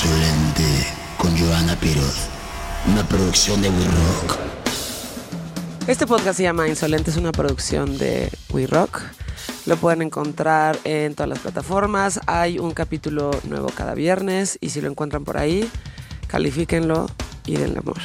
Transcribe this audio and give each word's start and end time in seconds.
Insolente 0.00 0.86
con 1.16 1.36
Joana 1.36 1.74
Piroz. 1.74 2.28
Una 2.86 3.02
producción 3.08 3.60
de 3.60 3.68
We 3.68 3.84
Rock. 3.84 4.38
Este 5.88 6.06
podcast 6.06 6.36
se 6.36 6.44
llama 6.44 6.68
Insolente, 6.68 7.10
es 7.10 7.16
una 7.16 7.32
producción 7.32 7.98
de 7.98 8.30
We 8.50 8.68
Rock. 8.68 9.02
Lo 9.66 9.76
pueden 9.76 10.02
encontrar 10.02 10.78
en 10.84 11.16
todas 11.16 11.28
las 11.28 11.40
plataformas. 11.40 12.20
Hay 12.26 12.60
un 12.60 12.74
capítulo 12.74 13.32
nuevo 13.42 13.70
cada 13.74 13.94
viernes 13.94 14.56
y 14.60 14.70
si 14.70 14.80
lo 14.80 14.88
encuentran 14.88 15.24
por 15.24 15.36
ahí, 15.36 15.68
califíquenlo 16.28 17.08
y 17.44 17.56
denle 17.56 17.80
amor. 17.80 17.98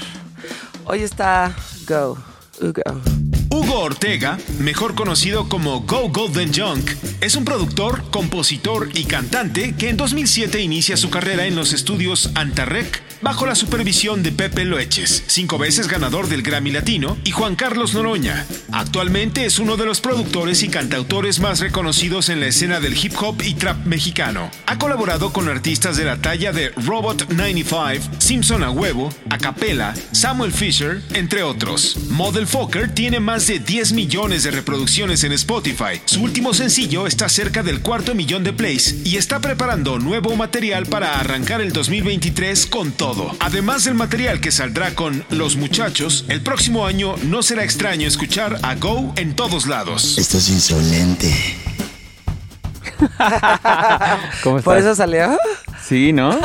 Hoy 0.86 1.04
está 1.04 1.56
Go, 1.88 2.18
Hugo. 2.60 3.43
Hugo 3.54 3.82
Ortega, 3.82 4.40
mejor 4.58 4.96
conocido 4.96 5.48
como 5.48 5.82
Go 5.82 6.10
Golden 6.10 6.52
Junk, 6.52 6.90
es 7.22 7.36
un 7.36 7.46
productor, 7.46 8.10
compositor 8.10 8.90
y 8.96 9.04
cantante 9.04 9.76
que 9.76 9.90
en 9.90 9.98
2007 9.98 10.60
inicia 10.60 10.98
su 10.98 11.12
carrera 11.12 11.46
en 11.46 11.56
los 11.56 11.72
estudios 11.72 12.32
Antarrec 12.34 13.03
bajo 13.24 13.46
la 13.46 13.56
supervisión 13.56 14.22
de 14.22 14.34
Pepe 14.34 14.66
Loeches, 14.66 15.24
cinco 15.28 15.58
veces 15.58 15.88
ganador 15.88 16.28
del 16.28 16.44
Grammy 16.44 16.72
Latino, 16.72 17.18
y 17.24 17.32
Juan 17.32 17.56
Carlos 17.56 17.94
Noroña. 17.94 18.46
Actualmente 18.74 19.46
es 19.46 19.60
uno 19.60 19.78
de 19.78 19.86
los 19.86 20.02
productores 20.02 20.62
y 20.62 20.68
cantautores 20.68 21.40
más 21.40 21.62
reconocidos 21.62 22.28
en 22.28 22.42
la 22.42 22.48
escena 22.48 22.82
del 22.82 22.98
hip 22.98 23.14
hop 23.22 23.42
y 23.42 23.54
trap 23.54 23.86
mexicano. 23.86 24.52
Ha 24.66 24.78
colaborado 24.78 25.32
con 25.32 25.48
artistas 25.48 25.96
de 25.96 26.04
la 26.04 26.18
talla 26.18 26.52
de 26.52 26.70
Robot 26.72 27.30
95, 27.30 28.18
Simpson 28.20 28.62
a 28.62 28.70
Huevo, 28.70 29.10
Acapella, 29.30 29.94
Samuel 30.12 30.52
Fisher, 30.52 31.02
entre 31.14 31.44
otros. 31.44 31.98
Model 32.10 32.46
Fokker 32.46 32.94
tiene 32.94 33.22
más 33.22 33.48
de 33.48 33.60
10 33.60 33.94
millones 33.94 34.44
de 34.44 34.52
reproducciones 34.52 35.24
en 35.24 35.32
Spotify. 35.32 36.02
Su 36.06 36.22
último 36.22 36.54
sencillo 36.54 37.08
está 37.08 37.30
cerca 37.30 37.64
del 37.64 37.82
cuarto 37.82 38.16
millón 38.16 38.44
de 38.44 38.52
plays 38.52 39.06
y 39.06 39.16
está 39.16 39.40
preparando 39.40 39.98
nuevo 39.98 40.36
material 40.36 40.88
para 40.88 41.20
arrancar 41.20 41.62
el 41.62 41.72
2023 41.72 42.66
con 42.66 42.92
todo. 42.92 43.13
Además 43.40 43.84
del 43.86 43.94
material 43.96 44.40
que 44.40 44.52
saldrá 44.52 44.96
con 44.96 45.24
Los 45.30 45.56
Muchachos, 45.56 46.26
el 46.30 46.42
próximo 46.42 46.86
año 46.86 47.16
no 47.24 47.44
será 47.44 47.64
extraño 47.64 48.08
escuchar 48.08 48.58
a 48.64 48.76
Go 48.76 49.14
en 49.16 49.36
todos 49.36 49.68
lados. 49.68 50.18
Esto 50.18 50.38
es 50.38 50.50
insolente. 50.50 51.34
¿Cómo 54.44 54.60
¿Por 54.62 54.78
eso 54.78 54.96
salió? 54.96 55.38
Sí, 55.84 56.14
¿no? 56.14 56.38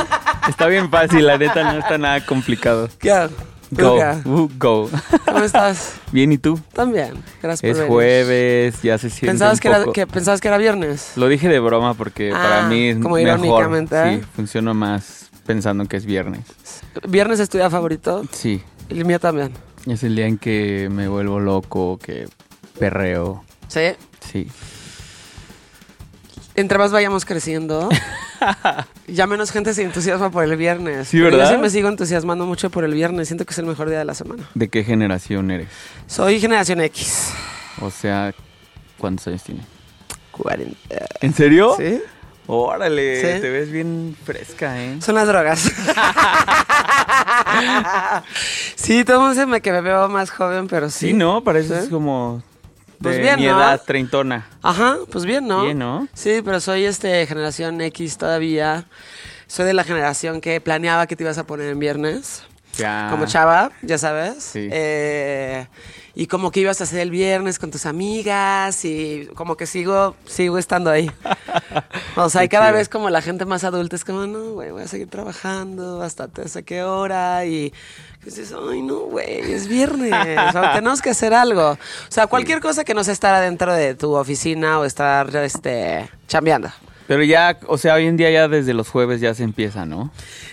Está 0.47 0.67
bien 0.67 0.89
fácil, 0.89 1.25
la 1.25 1.37
neta 1.37 1.71
no 1.71 1.79
está 1.79 1.97
nada 1.97 2.25
complicado. 2.25 2.89
¿Qué? 2.99 3.29
Go, 3.71 3.99
uh, 4.25 4.49
go. 4.57 4.89
¿Cómo 5.25 5.43
estás? 5.43 5.93
Bien, 6.11 6.31
¿y 6.31 6.39
tú? 6.39 6.59
También. 6.73 7.13
Gracias 7.41 7.61
por 7.61 7.69
Es 7.69 7.77
venir. 7.77 7.87
jueves, 7.91 8.81
ya 8.81 8.97
se 8.97 9.09
siente 9.11 9.27
¿Pensabas 9.27 9.53
un 9.55 9.59
que, 9.59 9.67
era, 9.67 9.85
que 9.93 10.07
pensabas 10.07 10.41
que 10.41 10.47
era 10.47 10.57
viernes? 10.57 11.11
Lo 11.15 11.27
dije 11.27 11.47
de 11.47 11.59
broma 11.59 11.93
porque 11.93 12.31
Ah, 12.33 12.39
para 12.41 12.61
mí 12.67 12.89
es 12.89 12.97
como 12.97 13.15
mejor. 13.15 13.39
irónicamente, 13.39 13.95
¿eh? 13.95 14.19
Sí, 14.21 14.27
funciona 14.35 14.73
más 14.73 15.29
pensando 15.45 15.85
que 15.85 15.97
es 15.97 16.05
viernes. 16.05 16.41
¿Viernes 17.07 17.39
es 17.39 17.49
tu 17.49 17.57
día 17.57 17.69
favorito? 17.69 18.23
Sí, 18.31 18.61
El 18.89 19.05
mío 19.05 19.19
también. 19.19 19.51
es 19.85 20.03
el 20.03 20.15
día 20.15 20.27
en 20.27 20.37
que 20.37 20.89
me 20.91 21.07
vuelvo 21.07 21.39
loco, 21.39 21.97
que 21.97 22.27
perreo. 22.79 23.43
¿Sí? 23.67 23.81
Sí. 24.31 24.47
Entre 26.55 26.77
más 26.77 26.91
vayamos 26.91 27.23
creciendo, 27.23 27.87
ya 29.07 29.27
menos 29.27 29.51
gente 29.51 29.73
se 29.73 29.83
entusiasma 29.83 30.29
por 30.29 30.43
el 30.43 30.57
viernes. 30.57 31.07
Sí, 31.07 31.19
¿verdad? 31.21 31.45
Yo 31.45 31.55
sí 31.55 31.57
me 31.61 31.69
sigo 31.69 31.87
entusiasmando 31.87 32.45
mucho 32.45 32.69
por 32.69 32.83
el 32.83 32.93
viernes. 32.93 33.29
Siento 33.29 33.45
que 33.45 33.53
es 33.53 33.59
el 33.59 33.65
mejor 33.65 33.87
día 33.89 33.99
de 33.99 34.05
la 34.05 34.13
semana. 34.13 34.43
¿De 34.55 34.67
qué 34.67 34.83
generación 34.83 35.51
eres? 35.51 35.69
Soy 36.07 36.39
generación 36.41 36.81
X. 36.81 37.29
O 37.81 37.89
sea, 37.89 38.33
¿cuántos 38.97 39.27
años 39.27 39.43
tienes? 39.43 39.65
40. 40.31 40.75
¿En 41.21 41.33
serio? 41.33 41.75
¿Sí? 41.77 42.01
Órale, 42.47 43.15
Sí. 43.35 43.41
te 43.41 43.49
ves 43.49 43.71
bien 43.71 44.17
fresca, 44.25 44.83
¿eh? 44.83 44.97
Son 45.01 45.15
las 45.15 45.27
drogas. 45.27 45.71
sí, 48.75 49.03
todo 49.03 49.17
el 49.17 49.21
mundo 49.21 49.33
dice 49.35 49.45
me- 49.45 49.61
que 49.61 49.71
me 49.71 49.81
veo 49.81 50.07
más 50.09 50.29
joven, 50.29 50.67
pero 50.67 50.89
sí. 50.89 51.07
Sí, 51.09 51.13
¿no? 51.13 51.43
Pareces 51.43 51.85
¿Sí? 51.85 51.89
como 51.89 52.41
de 52.99 53.03
Pues 53.03 53.19
bien, 53.19 53.39
mi 53.39 53.45
¿no? 53.47 53.57
edad 53.57 53.81
treintona. 53.85 54.47
Ajá, 54.61 54.97
pues 55.11 55.25
bien, 55.25 55.47
¿no? 55.47 55.63
Bien, 55.63 55.77
¿no? 55.79 56.07
Sí, 56.13 56.41
pero 56.43 56.59
soy 56.59 56.85
este 56.85 57.25
generación 57.27 57.79
X 57.81 58.17
todavía. 58.17 58.85
Soy 59.47 59.65
de 59.65 59.73
la 59.73 59.83
generación 59.83 60.41
que 60.41 60.61
planeaba 60.61 61.07
que 61.07 61.15
te 61.15 61.23
ibas 61.23 61.37
a 61.37 61.45
poner 61.45 61.69
en 61.69 61.79
viernes. 61.79 62.43
Ya. 62.77 63.07
Como 63.09 63.25
chava, 63.25 63.71
ya 63.81 63.97
sabes. 63.97 64.43
Sí. 64.43 64.69
Eh, 64.71 65.67
y 66.19 66.27
como 66.27 66.51
que 66.51 66.59
ibas 66.59 66.81
a 66.81 66.83
hacer 66.83 66.99
el 66.99 67.11
viernes 67.11 67.59
con 67.59 67.71
tus 67.71 67.85
amigas 67.85 68.83
y 68.83 69.29
como 69.35 69.55
que 69.55 69.65
sigo, 69.65 70.17
sigo 70.25 70.57
estando 70.57 70.89
ahí. 70.89 71.09
O 72.15 72.29
sea, 72.29 72.43
y 72.43 72.49
cada 72.49 72.71
vez 72.71 72.89
como 72.89 73.09
la 73.09 73.21
gente 73.21 73.45
más 73.45 73.63
adulta 73.63 73.95
es 73.95 74.03
como, 74.03 74.27
no, 74.27 74.51
güey, 74.51 74.71
voy 74.71 74.83
a 74.83 74.87
seguir 74.87 75.09
trabajando 75.09 76.01
hasta 76.01 76.27
te 76.27 76.49
sé 76.49 76.63
qué 76.63 76.83
hora 76.83 77.45
y 77.45 77.71
dices, 78.25 78.53
ay, 78.53 78.81
no, 78.81 78.97
güey, 79.01 79.53
es 79.53 79.69
viernes, 79.69 80.11
o 80.11 80.51
sea, 80.51 80.73
tenemos 80.73 81.01
que 81.01 81.11
hacer 81.11 81.33
algo. 81.33 81.71
O 81.71 81.77
sea, 82.09 82.27
cualquier 82.27 82.59
cosa 82.59 82.83
que 82.83 82.93
no 82.93 83.05
sea 83.05 83.13
estar 83.13 83.33
adentro 83.33 83.73
de 83.73 83.95
tu 83.95 84.15
oficina 84.15 84.79
o 84.79 84.85
estar, 84.85 85.33
este, 85.37 86.09
chambeando. 86.27 86.69
Pero 87.09 87.23
ya, 87.23 87.57
o 87.65 87.79
sea, 87.79 87.95
hoy 87.95 88.05
en 88.05 88.17
día 88.17 88.29
ya 88.29 88.47
desde 88.47 88.75
los 88.75 88.87
jueves 88.87 89.19
ya 89.19 89.33
se 89.33 89.41
empieza, 89.43 89.83
¿no? 89.83 90.11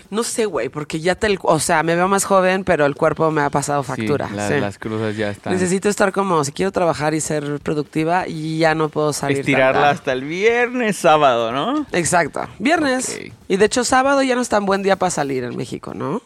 No 0.09 0.23
sé, 0.23 0.45
güey, 0.47 0.69
porque 0.69 0.99
ya 0.99 1.13
te, 1.13 1.37
o 1.43 1.59
sea, 1.59 1.83
me 1.83 1.95
veo 1.95 2.07
más 2.07 2.25
joven, 2.25 2.63
pero 2.63 2.87
el 2.87 2.95
cuerpo 2.95 3.29
me 3.29 3.41
ha 3.41 3.51
pasado 3.51 3.83
Sí, 3.83 3.89
factura. 3.89 4.27
la- 4.33 4.47
sí. 4.47 4.55
Las 4.59 4.79
crudas 4.79 5.15
ya 5.15 5.29
están. 5.29 5.53
Necesito 5.53 5.87
estar 5.87 6.11
como, 6.11 6.43
si 6.43 6.51
quiero 6.51 6.71
trabajar 6.71 7.13
y 7.13 7.21
ser 7.21 7.59
productiva, 7.59 8.27
y 8.27 8.57
ya 8.57 8.73
no 8.73 8.89
puedo 8.89 9.13
salir. 9.13 9.37
Estirarla 9.41 9.81
tan- 9.81 9.89
hasta 9.97 10.13
el 10.13 10.23
viernes, 10.23 10.97
sábado, 10.97 11.51
¿no? 11.51 11.85
Exacto. 11.91 12.47
Viernes. 12.57 13.19
Y 13.47 13.57
de 13.57 13.65
hecho, 13.65 13.83
sábado 13.83 14.23
ya 14.23 14.33
no 14.33 14.41
es 14.41 14.49
tan 14.49 14.65
buen 14.65 14.81
día 14.81 14.95
para 14.95 15.11
salir 15.11 15.43
en 15.43 15.55
México, 15.55 15.93
¿no? 15.93 16.23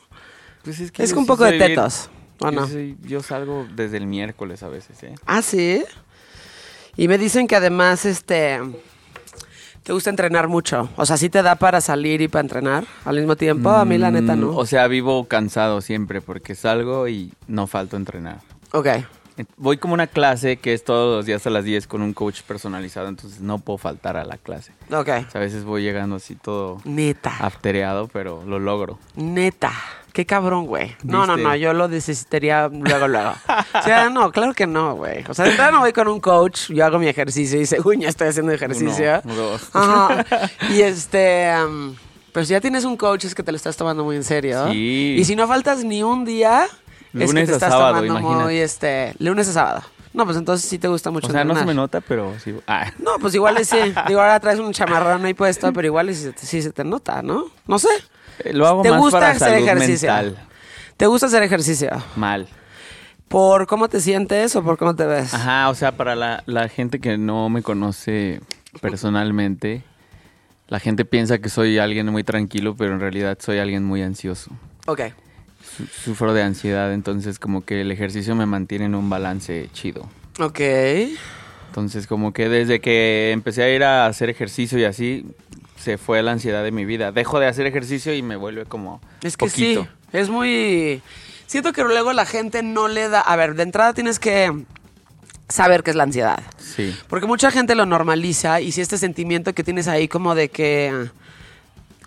Pues 0.63 0.80
es 0.80 0.94
Es 0.98 1.12
yo 1.12 1.19
un 1.19 1.25
poco 1.25 1.44
de 1.44 1.50
soy 1.50 1.58
bien- 1.58 1.69
tetos, 1.72 2.09
¿o 2.40 2.46
yo 2.46 2.52
no? 2.52 2.68
soy- 2.69 2.96
yo 3.02 3.22
salgo 3.22 3.68
desde 3.75 3.98
el 3.98 4.06
miércoles 4.08 4.63
a 4.63 4.69
veces, 4.69 5.03
¿eh? 5.03 5.13
Ah, 5.25 5.42
sí. 5.42 5.84
Y 6.96 7.09
me 7.09 7.18
dicen 7.18 7.48
que 7.48 7.58
además, 7.58 8.06
este, 8.06 8.62
te 9.84 9.94
gusta 9.94 10.09
entrenar 10.09 10.47
mucho. 10.47 10.90
O 10.96 11.06
sea, 11.06 11.18
sí 11.18 11.30
te 11.30 11.42
da 11.42 11.56
para 11.56 11.81
salir 11.81 12.22
y 12.22 12.28
para 12.28 12.42
entrenar 12.42 12.84
al 13.06 13.16
mismo 13.18 13.36
tiempo. 13.36 13.69
A 13.69 13.86
mí 13.86 13.97
la 13.97 14.12
neta 14.12 14.36
Mm, 14.36 14.42
no. 14.42 14.56
O 14.56 14.66
sea, 14.66 14.88
vivo 14.88 15.25
cansado 15.25 15.81
siempre 15.81 16.22
porque 16.22 16.56
salgo 16.56 17.08
y 17.08 17.34
no 17.47 17.68
falto 17.68 17.97
entrenar. 17.97 18.40
ok. 18.72 18.88
Voy 19.57 19.78
como 19.78 19.94
una 19.94 20.07
clase 20.07 20.57
que 20.57 20.74
es 20.74 20.84
todos 20.84 21.16
los 21.18 21.25
días 21.25 21.46
a 21.47 21.50
las 21.50 21.63
10 21.63 21.88
con 21.88 22.02
un 22.02 22.13
coach 22.13 22.41
personalizado, 22.41 23.07
entonces 23.07 23.41
no 23.41 23.59
puedo 23.59 23.78
faltar 23.78 24.18
a 24.18 24.24
la 24.25 24.38
clase. 24.38 24.72
Ok. 24.91 25.00
O 25.00 25.03
sea, 25.06 25.25
a 25.35 25.40
veces 25.40 25.63
voy 25.63 25.84
llegando 25.84 26.16
así 26.18 26.35
todo 26.35 26.81
Neta. 26.84 27.34
aftereado, 27.40 28.07
pero 28.07 28.44
lo 28.46 28.59
logro. 28.59 29.00
Neta. 29.16 29.72
Qué 30.13 30.25
cabrón, 30.25 30.66
güey. 30.66 30.94
No, 31.03 31.25
no, 31.25 31.38
no, 31.38 31.56
yo 31.56 31.72
lo 31.74 31.88
necesitaría 31.88 32.68
luego, 32.68 33.07
luego. 33.07 33.34
O 33.74 33.81
sea, 33.81 34.09
no, 34.09 34.30
claro 34.31 34.53
que 34.53 34.68
no, 34.68 34.96
güey. 34.96 35.24
O 35.30 35.34
sea, 35.34 35.46
de 35.46 35.51
entrada 35.51 35.72
no 35.72 35.80
voy 35.80 35.94
con 35.94 36.09
un 36.09 36.19
coach, 36.19 36.69
yo 36.69 36.85
hago 36.85 37.00
mi 37.00 37.07
ejercicio 37.07 37.62
y 37.62 37.66
según 37.66 38.01
ya 38.01 38.09
estoy 38.09 38.28
haciendo 38.28 38.51
ejercicio. 38.51 39.22
Uno, 39.24 39.35
dos. 39.35 39.69
Ajá. 39.74 40.25
Y 40.69 40.81
este, 40.81 41.50
am, 41.50 41.96
pues 42.34 42.47
si 42.47 42.51
ya 42.53 42.59
tienes 42.59 42.84
un 42.84 42.97
coach 42.97 43.24
es 43.24 43.34
que 43.35 43.41
te 43.44 43.53
lo 43.53 43.56
estás 43.56 43.78
tomando 43.78 44.03
muy 44.03 44.18
en 44.18 44.25
serio. 44.25 44.69
Sí. 44.69 45.16
Y 45.18 45.24
si 45.24 45.35
no 45.35 45.47
faltas 45.47 45.84
ni 45.85 46.03
un 46.03 46.25
día, 46.25 46.68
es 47.14 47.20
que 47.20 47.26
Lunes 47.28 47.46
te 47.48 47.52
a 47.52 47.56
estás 47.56 47.72
sábado, 47.72 47.96
tomando 48.06 48.14
muy, 48.20 48.32
imagínate. 48.34 48.64
este, 48.64 49.14
lunes 49.20 49.48
a 49.50 49.54
sábado. 49.54 49.82
No, 50.14 50.26
pues 50.26 50.38
entonces 50.38 50.70
sí 50.70 50.78
te 50.78 50.90
gusta 50.90 51.10
mucho 51.10 51.28
O 51.28 51.32
sea, 51.32 51.44
no 51.46 51.56
se 51.56 51.64
me 51.66 51.74
nota, 51.74 52.02
pero 52.02 52.34
sí. 52.44 52.54
Ah, 52.68 52.92
No, 53.00 53.12
pues 53.20 53.34
igual 53.34 53.58
y 53.62 53.66
sí. 53.66 53.78
Digo, 54.08 54.20
ahora 54.20 54.40
traes 54.42 54.60
un 54.60 54.74
chamarrón 54.74 55.24
ahí 55.24 55.34
puesto, 55.34 55.72
pero 55.72 55.88
igual 55.88 56.08
sí, 56.14 56.22
se 56.24 56.34
te- 56.34 56.46
sí 56.46 56.62
se 56.62 56.72
te 56.74 56.84
nota, 56.84 57.22
¿no? 57.22 57.46
No 57.66 57.80
sé. 57.80 57.88
eh, 58.44 58.52
lo 58.54 58.68
hago 58.68 58.82
¿Te 58.82 58.92
más 58.92 59.00
gusta 59.00 59.20
para 59.20 59.32
hacer 59.32 59.50
salud 59.54 59.68
ejercicio? 59.68 60.12
mental. 60.14 60.38
¿Te 60.98 61.06
gusta 61.08 61.28
hacer 61.28 61.44
ejercicio? 61.44 61.90
Mal. 62.18 62.48
¿Por 63.30 63.66
cómo 63.68 63.88
te 63.88 64.02
sientes 64.02 64.54
o 64.58 64.64
por 64.64 64.78
cómo 64.78 64.94
te 64.98 65.06
ves? 65.06 65.34
Ajá, 65.34 65.70
o 65.70 65.76
sea, 65.76 65.94
para 65.94 66.16
la, 66.16 66.44
la 66.46 66.68
gente 66.68 67.00
que 67.00 67.18
no 67.18 67.48
me 67.50 67.64
conoce 67.64 68.42
personalmente, 68.81 69.84
la 70.68 70.80
gente 70.81 71.06
piensa 71.06 71.38
que 71.40 71.48
soy 71.48 71.80
alguien 71.80 72.07
muy 72.07 72.24
tranquilo, 72.25 72.75
pero 72.78 72.94
en 72.94 73.00
realidad 73.00 73.38
soy 73.40 73.60
alguien 73.60 73.86
muy 73.86 74.02
ansioso. 74.02 74.52
Ok. 74.88 75.02
Su- 75.77 75.85
Sufro 75.88 76.33
de 76.33 76.44
ansiedad, 76.44 76.94
entonces 76.94 77.39
como 77.39 77.63
que 77.63 77.81
el 77.81 77.91
ejercicio 77.91 78.35
me 78.35 78.45
mantiene 78.45 78.85
en 78.85 78.95
un 78.95 79.09
balance 79.09 79.69
chido. 79.73 80.07
Ok. 80.39 80.59
Entonces 81.68 82.07
como 82.07 82.33
que 82.33 82.50
desde 82.50 82.81
que 82.81 83.31
empecé 83.31 83.63
a 83.63 83.69
ir 83.73 83.83
a 83.83 84.06
hacer 84.07 84.29
ejercicio 84.29 84.77
y 84.77 84.83
así, 84.83 85.25
se 85.77 85.97
fue 85.97 86.21
la 86.21 86.31
ansiedad 86.33 86.63
de 86.63 86.71
mi 86.71 86.85
vida. 86.85 87.12
Dejo 87.12 87.39
de 87.39 87.47
hacer 87.47 87.65
ejercicio 87.65 88.13
y 88.13 88.21
me 88.21 88.35
vuelve 88.35 88.65
como 88.65 89.01
Es 89.23 89.38
que 89.38 89.45
poquito. 89.45 89.83
sí. 89.83 89.89
Es 90.18 90.29
muy. 90.29 91.01
Siento 91.47 91.71
que 91.73 91.83
luego 91.83 92.12
la 92.13 92.25
gente 92.25 92.63
no 92.63 92.88
le 92.88 93.07
da. 93.09 93.21
A 93.21 93.35
ver, 93.35 93.56
de 93.56 93.63
entrada 93.63 93.94
tienes 93.94 94.19
que 94.19 94.65
saber 95.50 95.83
qué 95.83 95.91
es 95.91 95.95
la 95.95 96.03
ansiedad. 96.03 96.41
Sí. 96.57 96.95
Porque 97.07 97.25
mucha 97.27 97.51
gente 97.51 97.75
lo 97.75 97.85
normaliza 97.85 98.62
y 98.62 98.71
si 98.73 98.81
este 98.81 98.97
sentimiento 98.97 99.53
que 99.53 99.63
tienes 99.63 99.88
ahí 99.88 100.07
como 100.07 100.35
de 100.35 100.50
que... 100.50 101.09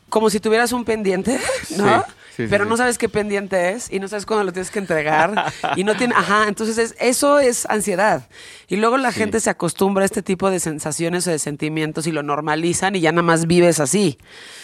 Como 0.08 0.30
si 0.30 0.38
tuvieras 0.40 0.72
un 0.72 0.84
pendiente, 0.84 1.38
¿no? 1.76 2.00
Sí, 2.02 2.12
sí, 2.36 2.46
pero 2.48 2.64
sí. 2.64 2.70
no 2.70 2.76
sabes 2.76 2.98
qué 2.98 3.08
pendiente 3.08 3.70
es 3.72 3.90
y 3.92 3.98
no 4.00 4.08
sabes 4.08 4.26
cuándo 4.26 4.44
lo 4.44 4.52
tienes 4.52 4.70
que 4.70 4.78
entregar 4.78 5.52
y 5.76 5.84
no 5.84 5.94
tiene, 5.96 6.14
ajá, 6.16 6.46
entonces 6.48 6.78
es- 6.78 6.94
eso 7.00 7.38
es 7.38 7.66
ansiedad. 7.66 8.28
Y 8.68 8.76
luego 8.76 8.96
la 8.98 9.12
gente 9.12 9.40
se 9.40 9.50
acostumbra 9.50 10.02
a 10.02 10.06
este 10.06 10.22
tipo 10.22 10.50
de 10.50 10.60
sensaciones 10.60 11.26
o 11.26 11.30
de 11.30 11.38
sentimientos 11.38 12.06
y 12.06 12.12
lo 12.12 12.22
normalizan 12.22 12.96
y 12.96 13.00
ya 13.00 13.12
nada 13.12 13.22
más 13.22 13.46
vives 13.46 13.80
así. 13.80 14.18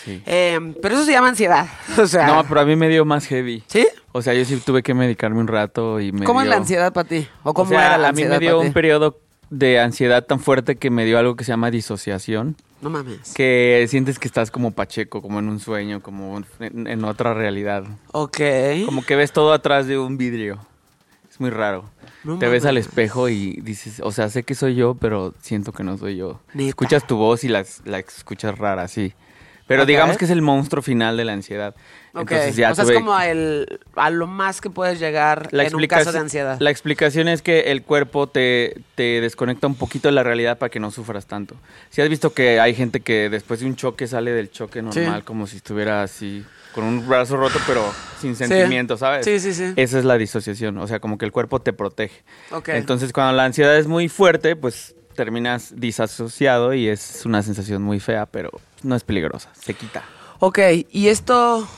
Sí. 0.05 0.23
Eh, 0.27 0.75
pero 0.81 0.95
eso 0.95 1.05
se 1.05 1.13
llama 1.13 1.29
ansiedad. 1.29 1.67
O 1.99 2.07
sea, 2.07 2.27
No, 2.27 2.45
pero 2.49 2.61
a 2.61 2.65
mí 2.65 2.77
me 2.77 2.89
dio 2.89 3.05
más 3.05 3.27
heavy. 3.27 3.63
¿sí? 3.67 3.87
O 4.13 4.23
sea, 4.23 4.35
yo 4.35 4.45
sí 4.45 4.57
tuve 4.57 4.83
que 4.83 4.95
medicarme 4.95 5.39
un 5.39 5.47
rato 5.49 6.01
y 6.01 6.11
me 6.13 6.25
¿Cómo 6.25 6.41
es 6.41 6.49
la 6.49 6.57
ansiedad 6.57 6.93
para 6.93 7.07
ti? 7.09 7.29
¿O 7.45 7.55
cómo 7.55 7.69
o 7.71 7.73
sea, 7.73 7.87
era 7.87 7.99
la 7.99 8.09
a 8.09 8.13
mí 8.13 8.23
ansiedad 8.23 8.41
me 8.41 8.47
dio 8.47 8.61
un 8.61 8.73
periodo 8.73 9.19
de 9.50 9.81
ansiedad 9.81 10.25
tan 10.25 10.41
fuerte 10.41 10.76
que 10.76 10.91
me 10.91 11.05
dio 11.05 11.19
algo 11.19 11.37
que 11.37 11.44
se 11.44 11.52
llama 11.52 11.70
disociación. 11.70 12.56
No 12.81 12.88
mames. 12.88 13.35
Que 13.35 13.85
sientes 13.88 14.19
que 14.19 14.26
estás 14.26 14.50
como 14.50 14.70
pacheco, 14.70 15.20
como 15.20 15.38
en 15.38 15.49
un 15.49 15.61
sueño, 15.61 16.00
como 16.00 16.43
en, 16.61 16.87
en 16.87 17.05
otra 17.05 17.35
realidad. 17.35 17.85
Ok. 18.12 18.41
Como 18.87 19.05
que 19.05 19.17
ves 19.17 19.32
todo 19.32 19.52
atrás 19.52 19.87
de 19.87 19.99
un 19.99 20.17
vidrio. 20.17 20.58
Es 21.29 21.41
muy 21.41 21.50
raro. 21.50 21.91
No 22.25 22.38
Te 22.38 22.49
ves 22.49 22.64
al 22.64 22.76
espejo 22.76 23.29
y 23.29 23.61
dices, 23.61 24.00
o 24.02 24.12
sea, 24.12 24.29
sé 24.29 24.43
que 24.44 24.55
soy 24.55 24.75
yo, 24.75 24.94
pero 24.94 25.35
siento 25.41 25.73
que 25.73 25.85
no 25.85 25.99
soy 25.99 26.17
yo. 26.17 26.41
Neta. 26.55 26.69
Escuchas 26.69 27.06
tu 27.06 27.17
voz 27.17 27.44
y 27.44 27.49
la, 27.49 27.64
la 27.85 27.99
escuchas 27.99 28.56
rara, 28.58 28.88
sí. 28.88 29.14
Pero 29.67 29.87
digamos 29.87 30.17
que 30.17 30.25
es 30.25 30.31
el 30.32 30.43
monstruo 30.43 30.82
final 30.82 31.17
de 31.17 31.25
la 31.25 31.32
ansiedad. 31.32 31.76
Ok. 32.12 32.33
Entonces 32.33 32.57
ya 32.57 32.73
o 32.73 32.75
sea, 32.75 32.85
es 32.85 32.93
como 32.93 33.19
el, 33.21 33.81
a 33.95 34.11
lo 34.11 34.27
más 34.27 34.61
que 34.61 34.71
puedes 34.71 34.99
llegar 34.99 35.49
la 35.53 35.65
en 35.65 35.75
un 35.75 35.87
caso 35.87 36.12
de 36.12 36.19
ansiedad. 36.19 36.57
La 36.61 36.71
explicación 36.71 37.29
es 37.29 37.43
que 37.43 37.71
el 37.71 37.83
cuerpo 37.83 38.27
te, 38.27 38.81
te 38.95 39.21
desconecta 39.21 39.67
un 39.67 39.77
poquito 39.77 40.09
de 40.09 40.12
la 40.12 40.23
realidad 40.23 40.59
para 40.59 40.71
que 40.71 40.81
no 40.81 40.91
sufras 40.91 41.27
tanto. 41.27 41.55
Si 41.91 42.03
has 42.03 42.09
visto 42.09 42.33
que 42.33 42.61
hay 42.61 42.75
gente 42.75 43.01
que 43.01 43.31
después 43.31 43.61
de 43.61 43.67
un 43.67 43.77
choque 43.77 44.07
sale 44.07 44.33
del 44.33 44.51
choque 44.51 44.83
normal 44.83 45.25
como 45.25 45.47
si 45.47 45.57
estuviera 45.57 46.03
así, 46.03 46.45
con 46.75 46.85
un 46.85 47.07
brazo 47.07 47.37
roto 47.37 47.59
pero 47.67 47.93
sin 48.21 48.37
sentimiento, 48.37 48.97
¿sabes? 48.97 49.25
Sí, 49.25 49.41
sí, 49.41 49.53
sí. 49.53 49.73
Esa 49.77 49.99
es 49.99 50.05
la 50.05 50.19
disociación, 50.19 50.79
o 50.79 50.87
sea, 50.87 51.01
como 51.01 51.19
que 51.19 51.25
el 51.25 51.33
cuerpo 51.33 51.61
te 51.61 51.73
protege. 51.73 52.23
Ok. 52.51 52.71
Entonces, 52.71 53.12
cuando 53.12 53.35
la 53.35 53.45
ansiedad 53.45 53.77
es 53.77 53.87
muy 53.87 54.09
fuerte, 54.09 54.57
pues 54.57 54.95
terminas 55.15 55.75
disasociado 55.77 56.73
y 56.75 56.89
es 56.89 57.25
una 57.27 57.43
sensación 57.43 57.83
muy 57.83 58.01
fea, 58.01 58.27
pero 58.27 58.51
no 58.83 58.95
es 58.97 59.05
peligrosa, 59.05 59.51
se 59.55 59.75
quita. 59.75 60.03
Ok, 60.39 60.59
¿y 60.91 61.09
esto, 61.09 61.69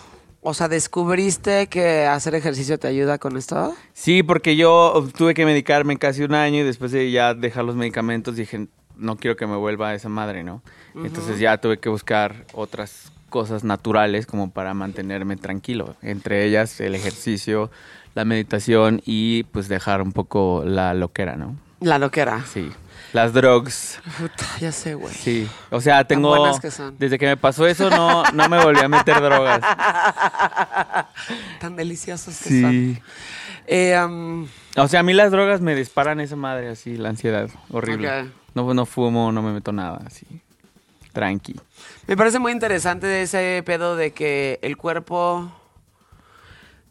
o 0.45 0.55
sea, 0.55 0.69
descubriste 0.69 1.69
que 1.69 2.05
hacer 2.05 2.35
ejercicio 2.35 2.77
te 2.77 2.89
ayuda 2.89 3.19
con 3.19 3.37
esto? 3.37 3.75
Sí, 3.93 4.25
porque 4.25 4.57
yo 4.57 5.09
tuve 5.17 5.35
que 5.35 5.47
medicarme 5.47 5.97
casi 5.97 6.25
un 6.25 6.35
año 6.35 6.61
y 6.61 6.65
después 6.65 6.91
de 6.91 7.11
ya 7.13 7.33
dejar 7.33 7.65
los 7.65 7.77
medicamentos 7.77 8.35
dije, 8.35 8.67
no 8.97 9.17
quiero 9.17 9.37
que 9.37 9.47
me 9.47 9.57
vuelva 9.57 9.95
esa 9.95 10.09
madre, 10.09 10.43
¿no? 10.43 10.61
Entonces 10.97 11.39
ya 11.39 11.59
tuve 11.59 11.79
que 11.79 11.89
buscar 11.89 12.45
otras 12.53 13.13
cosas 13.31 13.63
naturales 13.63 14.27
como 14.27 14.51
para 14.51 14.75
mantenerme 14.75 15.37
tranquilo, 15.37 15.95
entre 16.03 16.45
ellas 16.45 16.81
el 16.81 16.97
ejercicio, 16.97 17.71
la 18.15 18.25
meditación 18.25 19.01
y 19.07 19.45
pues 19.45 19.69
dejar 19.69 20.03
un 20.03 20.13
poco 20.13 20.65
la 20.67 20.93
loquera, 20.93 21.37
¿no? 21.37 21.57
La 21.83 21.99
loquera. 21.99 22.45
Sí. 22.47 22.71
Las 23.13 23.35
drugs, 23.35 24.01
Puta, 24.19 24.47
ya 24.59 24.73
sé, 24.73 24.95
güey. 24.95 25.13
sí. 25.13 25.47
O 25.71 25.83
sea, 25.83 26.03
tengo... 26.05 26.31
buenas 26.31 26.59
que 26.61 26.71
son. 26.71 26.97
Desde 26.99 27.19
que 27.19 27.27
me 27.27 27.37
pasó 27.37 27.67
eso 27.67 27.91
no, 27.91 28.25
no 28.33 28.49
me 28.49 28.63
volví 28.63 28.81
a 28.81 28.89
meter 28.89 29.21
drogas. 29.21 29.61
Tan 31.61 31.77
deliciosos 31.77 32.39
que 32.39 32.63
son. 32.63 32.71
Sí. 32.71 33.03
Eh, 33.67 34.01
um, 34.03 34.47
O 34.77 34.89
sea, 34.89 35.01
a 35.01 35.03
mí 35.03 35.13
las 35.13 35.31
drogas 35.31 35.61
me 35.61 35.75
disparan 35.75 36.21
esa 36.21 36.37
madre 36.37 36.71
así, 36.71 36.97
la 36.97 37.11
ansiedad, 37.11 37.51
horrible. 37.71 38.31
No, 38.55 38.73
no 38.73 38.87
fumo, 38.87 39.31
no 39.31 39.43
me 39.43 39.53
meto 39.53 39.73
nada, 39.73 40.01
así. 40.07 40.27
Tranqui. 41.13 41.55
me 42.07 42.17
parece 42.17 42.39
muy 42.39 42.53
interesante 42.53 43.21
ese 43.21 43.63
pedo 43.67 43.97
de 43.97 44.13
que 44.13 44.59
el 44.63 44.79
cuerpo 44.79 45.53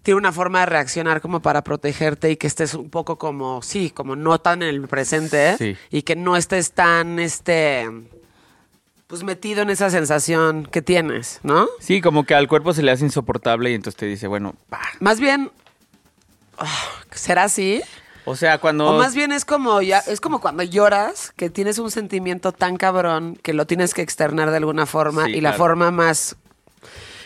tiene 0.03 0.18
una 0.18 0.31
forma 0.31 0.62
de 0.62 0.65
reaccionar 0.68 1.21
como 1.21 1.42
para 1.42 1.63
protegerte 1.63 2.31
y 2.31 2.38
que 2.38 2.48
estés 2.48 2.74
un 2.74 2.89
poco 2.89 3.18
como, 3.18 3.62
sí, 3.62 3.92
como 3.92 4.15
no 4.15 4.39
tan 4.39 4.63
en 4.63 4.69
el 4.69 4.88
presente 4.88 5.57
Sí. 5.57 5.77
y 5.92 6.01
que 6.01 6.15
no 6.15 6.36
estés 6.38 6.71
tan, 6.71 7.19
este, 7.19 7.88
pues 9.07 9.24
metido 9.24 9.62
en 9.62 9.69
esa 9.69 9.89
sensación 9.89 10.65
que 10.65 10.81
tienes, 10.81 11.39
¿no? 11.44 11.68
Sí, 11.80 12.01
como 12.01 12.24
que 12.25 12.33
al 12.33 12.48
cuerpo 12.48 12.74
se 12.74 12.81
le 12.81 12.92
hace 12.92 13.06
insoportable 13.06 13.71
y 13.71 13.75
entonces 13.75 13.98
te 13.98 14.06
dice, 14.06 14.27
bueno, 14.27 14.56
pa. 14.69 14.81
Más 15.00 15.19
bien, 15.19 15.51
ah, 16.57 16.68
¿será 17.12 17.44
así? 17.44 17.81
O 18.25 18.36
sea, 18.36 18.59
cuando... 18.59 18.88
O 18.88 18.98
más 18.98 19.15
bien 19.15 19.31
es 19.31 19.45
como 19.45 19.81
ya, 19.81 19.98
es 20.00 20.21
como 20.21 20.42
cuando 20.42 20.63
lloras, 20.63 21.31
que 21.36 21.50
tienes 21.50 21.80
un 21.80 21.89
sentimiento 21.92 22.51
tan 22.51 22.77
cabrón 22.77 23.38
que 23.42 23.53
lo 23.53 23.65
tienes 23.65 23.94
que 23.94 24.01
externar 24.03 24.51
de 24.51 24.57
alguna 24.57 24.86
forma 24.86 25.25
Sí, 25.25 25.31
y 25.33 25.42
la 25.42 25.53
forma 25.53 25.89
más 25.92 26.36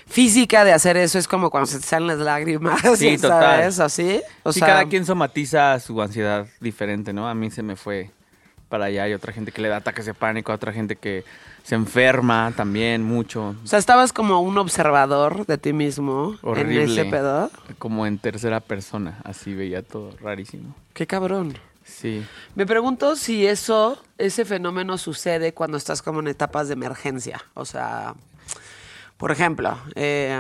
física 0.08 0.64
de 0.64 0.72
hacer 0.74 0.98
eso 0.98 1.18
es 1.20 1.28
como 1.28 1.50
cuando 1.50 1.68
se 1.68 1.80
te 1.80 1.86
salen 1.86 2.08
las 2.08 2.20
lágrimas, 2.20 2.80
Sí, 2.98 3.18
¿sabes? 3.18 3.22
total. 3.22 3.62
Así. 3.86 4.22
O 4.44 4.52
sí, 4.54 4.60
sea, 4.60 4.68
cada 4.68 4.86
quien 4.86 5.06
somatiza 5.06 5.80
su 5.80 6.02
ansiedad 6.02 6.48
diferente, 6.60 7.14
¿no? 7.14 7.28
A 7.28 7.34
mí 7.36 7.50
se 7.52 7.64
me 7.64 7.76
fue 7.76 8.12
para 8.70 8.86
allá. 8.86 9.04
Hay 9.04 9.14
otra 9.14 9.34
gente 9.34 9.52
que 9.52 9.62
le 9.62 9.68
da 9.70 9.78
ataques 9.78 10.06
de 10.06 10.14
pánico, 10.14 10.52
otra 10.54 10.72
gente 10.74 10.96
que 10.96 11.24
se 11.64 11.76
enferma 11.76 12.54
también 12.56 13.04
mucho. 13.04 13.56
o 13.64 13.68
sea, 13.68 13.80
estabas 13.80 14.14
como 14.14 14.40
un 14.42 14.58
observador 14.58 15.46
de 15.48 15.58
ti 15.58 15.74
mismo 15.74 16.36
Horrible. 16.44 16.84
en 16.84 16.90
ese 16.92 17.06
pedo. 17.06 17.50
Como 17.80 18.06
en 18.06 18.20
tercera 18.20 18.60
persona, 18.60 19.20
así 19.24 19.54
veía 19.56 19.82
todo 19.82 20.12
rarísimo. 20.22 20.76
Qué 20.94 21.08
cabrón. 21.08 21.58
Sí. 21.84 22.26
Me 22.56 22.66
pregunto 22.66 23.16
si 23.16 23.46
eso, 23.46 24.02
ese 24.18 24.44
fenómeno 24.46 24.98
sucede 24.98 25.54
cuando 25.54 25.78
estás 25.78 26.02
como 26.02 26.20
en 26.20 26.28
etapas 26.28 26.68
de 26.68 26.74
emergencia. 26.74 27.44
O 27.54 27.66
sea, 27.66 28.16
por 29.26 29.32
ejemplo, 29.32 29.76
eh, 29.96 30.40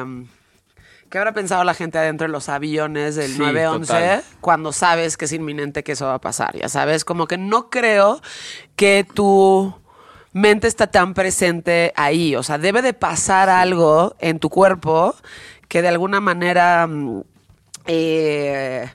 ¿qué 1.09 1.17
habrá 1.17 1.33
pensado 1.33 1.63
la 1.63 1.73
gente 1.73 1.97
adentro 1.97 2.27
de 2.27 2.31
los 2.31 2.49
aviones 2.49 3.15
del 3.15 3.31
Sí, 3.31 3.39
911 3.39 3.87
total. 3.91 4.23
cuando 4.41 4.71
sabes 4.71 5.17
que 5.17 5.25
es 5.25 5.33
inminente 5.33 5.83
que 5.83 5.93
eso 5.93 6.05
va 6.05 6.13
a 6.13 6.21
pasar? 6.21 6.55
Ya 6.55 6.69
sabes, 6.69 7.03
como 7.03 7.25
que 7.25 7.39
no 7.39 7.71
creo 7.71 8.21
que 8.75 9.03
tu 9.11 9.73
mente 10.33 10.67
está 10.67 10.85
tan 10.85 11.15
presente 11.15 11.93
ahí. 11.95 12.35
O 12.35 12.43
sea, 12.43 12.59
debe 12.59 12.83
de 12.83 12.93
pasar 12.93 13.49
algo 13.49 14.15
en 14.19 14.37
tu 14.37 14.51
cuerpo 14.51 15.15
que 15.67 15.81
de 15.81 15.87
alguna 15.87 16.19
manera... 16.21 16.85
mm, 16.85 17.21
eh, 17.87 18.87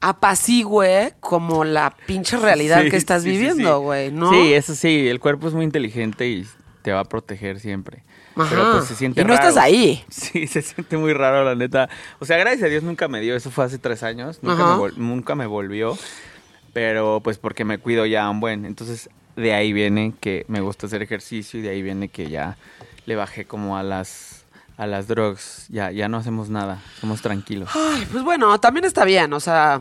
apacigüe 0.00 1.12
como 1.20 1.64
la 1.64 1.94
pinche 2.06 2.38
realidad 2.38 2.82
Sí, 2.84 2.90
que 2.90 2.96
estás 2.96 3.22
sí, 3.22 3.28
sí, 3.30 3.36
viviendo, 3.36 3.76
sí. 3.78 3.84
güey, 3.84 4.10
¿no? 4.10 4.30
Sí, 4.30 4.54
eso 4.54 4.74
sí, 4.74 5.06
el 5.06 5.20
cuerpo 5.20 5.48
es 5.48 5.54
muy 5.54 5.64
inteligente 5.64 6.26
y 6.26 6.46
te 6.84 6.92
va 6.92 7.00
a 7.00 7.04
proteger 7.04 7.58
siempre. 7.58 8.04
Ajá. 8.36 8.46
Pero 8.50 8.72
pues 8.72 8.84
se 8.84 8.94
siente 8.94 9.20
Y 9.20 9.24
no 9.24 9.34
raro. 9.34 9.48
estás 9.48 9.60
ahí. 9.64 10.04
Sí, 10.10 10.46
se 10.46 10.60
siente 10.62 10.96
muy 10.96 11.12
raro, 11.14 11.42
la 11.44 11.54
neta. 11.54 11.88
O 12.20 12.24
sea, 12.26 12.36
gracias 12.36 12.62
a 12.64 12.66
Dios 12.66 12.82
nunca 12.82 13.08
me 13.08 13.20
dio, 13.20 13.34
eso 13.34 13.50
fue 13.50 13.64
hace 13.64 13.78
tres 13.78 14.02
años, 14.02 14.38
nunca, 14.42 14.64
me, 14.64 14.72
vol- 14.82 14.96
nunca 14.96 15.34
me 15.34 15.46
volvió, 15.46 15.96
pero 16.72 17.20
pues 17.24 17.38
porque 17.38 17.64
me 17.64 17.78
cuido 17.78 18.06
ya 18.06 18.28
un 18.28 18.40
buen. 18.40 18.64
Entonces, 18.66 19.08
de 19.36 19.54
ahí 19.54 19.72
viene 19.72 20.12
que 20.20 20.44
me 20.48 20.60
gusta 20.60 20.86
hacer 20.86 21.02
ejercicio 21.02 21.58
y 21.58 21.62
de 21.62 21.70
ahí 21.70 21.82
viene 21.82 22.08
que 22.08 22.28
ya 22.28 22.56
le 23.06 23.16
bajé 23.16 23.44
como 23.46 23.76
a 23.76 23.82
las 23.82 24.44
a 24.76 24.86
las 24.88 25.06
drugs, 25.06 25.66
ya 25.68 25.90
ya 25.92 26.08
no 26.08 26.16
hacemos 26.16 26.50
nada, 26.50 26.82
somos 27.00 27.22
tranquilos. 27.22 27.70
Ay, 27.74 28.06
pues 28.10 28.24
bueno, 28.24 28.58
también 28.58 28.84
está 28.84 29.04
bien, 29.04 29.32
o 29.32 29.38
sea, 29.40 29.80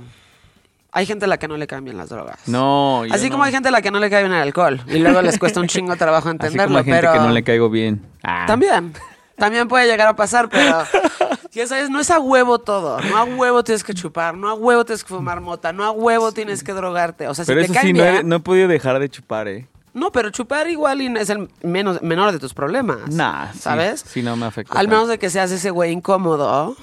hay 0.95 1.05
gente 1.07 1.25
a 1.25 1.27
la 1.27 1.37
que 1.37 1.47
no 1.47 1.57
le 1.57 1.65
caen 1.65 1.83
bien 1.83 1.97
las 1.97 2.09
drogas. 2.09 2.37
No, 2.47 3.03
yo 3.05 3.13
Así 3.13 3.29
como 3.29 3.39
no. 3.39 3.43
hay 3.45 3.51
gente 3.51 3.69
a 3.69 3.71
la 3.71 3.81
que 3.81 3.89
no 3.89 3.99
le 3.99 4.09
cae 4.09 4.21
bien 4.21 4.33
el 4.33 4.41
alcohol 4.41 4.79
y 4.87 4.99
luego 4.99 5.21
les 5.21 5.39
cuesta 5.39 5.59
un 5.59 5.67
chingo 5.67 5.95
trabajo 5.95 6.29
Así 6.29 6.33
entenderlo, 6.35 6.65
como 6.67 6.77
hay 6.77 6.85
gente 6.85 6.99
pero 7.01 7.13
que 7.13 7.19
no 7.19 7.31
le 7.31 7.43
caigo 7.43 7.69
bien. 7.69 8.05
Ah. 8.23 8.45
también, 8.47 8.93
también 9.35 9.67
puede 9.67 9.87
llegar 9.87 10.07
a 10.07 10.15
pasar, 10.15 10.49
pero 10.49 10.83
ya 11.51 11.67
sabes, 11.67 11.89
no 11.89 11.99
es 11.99 12.11
a 12.11 12.19
huevo 12.19 12.59
todo, 12.59 13.01
no 13.01 13.17
a 13.17 13.23
huevo 13.23 13.63
tienes 13.63 13.83
que 13.83 13.93
chupar, 13.93 14.37
no 14.37 14.49
a 14.49 14.53
huevo 14.53 14.85
tienes 14.85 15.03
que 15.03 15.09
fumar 15.09 15.41
mota, 15.41 15.73
no 15.73 15.83
a 15.83 15.91
huevo 15.91 16.31
tienes 16.31 16.63
que 16.63 16.73
drogarte, 16.73 17.27
o 17.27 17.33
sea, 17.33 17.43
Pero 17.45 17.61
si 17.61 17.65
eso 17.65 17.73
te 17.73 17.79
caen 17.79 17.87
sí, 17.87 17.93
no 17.93 18.03
bien, 18.03 18.15
he, 18.15 18.23
no 18.23 18.35
he 18.35 18.39
podido 18.39 18.67
dejar 18.67 18.99
de 18.99 19.09
chupar, 19.09 19.47
¿eh? 19.47 19.67
No, 19.95 20.11
pero 20.11 20.31
chupar 20.31 20.67
igual 20.69 21.01
es 21.17 21.29
el 21.29 21.49
menos, 21.61 22.01
menor 22.01 22.31
de 22.31 22.39
tus 22.39 22.53
problemas. 22.53 23.09
Nah, 23.09 23.51
sí, 23.53 23.59
¿Sabes? 23.59 24.03
sí, 24.07 24.23
no 24.23 24.35
me 24.35 24.47
afecta 24.47 24.77
Al 24.79 24.87
menos 24.87 25.07
de 25.07 25.19
que 25.19 25.29
seas 25.29 25.51
ese 25.51 25.69
güey 25.69 25.91
incómodo. 25.91 26.75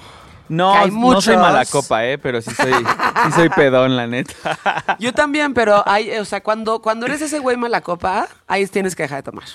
No, 0.51 0.73
hay 0.73 0.91
no 0.91 1.21
soy 1.21 1.37
mala 1.37 1.63
copa, 1.65 2.05
¿eh? 2.05 2.17
Pero 2.17 2.41
sí 2.41 2.51
soy, 2.53 2.73
sí 2.73 3.31
soy 3.33 3.47
pedón, 3.49 3.95
la 3.95 4.05
neta. 4.05 4.33
Yo 4.99 5.13
también, 5.13 5.53
pero 5.53 5.81
hay, 5.87 6.11
o 6.17 6.25
sea, 6.25 6.43
cuando, 6.43 6.81
cuando 6.81 7.05
eres 7.05 7.21
ese 7.21 7.39
güey 7.39 7.55
mala 7.55 7.79
copa, 7.79 8.27
ahí 8.47 8.67
tienes 8.67 8.93
que 8.95 9.03
dejar 9.03 9.19
de 9.19 9.31
tomar. 9.31 9.45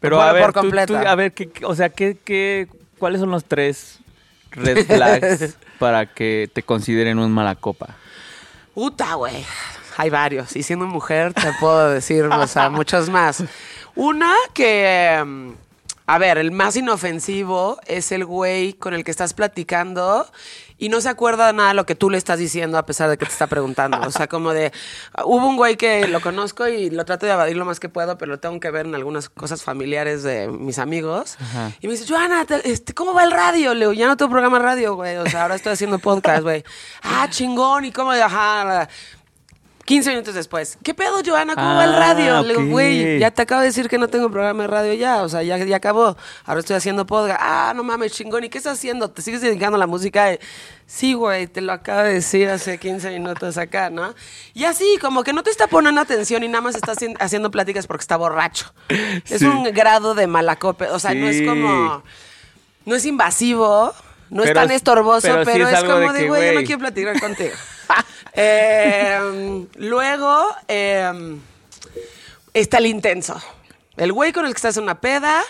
Pero 0.00 0.16
Por- 0.16 0.26
a 0.26 0.32
ver, 0.32 0.42
por 0.42 0.52
completo. 0.54 0.94
tú- 1.00 1.06
a 1.06 1.14
ver, 1.14 1.32
¿qué, 1.32 1.50
qué- 1.50 1.64
o 1.64 1.74
sea, 1.76 1.88
¿qué, 1.90 2.16
qué, 2.24 2.66
¿cuáles 2.98 3.20
son 3.20 3.30
los 3.30 3.44
tres 3.44 3.98
red 4.50 4.84
flags 4.86 5.56
para 5.78 6.06
que 6.06 6.50
te 6.52 6.62
consideren 6.64 7.18
un 7.20 7.30
mala 7.30 7.54
copa? 7.54 7.90
Puta, 8.74 9.14
güey. 9.14 9.44
Hay 9.98 10.10
varios. 10.10 10.56
Y 10.56 10.62
siendo 10.64 10.86
mujer, 10.86 11.32
te 11.32 11.52
puedo 11.60 11.90
decir, 11.90 12.24
o 12.24 12.46
sea, 12.48 12.70
muchos 12.70 13.08
más. 13.08 13.44
Una 13.94 14.32
que. 14.52 15.54
A 16.12 16.18
ver, 16.18 16.38
el 16.38 16.50
más 16.50 16.74
inofensivo 16.74 17.78
es 17.86 18.10
el 18.10 18.24
güey 18.24 18.72
con 18.72 18.94
el 18.94 19.04
que 19.04 19.12
estás 19.12 19.32
platicando 19.32 20.26
y 20.76 20.88
no 20.88 21.00
se 21.00 21.08
acuerda 21.08 21.52
nada 21.52 21.68
de 21.68 21.74
lo 21.76 21.86
que 21.86 21.94
tú 21.94 22.10
le 22.10 22.18
estás 22.18 22.40
diciendo 22.40 22.78
a 22.78 22.84
pesar 22.84 23.08
de 23.08 23.16
que 23.16 23.26
te 23.26 23.30
está 23.30 23.46
preguntando. 23.46 23.96
O 24.00 24.10
sea, 24.10 24.26
como 24.26 24.52
de, 24.52 24.72
hubo 25.24 25.46
un 25.46 25.56
güey 25.56 25.76
que 25.76 26.08
lo 26.08 26.20
conozco 26.20 26.66
y 26.66 26.90
lo 26.90 27.04
trato 27.04 27.26
de 27.26 27.32
evadir 27.32 27.56
lo 27.56 27.64
más 27.64 27.78
que 27.78 27.88
puedo, 27.88 28.18
pero 28.18 28.32
lo 28.32 28.40
tengo 28.40 28.58
que 28.58 28.72
ver 28.72 28.86
en 28.86 28.96
algunas 28.96 29.28
cosas 29.28 29.62
familiares 29.62 30.24
de 30.24 30.48
mis 30.48 30.80
amigos. 30.80 31.36
Y 31.80 31.86
me 31.86 31.92
dice, 31.92 32.12
Joana, 32.12 32.44
te- 32.44 32.68
este, 32.68 32.92
¿cómo 32.92 33.14
va 33.14 33.22
el 33.22 33.30
radio? 33.30 33.72
Le 33.74 33.80
digo, 33.80 33.92
ya 33.92 34.08
no 34.08 34.16
tengo 34.16 34.32
programa 34.32 34.58
de 34.58 34.64
radio, 34.64 34.96
güey. 34.96 35.16
O 35.18 35.26
sea, 35.30 35.42
ahora 35.42 35.54
estoy 35.54 35.74
haciendo 35.74 36.00
podcast, 36.00 36.42
güey. 36.42 36.64
Ah, 37.02 37.28
chingón, 37.30 37.84
¿y 37.84 37.92
cómo? 37.92 38.10
Ajá. 38.10 38.88
15 39.90 40.10
minutos 40.10 40.34
después. 40.36 40.78
¿Qué 40.84 40.94
pedo, 40.94 41.20
Joana? 41.26 41.56
¿Cómo 41.56 41.74
va 41.74 41.82
el 41.84 41.94
Ah, 41.94 41.98
radio? 41.98 42.42
Le 42.44 42.54
digo, 42.54 42.64
güey, 42.70 43.18
ya 43.18 43.32
te 43.32 43.42
acabo 43.42 43.60
de 43.60 43.66
decir 43.66 43.88
que 43.88 43.98
no 43.98 44.06
tengo 44.06 44.30
programa 44.30 44.62
de 44.62 44.68
radio 44.68 44.94
ya. 44.94 45.22
O 45.24 45.28
sea, 45.28 45.42
ya, 45.42 45.56
ya 45.58 45.76
acabó. 45.76 46.16
Ahora 46.44 46.60
estoy 46.60 46.76
haciendo 46.76 47.04
podcast. 47.06 47.40
Ah, 47.42 47.72
no 47.74 47.82
mames, 47.82 48.12
chingón. 48.12 48.44
¿Y 48.44 48.48
qué 48.50 48.58
estás 48.58 48.74
haciendo? 48.78 49.10
¿Te 49.10 49.20
sigues 49.20 49.40
dedicando 49.40 49.74
a 49.74 49.78
la 49.80 49.88
música? 49.88 50.28
Sí, 50.86 51.14
güey, 51.14 51.48
te 51.48 51.60
lo 51.60 51.72
acabo 51.72 52.02
de 52.02 52.12
decir 52.14 52.48
hace 52.48 52.78
15 52.78 53.10
minutos 53.10 53.58
acá, 53.58 53.90
¿no? 53.90 54.14
Y 54.54 54.62
así, 54.62 54.86
como 55.00 55.24
que 55.24 55.32
no 55.32 55.42
te 55.42 55.50
está 55.50 55.66
poniendo 55.66 56.00
atención 56.00 56.44
y 56.44 56.46
nada 56.48 56.60
más 56.62 56.76
está 56.76 56.92
haci- 56.92 57.16
haciendo 57.18 57.50
pláticas 57.50 57.88
porque 57.88 58.02
está 58.02 58.16
borracho. 58.16 58.72
Es 59.28 59.40
Sí. 59.40 59.44
un 59.44 59.64
grado 59.72 60.14
de 60.14 60.28
malacope. 60.28 60.86
O 60.86 61.00
sea, 61.00 61.14
no 61.14 61.26
es 61.26 61.42
como... 61.42 62.04
No 62.86 62.94
es 62.94 63.04
invasivo, 63.06 63.92
no 64.30 64.44
es 64.44 64.54
tan 64.54 64.70
es- 64.70 64.76
estorboso, 64.76 65.26
pero 65.26 65.44
pero, 65.44 65.66
sí 65.68 65.74
es 65.74 65.78
es, 65.82 65.84
como 65.84 66.12
de 66.12 66.28
güey, 66.28 66.54
yo 66.54 66.60
no 66.60 66.64
quiero 66.64 66.78
platicar 66.78 67.18
contigo. 67.20 67.54
Eh, 68.32 69.66
luego 69.74 70.46
eh, 70.68 71.36
está 72.54 72.78
el 72.78 72.86
intenso. 72.86 73.42
El 73.96 74.12
güey 74.12 74.32
con 74.32 74.46
el 74.46 74.52
que 74.52 74.56
estás 74.56 74.76
en 74.78 74.84
una 74.84 75.00
peda 75.00 75.42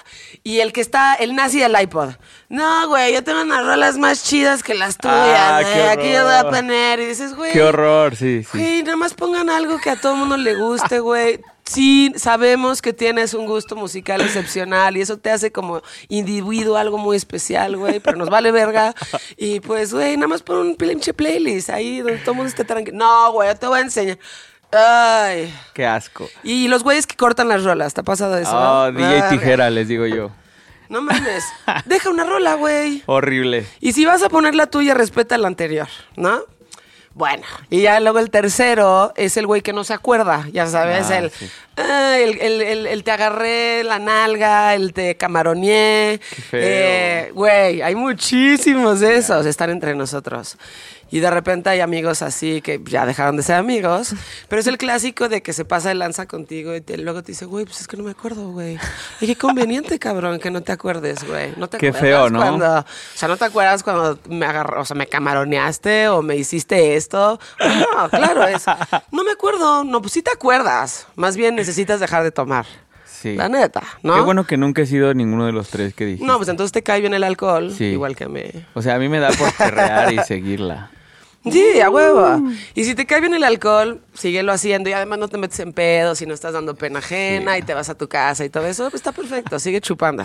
y 0.43 0.59
el 0.59 0.73
que 0.73 0.81
está, 0.81 1.15
el 1.15 1.37
nazi 1.37 1.61
del 1.61 1.81
iPod. 1.81 2.15
No, 2.49 2.89
güey, 2.89 3.13
yo 3.13 3.23
tengo 3.23 3.43
unas 3.43 3.65
rolas 3.65 3.97
más 3.97 4.25
chidas 4.25 4.65
que 4.65 4.75
las 4.75 4.97
tuyas. 4.97 5.15
Ah, 5.17 5.61
güey, 5.63 5.89
Aquí 5.89 6.13
yo 6.13 6.25
voy 6.25 6.35
a 6.35 6.51
poner. 6.51 6.99
Y 6.99 7.07
dices, 7.07 7.35
güey. 7.37 7.53
Qué 7.53 7.63
horror, 7.63 8.17
sí, 8.17 8.43
sí. 8.43 8.59
Güey, 8.59 8.83
nada 8.83 8.97
más 8.97 9.15
pongan 9.15 9.51
algo 9.51 9.79
que 9.79 9.91
a 9.91 9.97
todo 10.01 10.15
el 10.15 10.19
mundo 10.19 10.37
le 10.37 10.57
guste, 10.57 10.99
güey. 10.99 11.41
Sí, 11.71 12.13
sabemos 12.17 12.83
que 12.83 12.93
tienes 12.93 13.33
un 13.33 13.47
gusto 13.47 13.77
musical 13.77 14.21
excepcional 14.23 14.97
y 14.97 15.03
eso 15.03 15.19
te 15.19 15.31
hace 15.31 15.53
como 15.53 15.83
individuo 16.09 16.77
algo 16.77 16.99
muy 16.99 17.17
especial, 17.17 17.77
güey, 17.77 18.01
pero 18.01 18.17
nos 18.17 18.29
vale 18.29 18.51
verga. 18.51 18.93
Y 19.37 19.61
pues, 19.61 19.95
güey, 19.95 20.17
nada 20.17 20.27
más 20.27 20.43
pon 20.43 20.57
un 20.57 20.75
pinche 20.75 21.15
playlist 21.15 21.71
ahí 21.71 22.01
donde 22.01 22.19
todo 22.19 22.33
el 22.33 22.37
mundo 22.39 22.49
esté 22.49 22.65
tranquilo. 22.65 22.99
No, 22.99 23.31
güey, 23.31 23.51
yo 23.51 23.55
te 23.55 23.69
voy 23.69 23.79
a 23.79 23.83
enseñar. 23.83 24.19
Ay. 24.73 25.55
Qué 25.73 25.87
asco. 25.87 26.29
Y 26.43 26.67
los 26.67 26.83
güeyes 26.83 27.07
que 27.07 27.15
cortan 27.15 27.47
las 27.47 27.63
rolas, 27.63 27.95
¿te 27.95 28.01
ha 28.01 28.05
pasado 28.05 28.37
eso? 28.37 28.51
Oh, 28.53 28.91
DJ 28.91 29.09
Verga. 29.09 29.29
Tijera, 29.29 29.71
les 29.71 29.87
digo 29.87 30.07
yo. 30.09 30.33
No 30.89 31.01
mames. 31.03 31.45
Deja 31.85 32.11
una 32.11 32.25
rola, 32.25 32.55
güey. 32.55 33.05
Horrible. 33.07 33.65
Y 33.79 33.93
si 33.93 34.07
vas 34.07 34.25
a 34.25 34.29
poner 34.29 34.57
la 34.57 34.67
tuya, 34.67 34.95
respeta 34.95 35.39
la 35.39 35.47
anterior, 35.47 35.87
¿no? 36.17 36.41
Bueno, 37.21 37.43
y 37.69 37.83
ya 37.83 38.01
luego 38.01 38.19
el 38.19 38.31
tercero 38.31 39.13
es 39.15 39.37
el 39.37 39.47
güey 39.47 39.61
que 39.61 39.75
no 39.75 39.85
se 39.85 39.93
acuerda, 39.93 40.47
ya 40.55 40.67
sabes, 40.67 41.11
Ah, 41.11 41.19
el, 41.19 41.31
sí. 41.31 41.51
Ah, 41.81 42.19
el, 42.19 42.39
el- 42.41 42.61
el- 42.63 42.87
el 42.87 43.05
te 43.05 43.11
agarré 43.11 43.83
la 43.85 43.99
nalga, 43.99 44.75
el 44.75 44.93
te 44.93 45.17
camaroneé. 45.17 46.21
Eh, 46.53 47.31
Güey, 47.35 47.83
hay 47.83 47.95
muchísimos 47.95 49.01
de 49.01 49.17
esos, 49.17 49.47
están 49.47 49.71
entre 49.71 49.95
nosotros. 49.95 50.57
Y 51.13 51.19
de 51.19 51.29
repente 51.29 51.69
hay 51.69 51.81
amigos 51.81 52.23
así 52.23 52.63
que 52.63 52.81
ya 52.85 53.05
dejaron 53.05 53.37
de 53.37 53.43
ser 53.43 53.57
amigos, 53.57 54.15
pero 54.49 54.61
es 54.61 54.69
el 54.69 54.79
clásico 54.79 55.29
de 55.29 55.43
que 55.43 55.53
se 55.53 55.65
pasa 55.65 55.89
de 55.89 55.97
lanza 55.97 56.27
contigo 56.27 56.73
y 56.77 56.81
te- 56.83 56.97
luego 56.99 57.25
te 57.25 57.33
dice, 57.33 57.47
güey, 57.47 57.65
pues 57.65 57.81
es 57.81 57.89
que 57.89 57.97
no 57.97 58.05
me 58.05 58.13
acuerdo, 58.13 58.53
güey. 58.53 58.79
Y 59.21 59.27
qué 59.27 59.35
conveniente, 59.35 59.99
cabrón, 59.99 60.39
que 60.39 60.53
no 60.53 60.61
te 60.63 60.71
acuerdes, 60.71 61.25
güey. 61.27 61.53
No 61.57 61.67
te 61.69 61.79
Qué 61.79 61.89
acuerdas 61.89 62.09
feo, 62.09 62.31
¿no? 62.31 62.39
cuando 62.39 62.79
o 62.79 62.85
sea, 63.17 63.27
¿no 63.27 63.37
te 63.37 63.45
acuerdas 63.45 63.83
cuando 63.83 64.21
me 64.29 64.47
agarró, 64.47 64.83
o 64.83 64.85
sea, 64.85 64.95
me 64.95 65.09
camaroneaste 65.09 66.07
o 66.11 66.23
me 66.23 66.37
hiciste 66.37 66.95
esto? 66.95 67.41
No, 67.59 68.09
claro, 68.09 68.47
es. 68.47 68.65
No 69.11 69.25
me 69.25 69.33
acuerdo. 69.33 69.83
No, 69.83 70.01
pues 70.01 70.13
sí 70.13 70.23
te 70.23 70.31
acuerdas. 70.31 71.09
Más 71.17 71.37
bien 71.37 71.59
necesitas 71.71 72.01
dejar 72.01 72.23
de 72.25 72.31
tomar. 72.33 72.67
Sí. 73.05 73.37
La 73.37 73.49
neta, 73.49 73.83
¿no? 74.03 74.15
Qué 74.15 74.21
bueno 74.23 74.45
que 74.45 74.57
nunca 74.57 74.83
he 74.83 74.87
sido 74.87 75.13
ninguno 75.15 75.45
de 75.47 75.53
los 75.53 75.69
tres 75.69 75.95
que 75.95 76.05
dije. 76.07 76.25
No, 76.25 76.37
pues 76.37 76.49
entonces 76.49 76.73
te 76.73 76.83
cae 76.83 77.01
bien 77.01 77.13
el 77.15 77.23
alcohol, 77.25 77.73
Sí. 77.73 77.85
igual 77.87 78.17
que 78.17 78.25
a 78.25 78.29
mí. 78.29 78.43
O 78.75 78.83
sea, 78.83 78.95
a 78.95 78.99
mí 78.99 79.09
me 79.09 79.19
da 79.21 79.31
por 79.31 79.53
perrear 79.59 80.13
y 80.13 80.19
seguirla. 80.21 80.91
Sí, 81.45 81.81
a 81.81 81.89
huevo. 81.89 82.43
Y 82.75 82.85
si 82.85 82.95
te 82.95 83.07
cae 83.07 83.21
bien 83.21 83.33
el 83.33 83.45
alcohol, 83.45 84.01
síguelo 84.13 84.53
haciendo 84.53 84.91
y 84.91 84.93
además 84.93 85.19
no 85.19 85.29
te 85.29 85.39
metes 85.39 85.59
en 85.61 85.73
pedos 85.73 86.21
y 86.21 86.27
no 86.27 86.35
estás 86.35 86.53
dando 86.53 86.75
pena 86.75 86.99
ajena 86.99 87.57
y 87.57 87.63
te 87.63 87.73
vas 87.73 87.89
a 87.89 87.95
tu 87.97 88.09
casa 88.09 88.45
y 88.45 88.51
todo 88.51 88.67
eso, 88.67 88.85
pues 88.91 88.97
está 88.97 89.13
perfecto, 89.13 89.59
sigue 89.59 89.81
chupando. 89.81 90.25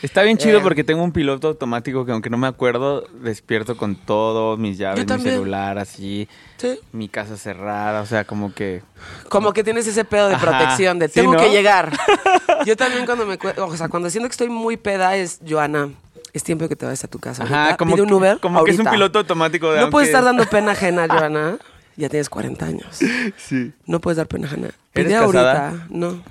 Está 0.00 0.22
bien 0.22 0.36
chido 0.38 0.58
Eh. 0.58 0.62
porque 0.62 0.82
tengo 0.84 1.02
un 1.02 1.12
piloto 1.12 1.48
automático 1.48 2.04
que 2.06 2.12
aunque 2.12 2.30
no 2.30 2.36
me 2.38 2.46
acuerdo, 2.46 3.06
despierto 3.22 3.76
con 3.76 3.94
todo, 3.96 4.56
mis 4.56 4.78
llaves, 4.78 5.06
mi 5.06 5.20
celular, 5.22 5.78
así, 5.78 6.28
Sí. 6.56 6.78
mi 6.92 7.08
casa 7.08 7.36
cerrada, 7.36 8.00
o 8.02 8.06
sea, 8.06 8.24
como 8.24 8.54
que... 8.54 8.82
Como 9.28 9.52
que 9.52 9.64
tienes 9.64 9.86
ese 9.86 10.04
pedo 10.04 10.28
de 10.28 10.34
Ajá. 10.36 10.46
protección, 10.46 10.98
de 10.98 11.08
Sí, 11.08 11.14
tengo 11.14 11.34
¿no? 11.34 11.40
que 11.40 11.50
llegar. 11.50 11.90
Yo 12.66 12.76
también 12.76 13.04
cuando 13.06 13.26
me... 13.26 13.38
O 13.58 13.76
sea, 13.76 13.88
cuando 13.88 14.08
siento 14.08 14.28
que 14.28 14.32
estoy 14.32 14.48
muy 14.48 14.76
peda 14.78 15.16
es, 15.16 15.40
Joana, 15.46 15.90
es 16.34 16.44
tiempo 16.44 16.68
que 16.68 16.76
te 16.76 16.84
vayas 16.84 17.02
a 17.04 17.08
tu 17.08 17.18
casa. 17.18 17.44
Ajá, 17.44 17.62
ahorita. 17.62 17.76
como 17.78 17.92
Pide 17.94 18.02
un 18.02 18.08
que- 18.08 18.14
Uber 18.14 18.38
como 18.40 18.64
que 18.64 18.72
es 18.72 18.78
un 18.78 18.86
piloto 18.86 19.20
automático 19.20 19.72
de 19.72 19.80
No 19.80 19.90
puedes 19.90 20.08
estar 20.10 20.22
dando 20.22 20.44
pena 20.46 20.72
ajena, 20.72 21.06
Joana. 21.10 21.56
Ya 21.96 22.08
tienes 22.10 22.28
40 22.28 22.66
años. 22.66 22.98
Sí. 23.38 23.72
No 23.86 24.00
puedes 24.00 24.16
dar 24.18 24.26
pena 24.26 24.46
ajena. 24.48 24.68
¿Eres 24.94 25.06
Pide 25.12 25.14
casada? 25.18 25.68
ahorita. 25.70 25.86
No. 25.90 26.22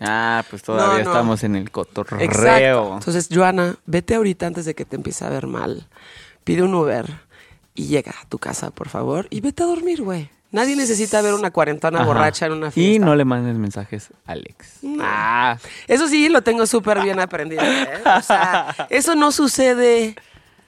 Ah, 0.00 0.44
pues 0.50 0.62
todavía 0.62 0.98
No, 0.98 1.04
no. 1.04 1.10
estamos 1.12 1.44
en 1.44 1.54
el 1.56 1.70
cotorreo. 1.70 2.20
Exacto. 2.20 2.94
Entonces, 2.98 3.28
Joana, 3.32 3.76
vete 3.86 4.16
ahorita 4.16 4.46
antes 4.48 4.64
de 4.64 4.74
que 4.74 4.84
te 4.84 4.96
empiece 4.96 5.24
a 5.24 5.30
ver 5.30 5.46
mal. 5.46 5.86
Pide 6.42 6.62
un 6.64 6.74
Uber 6.74 7.06
y 7.76 7.86
llega 7.86 8.10
a 8.20 8.28
tu 8.28 8.38
casa, 8.38 8.70
por 8.72 8.88
favor, 8.88 9.28
y 9.30 9.40
vete 9.40 9.62
a 9.62 9.66
dormir, 9.66 10.02
güey. 10.02 10.30
Nadie 10.54 10.76
necesita 10.76 11.20
ver 11.20 11.34
una 11.34 11.50
cuarentona 11.50 11.98
Ajá. 11.98 12.06
borracha 12.06 12.46
en 12.46 12.52
una 12.52 12.70
fiesta. 12.70 12.94
Y 12.94 12.98
no 13.00 13.16
le 13.16 13.24
mandes 13.24 13.56
mensajes 13.56 14.10
a 14.24 14.32
Alex. 14.32 14.78
Ah, 15.00 15.56
Eso 15.88 16.06
sí, 16.06 16.28
lo 16.28 16.42
tengo 16.42 16.64
súper 16.66 17.02
bien 17.02 17.18
aprendido. 17.18 17.60
¿eh? 17.64 17.88
O 18.16 18.22
sea, 18.22 18.72
eso 18.88 19.16
no 19.16 19.32
sucede 19.32 20.14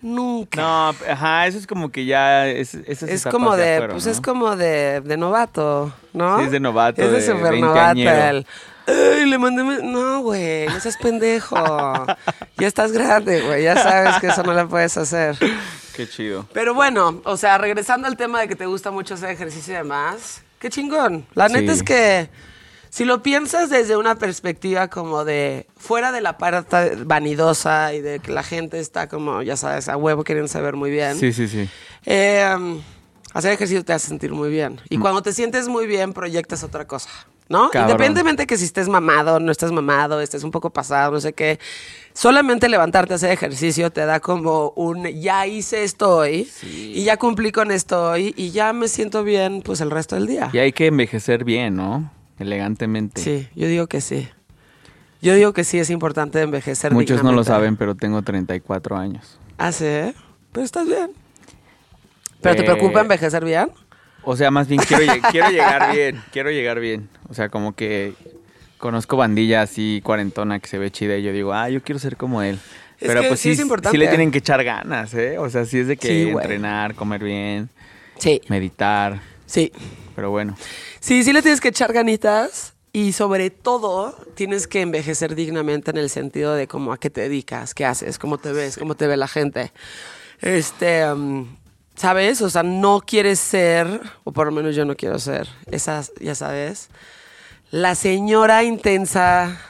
nunca. 0.02 0.60
no, 0.60 0.88
ajá, 1.08 1.46
eso 1.46 1.56
es 1.58 1.68
como 1.68 1.90
que 1.92 2.04
ya... 2.04 2.48
Es, 2.48 2.74
esas 2.74 3.08
es 3.08 3.24
como 3.26 3.54
de, 3.56 3.76
fueron, 3.76 3.94
pues 3.94 4.06
¿no? 4.06 4.10
es 4.12 4.20
como 4.20 4.56
de, 4.56 5.00
de 5.02 5.16
novato, 5.16 5.92
¿no? 6.12 6.38
Sí, 6.40 6.46
es 6.46 6.50
de 6.50 6.58
novato, 6.60 7.00
Es 7.02 7.10
de, 7.12 7.16
de 7.20 7.22
super 7.26 7.52
veinteañero. 7.52 8.10
novato. 8.10 8.28
el, 8.38 8.46
Ay, 8.88 9.26
le 9.26 9.38
mandé. 9.38 9.62
me-". 9.64 9.82
No, 9.82 10.20
güey, 10.20 10.66
no 10.66 10.78
seas 10.80 10.96
pendejo. 10.96 11.56
ya 12.58 12.66
estás 12.66 12.90
grande, 12.92 13.40
güey. 13.42 13.62
Ya 13.64 13.74
sabes 13.80 14.16
que 14.20 14.28
eso 14.28 14.42
no 14.44 14.52
lo 14.52 14.68
puedes 14.68 14.96
hacer. 14.96 15.36
Qué 15.96 16.08
chido. 16.08 16.46
Pero 16.52 16.74
bueno, 16.74 17.20
o 17.24 17.36
sea, 17.36 17.58
regresando 17.58 18.06
al 18.06 18.16
tema 18.16 18.40
de 18.40 18.48
que 18.48 18.56
te 18.56 18.66
gusta 18.66 18.90
mucho 18.90 19.14
hacer 19.14 19.30
ejercicio 19.30 19.74
y 19.74 19.76
demás, 19.78 20.42
qué 20.58 20.68
chingón. 20.70 21.26
La 21.34 21.48
neta 21.48 21.72
Sí. 21.72 21.78
es 21.78 21.82
que 21.82 22.28
si 22.90 23.04
lo 23.04 23.22
piensas 23.22 23.70
desde 23.70 23.96
una 23.96 24.14
perspectiva 24.16 24.88
como 24.88 25.24
de 25.24 25.66
fuera 25.76 26.12
de 26.12 26.20
la 26.20 26.38
parte 26.38 26.96
vanidosa 27.04 27.94
y 27.94 28.00
de 28.00 28.20
que 28.20 28.32
la 28.32 28.42
gente 28.42 28.78
está 28.78 29.08
como, 29.08 29.42
ya 29.42 29.56
sabes, 29.56 29.88
a 29.88 29.96
huevo 29.96 30.22
queriendo 30.24 30.48
saber 30.48 30.76
muy 30.76 30.90
bien. 30.90 31.16
Sí, 31.18 31.32
sí, 31.32 31.48
sí. 31.48 31.68
eh, 32.04 32.80
hacer 33.34 33.52
ejercicio 33.52 33.84
te 33.84 33.92
hace 33.92 34.08
sentir 34.08 34.32
muy 34.32 34.48
bien. 34.50 34.80
Y 34.88 34.98
cuando 34.98 35.22
te 35.22 35.32
sientes 35.32 35.68
muy 35.68 35.86
bien, 35.86 36.12
proyectas 36.12 36.62
otra 36.62 36.86
cosa. 36.86 37.10
¿No? 37.48 37.70
Cabrón. 37.70 37.90
Independientemente 37.90 38.44
que 38.46 38.56
si 38.58 38.64
estés 38.64 38.88
mamado, 38.88 39.38
no 39.38 39.52
estés 39.52 39.70
mamado, 39.70 40.20
estés 40.20 40.42
un 40.42 40.50
poco 40.50 40.70
pasado, 40.70 41.12
no 41.12 41.20
sé 41.20 41.32
qué. 41.32 41.60
Solamente 42.16 42.70
levantarte 42.70 43.12
a 43.12 43.16
hacer 43.16 43.30
ejercicio 43.30 43.90
te 43.90 44.06
da 44.06 44.20
como 44.20 44.70
un 44.74 45.04
ya 45.20 45.46
hice 45.46 45.84
esto 45.84 46.16
hoy 46.16 46.48
y 46.62 47.04
ya 47.04 47.18
cumplí 47.18 47.52
con 47.52 47.70
esto 47.70 48.10
hoy 48.12 48.32
y 48.38 48.52
ya 48.52 48.72
me 48.72 48.88
siento 48.88 49.22
bien 49.22 49.60
pues 49.60 49.82
el 49.82 49.90
resto 49.90 50.14
del 50.14 50.26
día. 50.26 50.48
Y 50.50 50.56
hay 50.56 50.72
que 50.72 50.86
envejecer 50.86 51.44
bien, 51.44 51.76
¿no? 51.76 52.10
Elegantemente. 52.38 53.20
Sí, 53.20 53.46
yo 53.54 53.68
digo 53.68 53.86
que 53.86 54.00
sí. 54.00 54.26
Yo 55.20 55.34
digo 55.34 55.52
que 55.52 55.62
sí 55.62 55.78
es 55.78 55.90
importante 55.90 56.40
envejecer 56.40 56.90
Muchos 56.94 57.22
no 57.22 57.32
lo 57.32 57.44
saben, 57.44 57.76
pero 57.76 57.94
tengo 57.94 58.22
34 58.22 58.96
años. 58.96 59.38
Ah, 59.58 59.70
sí, 59.70 59.84
¿eh? 59.84 60.14
Pero 60.52 60.64
estás 60.64 60.86
bien. 60.86 61.10
¿Pero 62.40 62.56
te 62.56 62.62
Eh, 62.62 62.64
preocupa 62.64 63.02
envejecer 63.02 63.44
bien? 63.44 63.70
O 64.22 64.36
sea, 64.36 64.50
más 64.50 64.68
bien 64.68 64.80
quiero 64.80 65.50
llegar 65.50 65.92
bien, 65.94 66.22
quiero 66.32 66.50
llegar 66.50 66.80
bien. 66.80 67.10
O 67.28 67.34
sea, 67.34 67.50
como 67.50 67.74
que 67.74 68.14
conozco 68.78 69.16
bandilla 69.16 69.62
así 69.62 70.00
cuarentona 70.04 70.58
que 70.60 70.68
se 70.68 70.78
ve 70.78 70.90
chida 70.90 71.16
y 71.16 71.22
yo 71.22 71.32
digo, 71.32 71.52
ah, 71.52 71.68
yo 71.68 71.82
quiero 71.82 71.98
ser 71.98 72.16
como 72.16 72.42
él. 72.42 72.58
Es 72.98 73.08
Pero 73.08 73.20
que 73.22 73.28
pues 73.28 73.40
sí 73.40 73.48
sí, 73.50 73.54
es 73.54 73.60
importante. 73.60 73.90
sí 73.96 73.98
le 73.98 74.08
tienen 74.08 74.30
que 74.30 74.38
echar 74.38 74.62
ganas, 74.64 75.12
¿eh? 75.14 75.38
O 75.38 75.50
sea, 75.50 75.64
sí 75.66 75.78
es 75.80 75.86
de 75.88 75.96
que 75.96 76.08
Sí, 76.08 76.30
güey. 76.32 76.42
entrenar, 76.44 76.94
comer 76.94 77.22
bien, 77.22 77.68
Sí, 78.18 78.40
meditar. 78.48 79.20
sí. 79.46 79.70
Pero 80.14 80.30
bueno, 80.30 80.56
Sí, 81.00 81.22
sí 81.22 81.32
le 81.34 81.42
tienes 81.42 81.60
que 81.60 81.68
echar 81.68 81.92
ganitas 81.92 82.72
y 82.92 83.12
sobre 83.12 83.50
todo 83.50 84.16
tienes 84.34 84.66
que 84.66 84.80
envejecer 84.80 85.34
dignamente 85.34 85.90
en 85.90 85.98
el 85.98 86.08
sentido 86.08 86.54
de 86.54 86.66
cómo 86.66 86.92
a 86.94 86.98
qué 86.98 87.10
te 87.10 87.20
dedicas, 87.20 87.74
qué 87.74 87.84
haces, 87.84 88.18
cómo 88.18 88.38
te 88.38 88.52
ves, 88.52 88.78
cómo 88.78 88.94
te 88.94 89.06
ve 89.06 89.18
la 89.18 89.28
gente. 89.28 89.72
Este, 90.40 91.04
um, 91.12 91.46
¿sabes? 91.94 92.40
O 92.40 92.48
sea, 92.48 92.62
no 92.62 93.02
quieres 93.06 93.38
ser, 93.38 94.00
o 94.24 94.32
por 94.32 94.46
lo 94.46 94.52
menos 94.52 94.74
yo 94.74 94.84
no 94.86 94.96
quiero 94.96 95.18
ser, 95.18 95.46
esas, 95.70 96.12
ya 96.20 96.34
sabes, 96.34 96.88
la 97.70 97.94
señora 97.94 98.62
intensa 98.62 99.60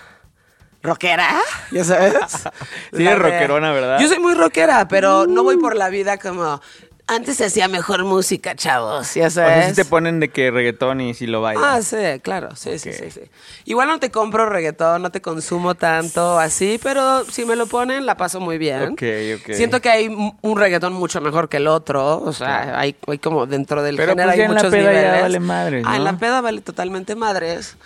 rockera, 0.82 1.28
ya 1.70 1.84
sabes. 1.84 2.14
Sí, 2.92 3.02
La 3.02 3.12
eres 3.12 3.22
rockerona, 3.22 3.72
¿verdad? 3.72 3.98
Yo 4.00 4.08
soy 4.08 4.18
muy 4.18 4.34
rockera, 4.34 4.86
pero 4.88 5.26
no 5.26 5.42
voy 5.42 5.56
por 5.56 5.74
la 5.76 5.88
vida 5.88 6.16
como 6.18 6.60
Antes 7.08 7.36
se 7.36 7.44
hacía 7.44 7.68
mejor 7.68 8.02
música, 8.04 8.56
chavos, 8.56 9.14
ya 9.14 9.28
O 9.28 9.30
sea, 9.30 9.44
sabes. 9.48 9.66
si 9.68 9.75
te 9.75 9.84
ponen 9.84 10.18
de 10.18 10.28
que 10.30 10.50
reggaetón 10.50 11.00
y 11.00 11.14
si 11.14 11.28
lo 11.28 11.40
bailan. 11.40 11.64
Ah, 11.64 11.80
sí, 11.80 11.96
claro, 12.20 12.56
sí, 12.56 12.80
sí, 12.80 12.92
sí, 12.92 13.12
sí. 13.12 13.20
Igual 13.64 13.86
no 13.86 14.00
te 14.00 14.10
compro 14.10 14.48
reggaetón, 14.48 15.02
no 15.02 15.10
te 15.10 15.20
consumo 15.20 15.76
tanto 15.76 16.36
así, 16.40 16.80
pero 16.82 17.25
si 17.26 17.44
me 17.44 17.54
lo 17.54 17.68
ponen, 17.68 18.06
la 18.06 18.16
paso 18.16 18.40
muy 18.40 18.58
bien. 18.58 18.82
Ok, 18.82 19.02
ok. 19.36 19.52
Siento 19.54 19.80
que 19.80 19.88
hay 19.88 20.08
un- 20.08 20.56
reggaetón 20.58 20.94
mucho 20.94 21.20
mejor 21.20 21.48
que 21.48 21.58
el 21.58 21.68
otro, 21.68 22.20
o 22.20 22.32
sea, 22.32 22.76
hay, 22.76 22.96
hay 23.06 23.18
como 23.18 23.46
dentro 23.46 23.84
del 23.84 23.94
Pero, 23.96 24.10
género 24.12 24.26
pues, 24.30 24.38
hay 24.40 24.44
en 24.44 24.48
la 24.54 24.56
muchos 24.62 24.72
peda 24.72 24.92
ya 25.16 25.20
vale 25.22 25.38
madres, 25.40 25.84
Ah, 25.86 25.96
en 25.96 26.04
¿no? 26.04 26.10
la 26.10 26.18
peda 26.18 26.40
vale 26.40 26.60
totalmente 26.60 27.14
madres, 27.14 27.76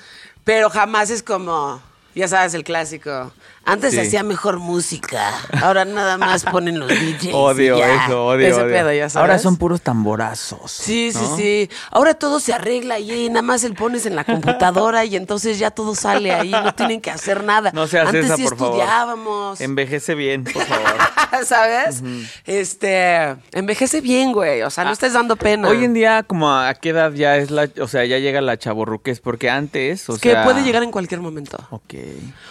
pero 0.44 0.70
jamás 0.70 1.10
es 1.10 1.22
como, 1.22 1.82
ya 2.14 2.26
sabes, 2.26 2.54
el 2.54 2.64
clásico. 2.64 3.32
Antes 3.64 3.92
Sí. 3.94 4.00
hacía 4.00 4.22
mejor 4.22 4.58
música, 4.58 5.32
ahora 5.62 5.84
nada 5.84 6.16
más 6.16 6.44
ponen 6.50 6.78
los 6.80 6.88
DJs. 6.88 7.24
y 7.24 7.30
Odio 7.32 7.78
ya. 7.78 8.06
eso, 8.06 8.26
odio, 8.26 8.46
Ese 8.48 8.62
odio. 8.62 8.74
pedo, 8.74 8.92
ya 8.92 9.08
sabes. 9.08 9.16
Ahora 9.16 9.38
son 9.38 9.56
puros 9.58 9.82
tamborazos. 9.82 10.70
Sí, 10.72 11.12
sí, 11.12 11.18
¿no? 11.20 11.36
sí. 11.36 11.70
Ahora 11.90 12.14
todo 12.14 12.40
se 12.40 12.52
arregla 12.54 12.98
y 12.98 13.28
nada 13.28 13.42
más 13.42 13.62
el 13.64 13.74
pones 13.74 14.06
en 14.06 14.16
la 14.16 14.24
computadora 14.24 15.04
y 15.04 15.14
entonces 15.14 15.58
ya 15.58 15.70
todo 15.70 15.94
sale 15.94 16.32
ahí, 16.32 16.50
no 16.50 16.74
tienen 16.74 17.00
que 17.00 17.10
hacer 17.10 17.44
nada. 17.44 17.70
No 17.72 17.86
seas 17.86 18.06
Antes 18.06 18.24
esa, 18.26 18.36
sí 18.36 18.42
por 18.44 18.56
favor. 18.56 18.74
estudiábamos. 18.80 19.60
Envejece 19.60 20.14
bien, 20.14 20.44
por 20.44 20.64
favor. 20.64 20.94
¿Sabes? 21.46 22.02
Este, 22.46 23.36
envejece 23.52 24.00
bien, 24.00 24.32
güey, 24.32 24.62
o 24.62 24.70
sea, 24.70 24.84
no 24.84 24.90
estés 24.90 25.12
dando 25.12 25.36
pena. 25.36 25.68
Hoy 25.68 25.84
en 25.84 25.94
día, 25.94 26.22
como 26.24 26.52
a 26.52 26.74
qué 26.74 26.88
edad 26.90 27.12
ya 27.12 27.36
es 27.36 27.50
la, 27.50 27.68
o 27.80 27.86
sea, 27.88 28.04
ya 28.04 28.18
llega 28.18 28.40
la 28.40 28.58
chaborruques, 28.58 29.20
porque 29.20 29.48
antes, 29.48 30.08
o 30.08 30.14
es 30.16 30.20
que 30.20 30.32
sea... 30.32 30.44
puede 30.44 30.62
llegar 30.62 30.82
en 30.82 30.90
cualquier 30.90 31.20
momento. 31.20 31.58
Ok. 31.70 31.94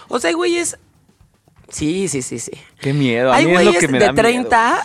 O 0.07 0.19
sea, 0.19 0.29
hay 0.29 0.33
güeyes 0.35 0.77
Sí, 1.71 2.07
sí, 2.07 2.21
sí, 2.21 2.39
sí. 2.39 2.51
Qué 2.79 2.93
miedo. 2.93 3.31
A 3.31 3.35
Hay 3.35 3.45
mí 3.45 3.51
es 3.51 3.57
lo 3.57 3.63
güeyes 3.65 3.79
que 3.81 3.87
me 3.87 3.99
de 3.99 4.05
da 4.05 4.11
miedo. 4.11 4.21
30, 4.23 4.83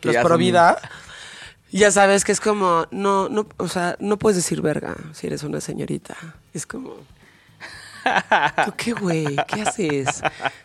Que 0.00 0.08
los 0.12 0.16
pro 0.24 0.36
vida. 0.38 0.78
Ya 1.72 1.90
sabes 1.92 2.24
que 2.24 2.32
es 2.32 2.40
como, 2.40 2.86
no, 2.90 3.28
no, 3.28 3.46
o 3.58 3.68
sea, 3.68 3.96
no 4.00 4.18
puedes 4.18 4.36
decir 4.36 4.60
verga 4.60 4.96
si 5.12 5.26
eres 5.28 5.42
una 5.44 5.60
señorita. 5.60 6.16
Es 6.52 6.66
como, 6.66 6.94
¿tú 8.64 8.72
qué, 8.76 8.92
güey? 8.92 9.36
¿Qué 9.46 9.62
haces? 9.62 10.22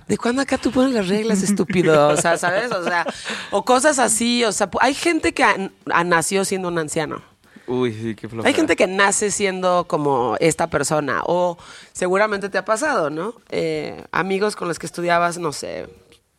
¿De 0.08 0.18
cuándo 0.18 0.42
acá 0.42 0.58
tú 0.58 0.72
pones 0.72 0.94
las 0.94 1.08
reglas, 1.08 1.44
estúpido? 1.44 2.08
O 2.10 2.18
sea, 2.18 2.38
¿sabes? 2.38 2.72
O 2.72 2.84
sea, 2.84 3.06
o 3.52 3.64
cosas 3.66 4.00
así. 4.00 4.44
O 4.46 4.52
sea, 4.52 4.70
hay 4.82 4.94
gente 4.96 5.34
que 5.34 5.44
ha- 5.44 5.70
ha- 5.94 6.04
nació 6.04 6.44
siendo 6.46 6.70
un 6.70 6.80
anciano. 6.80 7.22
Uy, 7.68 7.94
sí, 7.94 8.16
qué 8.16 8.28
flojera. 8.30 8.48
Hay 8.48 8.54
gente 8.54 8.76
que 8.76 8.88
nace 8.88 9.32
siendo 9.32 9.86
como 9.88 10.36
esta 10.40 10.70
persona, 10.70 11.22
o 11.26 11.58
seguramente 11.94 12.50
te 12.50 12.58
ha 12.58 12.66
pasado, 12.66 13.10
¿no? 13.10 13.36
Eh, 13.50 14.04
amigos 14.12 14.56
con 14.56 14.68
los 14.68 14.80
que 14.80 14.86
estudiabas, 14.86 15.38
no 15.38 15.52
sé, 15.52 15.88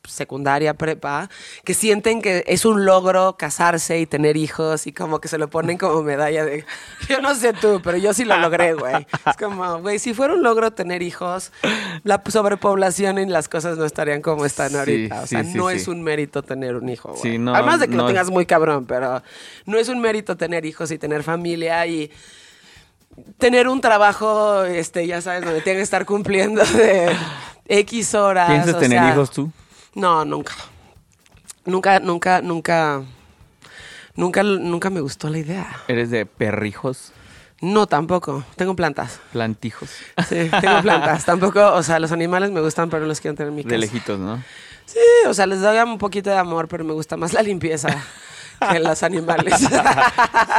secundaria, 0.09 0.75
prepa, 0.75 1.29
que 1.65 1.75
sienten 1.75 2.23
que 2.23 2.45
es 2.47 2.65
un 2.65 2.85
logro 2.85 3.37
casarse 3.37 3.99
y 4.01 4.07
tener 4.07 4.37
hijos 4.37 4.87
y 4.87 4.93
como 4.93 5.21
que 5.21 5.29
se 5.29 5.39
lo 5.39 5.49
ponen 5.51 5.79
como 5.79 6.03
medalla 6.03 6.45
de... 6.45 6.65
Yo 7.09 7.21
no 7.21 7.35
sé 7.35 7.53
tú, 7.53 7.81
pero 7.85 7.97
yo 7.99 8.13
sí 8.15 8.25
lo 8.25 8.37
logré, 8.39 8.75
güey. 8.75 9.07
Es 9.27 9.37
como, 9.37 9.79
güey, 9.81 9.99
si 9.99 10.13
fuera 10.15 10.35
un 10.35 10.43
logro 10.43 10.73
tener 10.73 11.03
hijos, 11.03 11.53
la 12.03 12.23
sobrepoblación 12.27 13.19
y 13.19 13.27
las 13.27 13.49
cosas 13.49 13.79
no 13.79 13.85
estarían 13.85 14.23
como 14.23 14.45
están 14.45 14.71
Sí, 14.71 14.77
ahorita. 14.77 15.21
O 15.23 15.27
sea, 15.27 15.45
sí, 15.45 15.53
sí, 15.53 15.59
no 15.59 15.71
es 15.71 15.87
un 15.89 16.03
mérito 16.03 16.43
tener 16.43 16.75
un 16.77 16.89
hijo, 16.89 17.13
güey. 17.15 17.39
No, 17.39 17.55
Además 17.55 17.81
de 17.81 17.89
que 17.89 17.95
lo 17.97 18.03
es- 18.05 18.09
tengas 18.09 18.31
muy 18.31 18.47
cabrón, 18.47 18.87
pero 18.87 19.23
no 19.67 19.79
es 19.79 19.89
un 19.89 20.01
mérito 20.01 20.37
tener 20.37 20.65
hijos 20.65 20.91
y 20.91 20.99
tener 20.99 21.23
familia 21.23 21.87
y 21.87 22.11
tener 23.39 23.69
un 23.69 23.81
trabajo, 23.81 24.65
este, 24.65 25.07
ya 25.07 25.21
sabes, 25.21 25.45
donde 25.45 25.61
tengas 25.61 25.79
que 25.79 25.83
estar 25.83 26.05
cumpliendo 26.07 26.63
de 26.65 27.15
X 27.67 28.15
horas. 28.15 28.49
¿Piensas 28.51 28.75
o 28.75 28.79
tener 28.79 28.99
sea, 28.99 29.13
hijos 29.13 29.31
tú? 29.31 29.51
No, 29.97 30.25
nunca. 30.25 30.53
Nunca, 31.65 31.99
nunca, 32.01 32.43
nunca, 32.43 33.03
nunca, 34.15 34.43
nunca 34.45 34.91
me 34.91 35.01
gustó 35.01 35.29
la 35.31 35.39
idea. 35.39 35.67
¿Eres 35.89 36.11
de 36.11 36.27
perrijos, 36.27 37.13
No, 37.63 37.87
tampoco. 37.87 38.45
Tengo 38.57 38.77
plantas. 38.77 39.19
plantijos? 39.33 39.91
Sí, 40.29 40.51
tengo 40.61 40.83
plantas. 40.83 41.25
Tampoco, 41.27 41.73
o 41.73 41.83
sea, 41.83 41.99
los 41.99 42.13
animales 42.13 42.51
me 42.51 42.61
gustan, 42.61 42.91
pero 42.91 43.03
no 43.03 43.09
los 43.09 43.21
quiero 43.21 43.35
tener 43.35 43.49
en 43.49 43.57
mi 43.57 43.63
casa. 43.65 43.73
De 43.73 43.79
lejitos, 43.79 44.19
¿no? 44.21 44.43
Sí, 44.85 44.99
o 45.27 45.33
sea, 45.35 45.47
les 45.47 45.61
doy 45.63 45.79
un 45.79 45.97
poquito 45.99 46.29
de 46.31 46.37
amor, 46.37 46.69
pero 46.69 46.85
me 46.85 46.93
gusta 46.93 47.17
más 47.17 47.33
la 47.33 47.43
limpieza 47.43 47.89
que 48.71 48.79
los 48.79 49.03
animales. 49.03 49.55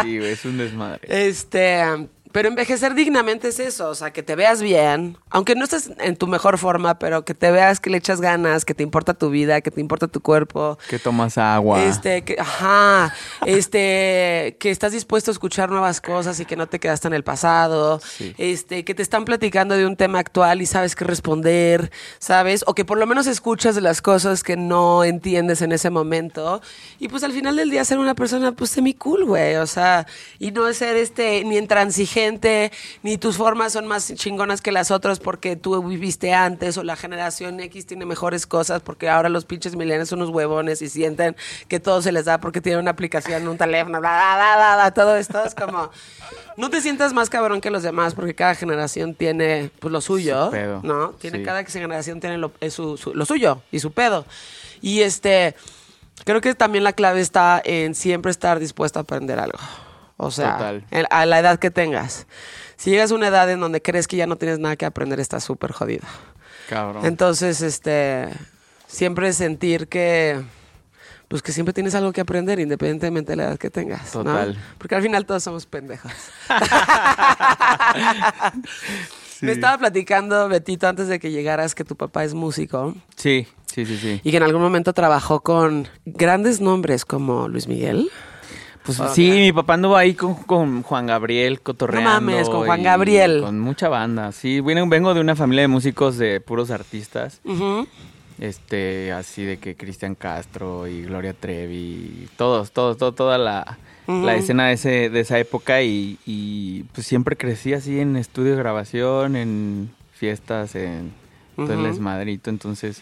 Sí, 0.01 0.17
es 0.17 0.43
un 0.45 0.57
desmadre. 0.57 1.01
Este, 1.27 2.09
pero 2.31 2.47
envejecer 2.47 2.93
dignamente 2.93 3.47
es 3.49 3.59
eso, 3.59 3.89
o 3.89 3.95
sea, 3.95 4.11
que 4.11 4.23
te 4.23 4.35
veas 4.35 4.61
bien, 4.61 5.17
aunque 5.29 5.55
no 5.55 5.63
estés 5.63 5.91
en 5.99 6.15
tu 6.15 6.27
mejor 6.27 6.57
forma, 6.57 6.99
pero 6.99 7.23
que 7.25 7.33
te 7.33 7.51
veas 7.51 7.79
que 7.79 7.89
le 7.89 7.97
echas 7.97 8.21
ganas, 8.21 8.65
que 8.65 8.73
te 8.73 8.83
importa 8.83 9.13
tu 9.13 9.29
vida, 9.29 9.61
que 9.61 9.71
te 9.71 9.81
importa 9.81 10.07
tu 10.07 10.21
cuerpo. 10.21 10.77
Que 10.89 10.99
tomas 10.99 11.37
agua. 11.37 11.83
Este, 11.83 12.23
que, 12.23 12.35
ajá, 12.39 13.13
este, 13.45 14.55
que 14.59 14.69
estás 14.71 14.91
dispuesto 14.91 15.31
a 15.31 15.33
escuchar 15.33 15.69
nuevas 15.69 15.99
cosas 16.01 16.39
y 16.39 16.45
que 16.45 16.55
no 16.55 16.67
te 16.67 16.79
quedaste 16.79 17.07
en 17.07 17.13
el 17.13 17.23
pasado, 17.23 17.99
Sí. 18.01 18.33
este, 18.37 18.83
que 18.85 18.93
te 18.93 19.01
están 19.01 19.25
platicando 19.25 19.75
de 19.75 19.85
un 19.85 19.95
tema 19.95 20.19
actual 20.19 20.61
y 20.61 20.65
sabes 20.65 20.95
qué 20.95 21.05
responder, 21.05 21.91
¿sabes? 22.19 22.63
O 22.67 22.73
que 22.73 22.85
por 22.85 22.97
lo 22.97 23.07
menos 23.07 23.27
escuchas 23.27 23.75
de 23.75 23.81
las 23.81 24.01
cosas 24.01 24.43
que 24.43 24.57
no 24.57 25.03
entiendes 25.03 25.61
en 25.61 25.71
ese 25.71 25.89
momento 25.89 26.61
y 26.99 27.07
pues 27.07 27.23
al 27.23 27.31
final 27.31 27.55
del 27.55 27.69
día 27.69 27.83
ser 27.85 27.97
una 27.99 28.15
persona 28.15 28.51
pues 28.51 28.69
semi 28.71 28.93
cool, 28.93 29.25
güey, 29.25 29.55
o 29.55 29.67
sea, 29.67 30.05
y 30.39 30.51
no 30.51 30.71
ser 30.73 30.95
este 30.97 31.43
ni 31.45 31.57
intransigente, 31.57 32.16
ni 33.03 33.17
tus 33.17 33.37
formas 33.37 33.73
son 33.73 33.87
más 33.87 34.13
chingonas 34.15 34.61
que 34.61 34.71
las 34.71 34.91
otras 34.91 35.19
porque 35.19 35.55
tú 35.55 35.81
viviste 35.83 36.33
antes 36.33 36.77
o 36.77 36.83
la 36.83 36.95
generación 36.95 37.59
X 37.59 37.85
tiene 37.85 38.05
mejores 38.05 38.47
cosas 38.47 38.81
porque 38.81 39.09
ahora 39.09 39.29
los 39.29 39.45
pinches 39.45 39.75
millennials 39.75 40.09
son 40.09 40.21
unos 40.21 40.33
huevones 40.33 40.81
y 40.81 40.89
sienten 40.89 41.35
que 41.67 41.79
todo 41.79 42.01
se 42.01 42.11
les 42.11 42.25
da 42.25 42.39
porque 42.39 42.61
tienen 42.61 42.81
una 42.81 42.91
aplicación, 42.91 43.47
un 43.47 43.57
teléfono, 43.57 43.99
bla, 43.99 44.09
bla, 44.09 44.55
bla, 44.55 44.75
bla, 44.75 44.93
todo 44.93 45.15
esto 45.15 45.43
es 45.45 45.53
como 45.55 45.91
no 46.57 46.69
te 46.69 46.81
sientas 46.81 47.13
más 47.13 47.29
cabrón 47.29 47.61
que 47.61 47.69
los 47.69 47.83
demás 47.83 48.15
porque 48.15 48.33
cada 48.33 48.55
generación 48.55 49.13
tiene 49.13 49.69
pues 49.79 49.91
lo 49.91 50.01
suyo, 50.01 50.49
Su. 50.49 50.81
¿no? 50.83 51.09
Tiene 51.11 51.39
Sí. 51.39 51.43
cada 51.43 51.63
generación 51.63 52.19
tiene 52.19 52.37
lo, 52.37 52.51
es 52.61 52.73
su- 52.73 52.97
su- 52.97 53.13
lo 53.13 53.25
suyo 53.25 53.61
y 53.71 53.79
su 53.79 53.91
pedo. 53.91 54.25
Y 54.81 55.01
este 55.01 55.55
creo 56.23 56.41
que 56.41 56.55
también 56.55 56.83
la 56.83 56.93
clave 56.93 57.21
está 57.21 57.61
en 57.63 57.93
siempre 57.93 58.31
estar 58.31 58.59
dispuesto 58.59 58.97
a 58.99 59.03
aprender 59.03 59.37
algo. 59.39 59.59
O 60.17 60.31
sea, 60.31 60.57
Total. 60.57 60.85
a 61.09 61.25
la 61.25 61.39
edad 61.39 61.59
que 61.59 61.69
tengas. 61.71 62.25
Si 62.75 62.89
llegas 62.89 63.11
a 63.11 63.15
una 63.15 63.27
edad 63.27 63.49
en 63.51 63.59
donde 63.59 63.81
crees 63.81 64.07
que 64.07 64.17
ya 64.17 64.27
no 64.27 64.35
tienes 64.35 64.59
nada 64.59 64.75
que 64.75 64.85
aprender, 64.85 65.19
estás 65.19 65.43
súper 65.43 65.71
jodido. 65.71 66.05
Cabrón. 66.69 67.05
Entonces, 67.05 67.61
este, 67.61 68.29
siempre 68.87 69.31
sentir 69.33 69.87
que, 69.87 70.41
pues 71.27 71.41
que 71.41 71.51
siempre 71.51 71.73
tienes 71.73 71.95
algo 71.95 72.11
que 72.13 72.21
aprender, 72.21 72.59
independientemente 72.59 73.31
de 73.33 73.35
la 73.37 73.43
edad 73.45 73.57
que 73.57 73.69
tengas. 73.69 74.13
¿no? 74.15 74.23
Total. 74.23 74.57
Porque 74.77 74.95
al 74.95 75.01
final 75.01 75.25
todos 75.25 75.43
somos 75.43 75.65
pendejos. 75.65 76.11
Me 79.41 79.51
estaba 79.51 79.77
platicando, 79.77 80.49
Betito, 80.49 80.87
antes 80.87 81.07
de 81.07 81.19
que 81.19 81.29
llegaras, 81.31 81.75
que 81.75 81.83
tu 81.83 81.95
papá 81.95 82.23
es 82.23 82.33
músico 82.33 82.95
Sí, 83.15 83.47
sí, 83.71 83.85
sí, 83.85 83.97
sí. 83.97 84.19
y 84.23 84.31
que 84.31 84.37
en 84.37 84.43
algún 84.43 84.61
momento 84.63 84.93
trabajó 84.93 85.41
con 85.41 85.87
grandes 86.05 86.59
nombres 86.59 87.05
como 87.05 87.47
Luis 87.47 87.67
Miguel. 87.67 88.09
Pues 88.87 89.01
sí, 89.13 89.29
mi 89.29 89.51
papá 89.51 89.73
anduvo 89.73 89.97
ahí 89.97 90.13
con, 90.13 90.33
con 90.35 90.81
Juan 90.81 91.07
Gabriel 91.07 91.59
cotorreando. 91.59 92.09
mames, 92.09 92.47
con 92.47 92.65
Juan 92.65 92.81
Gabriel. 92.81 93.41
Con 93.41 93.59
mucha 93.59 93.89
banda, 93.89 94.31
sí. 94.31 94.61
Bueno, 94.61 94.87
vengo 94.87 95.13
de 95.13 95.19
una 95.19 95.35
familia 95.35 95.63
de 95.63 95.67
músicos 95.67 96.17
de 96.17 96.39
puros 96.39 96.71
artistas. 96.71 97.41
Este, 98.39 99.11
así 99.11 99.43
de 99.43 99.57
que 99.57 99.75
Cristian 99.75 100.15
Castro 100.15 100.87
y 100.87 101.01
Gloria 101.01 101.33
Trevi, 101.33 102.29
todos, 102.37 102.71
todos, 102.71 102.97
todo, 102.97 103.11
toda 103.11 103.37
la, 103.37 103.77
la 104.07 104.35
escena 104.35 104.67
de, 104.67 104.73
ese, 104.73 105.09
de 105.09 105.19
esa 105.19 105.37
época 105.37 105.81
y, 105.81 106.17
y, 106.25 106.83
pues 106.93 107.05
siempre 107.05 107.35
crecí 107.35 107.73
así 107.73 107.99
en 107.99 108.15
estudio 108.15 108.51
de 108.51 108.57
grabación, 108.57 109.35
en 109.35 109.89
fiestas, 110.13 110.75
en 110.75 111.11
todo 111.55 111.73
el 111.73 111.83
desmadrito. 111.83 112.49
Entonces, 112.49 113.01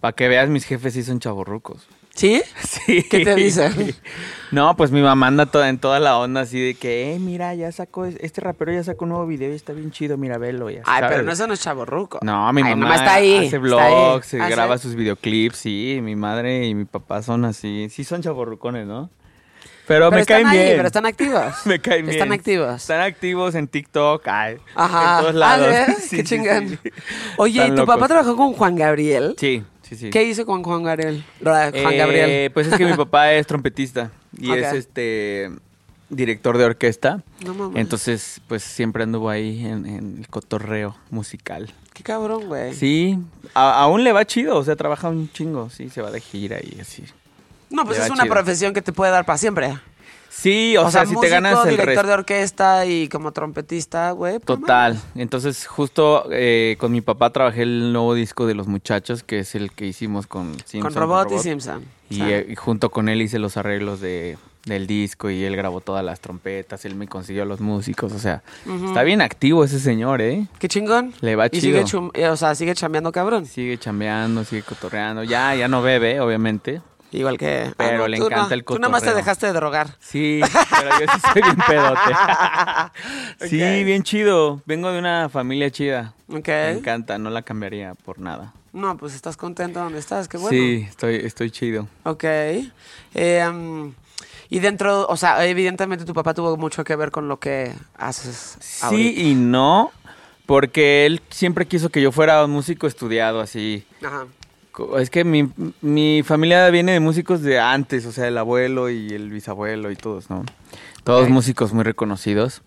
para 0.00 0.12
que 0.12 0.28
veas, 0.28 0.48
mis 0.48 0.64
jefes 0.64 0.92
sí 0.94 1.02
son 1.02 1.18
chavorrucos. 1.18 1.88
¿Sí? 2.14 2.42
Sí. 2.64 3.02
¿Qué 3.08 3.24
te 3.24 3.34
dicen? 3.34 3.94
No, 4.50 4.76
pues 4.76 4.90
mi 4.90 5.00
mamá 5.00 5.28
anda 5.28 5.46
toda, 5.46 5.68
en 5.68 5.78
toda 5.78 6.00
la 6.00 6.18
onda 6.18 6.42
así 6.42 6.60
de 6.60 6.74
que, 6.74 7.14
eh, 7.14 7.18
mira, 7.18 7.54
ya 7.54 7.72
sacó, 7.72 8.04
este 8.04 8.40
rapero 8.40 8.72
ya 8.72 8.84
sacó 8.84 9.04
un 9.04 9.10
nuevo 9.10 9.26
video 9.26 9.50
y 9.52 9.54
está 9.56 9.72
bien 9.72 9.90
chido, 9.90 10.16
mira, 10.16 10.38
velo. 10.38 10.70
Ya, 10.70 10.82
Ay, 10.84 11.00
¿sabes? 11.00 11.10
pero 11.10 11.22
no, 11.24 11.32
eso 11.32 11.46
no 11.46 11.54
es 11.54 11.60
chaborruco. 11.60 12.18
No, 12.22 12.52
mi 12.52 12.62
Ay, 12.62 12.74
mamá 12.76 12.96
está 12.96 13.14
ahí. 13.14 13.46
hace 13.46 13.58
vlogs, 13.58 14.26
se 14.26 14.40
Ah, 14.40 14.48
graba 14.48 14.76
sus 14.78 14.94
videoclips, 14.94 15.56
sí, 15.56 15.98
mi 16.02 16.14
madre 16.14 16.66
y 16.66 16.74
mi 16.74 16.84
papá 16.84 17.22
son 17.22 17.44
así, 17.44 17.88
sí 17.90 18.04
son 18.04 18.22
chaborrucones, 18.22 18.86
¿no? 18.86 19.10
Pero, 19.86 20.08
Pero 20.08 20.20
me 20.20 20.24
caen 20.26 20.46
ahí, 20.46 20.58
bien. 20.58 20.76
pero 20.76 20.86
están 20.88 21.06
activos. 21.06 21.54
me 21.66 21.78
caen 21.80 22.06
bien. 22.06 22.16
Están 22.18 22.32
activos. 22.32 22.76
Están 22.82 23.00
activos 23.02 23.54
en 23.54 23.68
TikTok, 23.68 24.26
ay, 24.28 24.56
Ajá. 24.74 25.16
en 25.16 25.20
todos 25.22 25.34
lados. 25.34 25.68
Ah, 25.74 25.86
¿sí? 25.98 26.02
Sí, 26.08 26.16
Qué 26.18 26.22
sí, 26.26 26.36
chingón. 26.36 26.68
sí. 26.82 26.90
Oye, 27.38 27.64
¿y 27.66 27.68
tu 27.70 27.76
locos. 27.76 27.94
papá 27.94 28.08
trabajó 28.08 28.36
con 28.36 28.52
Juan 28.54 28.76
Gabriel? 28.76 29.34
Sí, 29.38 29.62
sí, 29.94 30.06
sí. 30.06 30.10
¿Qué 30.10 30.24
hizo 30.24 30.44
con 30.46 30.62
Juan 30.62 30.82
Gabriel? 30.82 31.24
Juan 31.42 31.74
Eh, 31.74 31.96
Gabriel. 31.96 32.50
Pues 32.52 32.66
es 32.66 32.76
que 32.76 32.84
mi 32.86 32.92
papá 32.96 33.32
es 33.32 33.46
trompetista 33.46 34.10
y 34.38 34.52
es 34.52 34.72
este 34.72 35.50
director 36.10 36.58
de 36.58 36.64
orquesta. 36.64 37.22
No 37.44 37.54
mames. 37.54 37.76
Entonces, 37.80 38.40
pues 38.48 38.62
siempre 38.62 39.02
anduvo 39.02 39.30
ahí 39.30 39.64
en, 39.64 39.86
en 39.86 40.16
el 40.18 40.28
cotorreo 40.28 40.96
musical. 41.10 41.72
Qué 41.92 42.02
cabrón, 42.02 42.46
güey. 42.46 42.74
Sí, 42.74 43.18
a- 43.54 43.80
aún 43.82 44.04
le 44.04 44.12
va 44.12 44.24
chido, 44.24 44.56
o 44.56 44.64
sea, 44.64 44.76
trabaja 44.76 45.08
un 45.08 45.30
chingo, 45.32 45.70
sí, 45.70 45.88
se 45.90 46.02
va 46.02 46.10
de 46.10 46.20
gira 46.20 46.58
y 46.62 46.80
así. 46.80 47.04
No, 47.70 47.84
pues 47.84 47.98
Le 47.98 48.04
es 48.04 48.10
una 48.10 48.22
chido. 48.24 48.34
profesión 48.34 48.74
que 48.74 48.82
te 48.82 48.92
puede 48.92 49.10
dar 49.12 49.24
para 49.24 49.38
siempre. 49.38 49.78
Sí, 50.36 50.76
o, 50.76 50.90
sea, 50.90 51.02
si 51.02 51.14
músico, 51.14 51.20
te 51.20 51.28
ganas 51.28 51.64
el 51.64 51.76
director 51.76 52.06
de 52.06 52.12
orquesta 52.12 52.84
y 52.86 53.08
como 53.08 53.32
trompetista, 53.32 54.10
güey. 54.10 54.40
pues, 54.40 54.60
Total. 54.60 55.00
Entonces, 55.14 55.66
justo 55.66 56.26
eh, 56.30 56.76
con 56.78 56.92
mi 56.92 57.00
papá 57.00 57.30
trabajé 57.30 57.62
el 57.62 57.92
nuevo 57.92 58.14
disco 58.14 58.46
de 58.46 58.54
Los 58.54 58.66
Muchachos, 58.66 59.22
que 59.22 59.38
es 59.38 59.54
el 59.54 59.70
que 59.70 59.86
hicimos 59.86 60.26
con. 60.26 60.54
Simpson. 60.66 60.80
Con 60.80 60.94
Robot 60.94 61.32
y 61.32 61.38
Simpson. 61.38 61.84
Y, 62.10 62.14
O 62.14 62.26
sea, 62.26 62.38
eh, 62.38 62.46
y 62.50 62.56
junto 62.56 62.90
con 62.90 63.08
él 63.08 63.22
hice 63.22 63.38
los 63.38 63.56
arreglos 63.56 64.00
de, 64.00 64.36
del 64.66 64.86
disco 64.86 65.30
y 65.30 65.44
él 65.44 65.56
grabó 65.56 65.80
todas 65.80 66.04
las 66.04 66.20
trompetas, 66.20 66.84
él 66.84 66.94
me 66.94 67.06
consiguió 67.06 67.44
los 67.44 67.60
músicos, 67.60 68.12
o 68.12 68.18
sea, 68.18 68.42
está 68.86 69.02
bien 69.02 69.20
activo 69.20 69.64
ese 69.64 69.78
señor, 69.78 70.20
¿eh? 70.20 70.46
Qué 70.58 70.68
chingón. 70.68 71.14
Le 71.20 71.36
va 71.36 71.46
y 71.46 71.50
chido. 71.60 71.86
sigue, 71.86 72.10
eh, 72.14 72.28
o 72.28 72.36
sea, 72.36 72.54
sigue 72.54 72.74
chambeando 72.74 73.12
cabrón. 73.12 73.46
Sigue 73.46 73.78
chambeando, 73.78 74.44
sigue 74.44 74.62
cotorreando, 74.62 75.22
ya, 75.22 75.54
ya 75.54 75.68
no 75.68 75.82
bebe, 75.82 76.20
obviamente. 76.20 76.80
Igual 77.14 77.38
que... 77.38 77.66
ah, 77.70 77.74
Pero 77.76 77.98
no, 77.98 78.08
le 78.08 78.16
encanta 78.16 78.48
no. 78.48 78.54
el 78.54 78.64
Tú 78.64 78.78
nada 78.78 78.88
más 78.90 79.02
te 79.02 79.06
cotorreo. 79.06 79.16
dejaste 79.24 79.46
de 79.46 79.52
drogar. 79.52 79.96
Sí, 80.00 80.40
pero 80.70 80.90
yo 81.00 81.06
sí 81.12 81.20
soy 81.32 81.42
bien 81.42 81.56
pedote. 81.66 83.48
Sí, 83.48 83.84
bien 83.84 84.02
chido. 84.02 84.60
Vengo 84.66 84.90
de 84.92 84.98
una 84.98 85.28
familia 85.28 85.70
chida. 85.70 86.14
Ok. 86.28 86.48
Me 86.48 86.70
encanta, 86.72 87.18
no 87.18 87.30
la 87.30 87.42
cambiaría 87.42 87.94
por 87.94 88.18
nada. 88.18 88.52
No, 88.72 88.96
pues 88.96 89.14
estás 89.14 89.36
contento 89.36 89.78
donde 89.80 89.98
estás, 90.00 90.26
qué 90.28 90.36
bueno. 90.36 90.50
Sí, 90.50 90.86
estoy, 90.88 91.16
estoy 91.16 91.50
chido. 91.50 91.86
Ok. 92.02 92.24
Eh, 92.24 93.46
um, 93.48 93.92
y 94.50 94.58
dentro, 94.58 95.06
o 95.06 95.16
sea, 95.16 95.46
evidentemente 95.46 96.04
tu 96.04 96.12
papá 96.12 96.34
tuvo 96.34 96.56
mucho 96.56 96.82
que 96.82 96.96
ver 96.96 97.10
con 97.12 97.28
lo 97.28 97.38
que 97.38 97.72
haces. 97.96 98.56
Sí 98.60 98.84
ahorita. 98.84 99.20
y 99.20 99.34
no, 99.36 99.92
porque 100.46 101.06
él 101.06 101.20
siempre 101.30 101.66
quiso 101.66 101.90
que 101.90 102.02
yo 102.02 102.10
fuera 102.10 102.44
un 102.44 102.50
músico 102.50 102.86
estudiado 102.88 103.40
así. 103.40 103.86
Ajá. 104.04 104.26
Es 104.98 105.10
que 105.10 105.24
mi, 105.24 105.50
mi 105.80 106.22
familia 106.24 106.68
viene 106.70 106.92
de 106.92 107.00
músicos 107.00 107.42
de 107.42 107.60
antes, 107.60 108.06
o 108.06 108.12
sea, 108.12 108.28
el 108.28 108.38
abuelo 108.38 108.90
y 108.90 109.08
el 109.10 109.30
bisabuelo 109.30 109.90
y 109.90 109.96
todos, 109.96 110.30
¿no? 110.30 110.44
Todos 111.04 111.28
músicos 111.28 111.72
muy 111.72 111.84
reconocidos. 111.84 112.62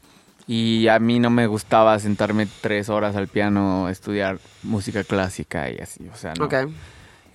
Y 0.50 0.88
a 0.88 0.98
mí 1.00 1.20
no 1.20 1.30
me 1.30 1.46
gustaba 1.48 2.00
sentarme 2.00 2.48
tres 2.62 2.88
horas 2.88 3.18
al 3.18 3.28
piano 3.28 3.88
a 3.88 3.92
estudiar 3.92 4.40
música 4.64 5.04
clásica 5.04 5.70
y 5.70 5.80
así, 5.80 6.08
o 6.12 6.16
sea, 6.16 6.34
no. 6.36 6.46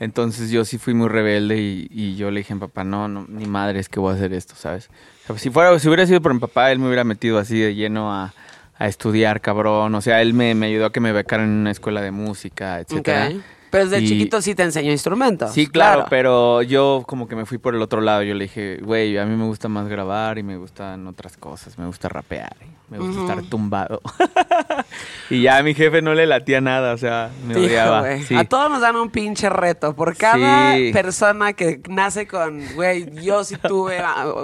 Entonces 0.00 0.50
yo 0.50 0.64
sí 0.64 0.78
fui 0.78 0.94
muy 0.94 1.08
rebelde 1.08 1.58
y, 1.58 1.88
y 1.90 2.16
yo 2.16 2.30
le 2.30 2.40
dije 2.40 2.54
a 2.54 2.56
mi 2.56 2.60
papá, 2.60 2.84
no, 2.84 3.06
no, 3.08 3.26
ni 3.28 3.46
madre 3.46 3.78
es 3.78 3.88
que 3.88 4.00
voy 4.00 4.12
a 4.12 4.16
hacer 4.16 4.32
esto, 4.32 4.54
¿sabes? 4.56 4.88
O 5.24 5.26
sea, 5.26 5.38
si, 5.38 5.50
fuera, 5.50 5.78
si 5.78 5.86
hubiera 5.86 6.06
sido 6.06 6.20
por 6.20 6.32
mi 6.32 6.40
papá, 6.40 6.72
él 6.72 6.78
me 6.78 6.86
hubiera 6.86 7.04
metido 7.04 7.38
así 7.38 7.60
de 7.60 7.74
lleno 7.74 8.12
a, 8.12 8.32
a 8.78 8.88
estudiar, 8.88 9.40
cabrón. 9.40 9.94
O 9.94 10.00
sea, 10.00 10.22
él 10.22 10.34
me, 10.34 10.54
me 10.54 10.66
ayudó 10.66 10.86
a 10.86 10.92
que 10.92 10.98
me 10.98 11.12
becaran 11.12 11.46
en 11.46 11.52
una 11.52 11.70
escuela 11.70 12.00
de 12.00 12.10
música, 12.10 12.80
etcétera. 12.80 13.28
Ok. 13.28 13.42
Pero 13.72 13.86
desde 13.86 14.04
Y- 14.04 14.08
chiquito 14.08 14.42
sí 14.42 14.54
te 14.54 14.62
enseñó 14.64 14.92
instrumentos. 14.92 15.50
Sí, 15.52 15.66
claro, 15.66 16.04
pero 16.10 16.60
yo 16.60 17.04
como 17.06 17.26
que 17.26 17.34
me 17.34 17.46
fui 17.46 17.56
por 17.56 17.74
el 17.74 17.80
otro 17.80 18.02
lado. 18.02 18.22
Yo 18.22 18.34
le 18.34 18.44
dije, 18.44 18.78
güey, 18.82 19.16
a 19.16 19.24
mí 19.24 19.34
me 19.34 19.46
gusta 19.46 19.68
más 19.68 19.88
grabar 19.88 20.36
y 20.36 20.42
me 20.42 20.58
gustan 20.58 21.06
otras 21.06 21.38
cosas. 21.38 21.78
Me 21.78 21.86
gusta 21.86 22.10
rapear, 22.10 22.54
me 22.90 22.98
gusta 22.98 23.22
estar 23.22 23.42
tumbado. 23.44 24.02
y 25.30 25.40
ya 25.42 25.56
a 25.56 25.62
mi 25.62 25.74
jefe 25.74 26.02
no 26.02 26.12
le 26.14 26.26
latía 26.26 26.60
nada, 26.60 26.92
o 26.92 26.98
sea, 26.98 27.30
me 27.46 27.54
Hijo, 27.54 27.62
odiaba. 27.64 28.18
Sí. 28.18 28.34
A 28.36 28.44
todos 28.44 28.70
nos 28.70 28.82
dan 28.82 28.96
un 28.96 29.08
pinche 29.08 29.48
reto. 29.48 29.94
Por 29.94 30.16
cada 30.18 30.74
Sí. 30.76 30.90
persona 30.92 31.54
que 31.54 31.80
nace 31.88 32.26
con, 32.26 32.60
güey, 32.74 33.10
yo 33.22 33.42
sí 33.44 33.56
tuve 33.56 34.02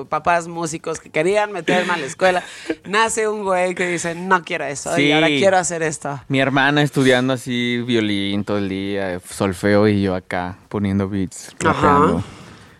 papás 0.09 0.49
músicos 0.49 1.01
que 1.01 1.11
querían 1.11 1.53
meterme 1.53 1.93
a 1.93 1.97
la 1.99 2.07
escuela, 2.07 2.43
nace 2.87 3.29
un 3.29 3.45
güey 3.45 3.75
que 3.75 3.87
dice, 3.87 4.14
no 4.14 4.43
quiero 4.43 4.64
eso 4.64 4.99
y 4.99 5.12
ahora 5.12 5.27
quiero 5.27 5.59
hacer 5.59 5.83
esto. 5.83 6.19
Mi 6.29 6.41
hermana 6.41 6.83
estudiando 6.83 7.35
así 7.35 7.83
violín 7.87 8.45
todo 8.45 8.57
el 8.59 8.69
día, 8.71 9.17
solfeo 9.24 9.88
y 9.88 10.02
yo 10.02 10.14
acá 10.14 10.57
poniendo 10.68 11.09
beats, 11.09 11.54
rapeando. 11.61 12.22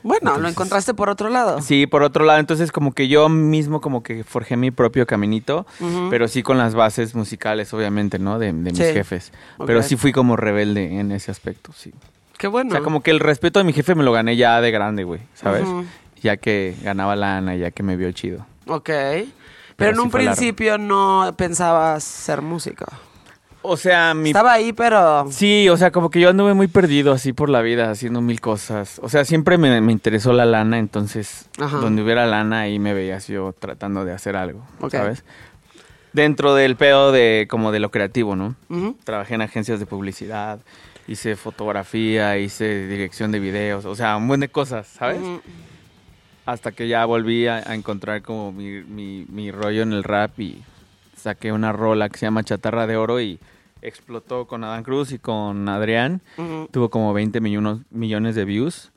Bueno, 0.03 0.39
lo 0.39 0.49
encontraste 0.49 0.95
por 0.95 1.11
otro 1.11 1.29
lado. 1.29 1.61
Sí, 1.61 1.87
por 1.87 2.03
otro 2.03 2.25
lado, 2.25 2.39
entonces 2.39 2.71
como 2.73 2.93
que 2.93 3.09
yo 3.09 3.29
mismo 3.29 3.81
como 3.81 4.03
que 4.03 4.23
forjé 4.25 4.57
mi 4.57 4.71
propio 4.71 5.07
caminito, 5.07 5.67
pero 6.09 6.29
sí 6.29 6.43
con 6.43 6.57
las 6.57 6.75
bases 6.75 7.15
musicales, 7.15 7.75
obviamente, 7.75 8.19
¿no? 8.19 8.39
De, 8.39 8.47
de 8.47 8.53
mis 8.53 8.77
Sí. 8.79 8.85
jefes. 8.85 9.33
Pero 9.67 9.83
sí 9.83 9.97
fui 9.97 10.13
como 10.13 10.37
rebelde 10.37 10.99
en 11.01 11.13
ese 11.13 11.31
aspecto, 11.31 11.73
sí. 11.77 11.93
Qué 12.39 12.47
bueno. 12.47 12.71
O 12.71 12.73
sea, 12.73 12.81
como 12.83 13.03
que 13.03 13.11
el 13.11 13.19
respeto 13.21 13.59
de 13.59 13.65
mi 13.65 13.73
jefe 13.73 13.95
me 13.97 14.05
lo 14.05 14.13
gané 14.13 14.37
ya 14.37 14.61
de 14.61 14.71
grande, 14.71 15.03
güey, 15.05 15.21
¿sabes? 15.35 15.65
Ya 16.23 16.37
que 16.37 16.77
ganaba 16.83 17.17
lana, 17.17 17.57
ya 17.57 17.71
que 17.73 17.83
me 17.83 17.97
vio 17.97 18.11
chido. 18.13 18.47
Ok. 18.67 18.89
Pero, 19.77 19.91
en 19.93 20.01
un 20.01 20.05
largo. 20.05 20.11
principio 20.11 20.79
no 20.79 21.35
pensabas 21.37 22.03
ser 22.05 22.41
músico. 22.43 22.87
O 23.63 23.77
sea, 23.77 24.15
mi... 24.15 24.31
Estaba 24.31 24.53
ahí, 24.53 24.73
pero... 24.73 25.27
Sí, 25.31 25.69
o 25.69 25.77
sea, 25.77 25.91
como 25.91 26.11
que 26.11 26.21
yo 26.21 26.31
anduve 26.31 26.55
muy 26.55 26.69
perdido 26.69 27.13
así 27.13 27.33
por 27.33 27.49
la 27.51 27.61
vida, 27.61 27.91
haciendo 27.91 28.21
mil 28.21 28.41
cosas. 28.41 29.01
O 29.03 29.09
sea, 29.09 29.25
siempre 29.25 29.59
me, 29.59 29.81
me 29.81 29.93
interesó 29.93 30.33
la 30.33 30.45
lana, 30.47 30.79
entonces 30.79 31.49
Ajá. 31.59 31.79
donde 31.79 32.03
hubiera 32.03 32.25
lana 32.27 32.61
ahí 32.61 32.79
me 32.79 32.95
veías 32.95 33.27
yo 33.27 33.53
tratando 33.59 34.05
de 34.05 34.13
hacer 34.13 34.37
algo. 34.37 34.63
¿sabes? 34.91 35.25
Dentro 36.13 36.55
del 36.55 36.77
pedo 36.77 37.13
de 37.13 37.47
como 37.51 37.71
de 37.73 37.81
lo 37.81 37.91
creativo, 37.91 38.37
¿no? 38.37 38.55
Trabajé 39.05 39.35
en 39.35 39.43
agencias 39.43 39.79
de 39.81 39.87
publicidad, 39.87 40.61
hice 41.07 41.37
fotografía, 41.37 42.39
hice 42.39 42.87
dirección 42.87 43.33
de 43.33 43.41
videos, 43.41 43.85
o 43.85 43.95
sea, 43.95 44.17
un 44.17 44.27
buen 44.29 44.41
de 44.41 44.49
cosas, 44.49 44.87
¿sabes? 44.87 45.21
Hasta 46.47 46.73
que 46.73 46.89
ya 46.89 47.05
volví 47.05 47.47
a, 47.47 47.57
a 47.67 47.75
encontrar 47.75 48.23
como 48.23 48.53
mi, 48.53 48.83
mi- 48.83 49.27
mi 49.29 49.51
rollo 49.51 49.83
en 49.83 49.93
el 49.93 50.03
rap 50.03 50.39
y 50.41 50.63
saqué 51.19 51.53
una 51.53 51.73
rola 51.73 52.09
que 52.09 52.19
se 52.19 52.27
llama 52.27 52.45
Chatarra 52.45 52.87
de 52.87 52.97
Oro 52.97 53.21
y 53.21 53.39
explotó 53.83 54.47
con 54.47 54.65
Adán 54.65 54.83
Cruz 54.83 55.13
y 55.13 55.19
con 55.19 55.69
Adrián. 55.69 56.21
Tuvo 56.71 56.91
como 56.91 57.13
20 57.13 57.41
millones, 57.41 57.79
millones 57.91 58.35
de 58.35 58.45
views. 58.45 58.91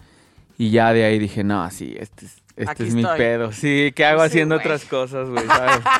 Y 0.57 0.69
ya 0.69 0.93
de 0.93 1.05
ahí 1.05 1.17
dije, 1.17 1.43
no, 1.43 1.69
sí, 1.71 1.95
este 1.97 2.25
es, 2.25 2.40
este 2.55 2.71
Aquí 2.71 2.83
es 2.83 2.93
mi 2.95 3.03
pedo. 3.03 3.51
Sí, 3.51 3.91
¿qué 3.95 4.05
hago 4.05 4.21
Sí, 4.21 4.27
haciendo 4.27 4.55
güey. 4.55 4.65
otras 4.65 4.85
cosas, 4.85 5.29
güey? 5.29 5.45
¿sabes? 5.45 5.79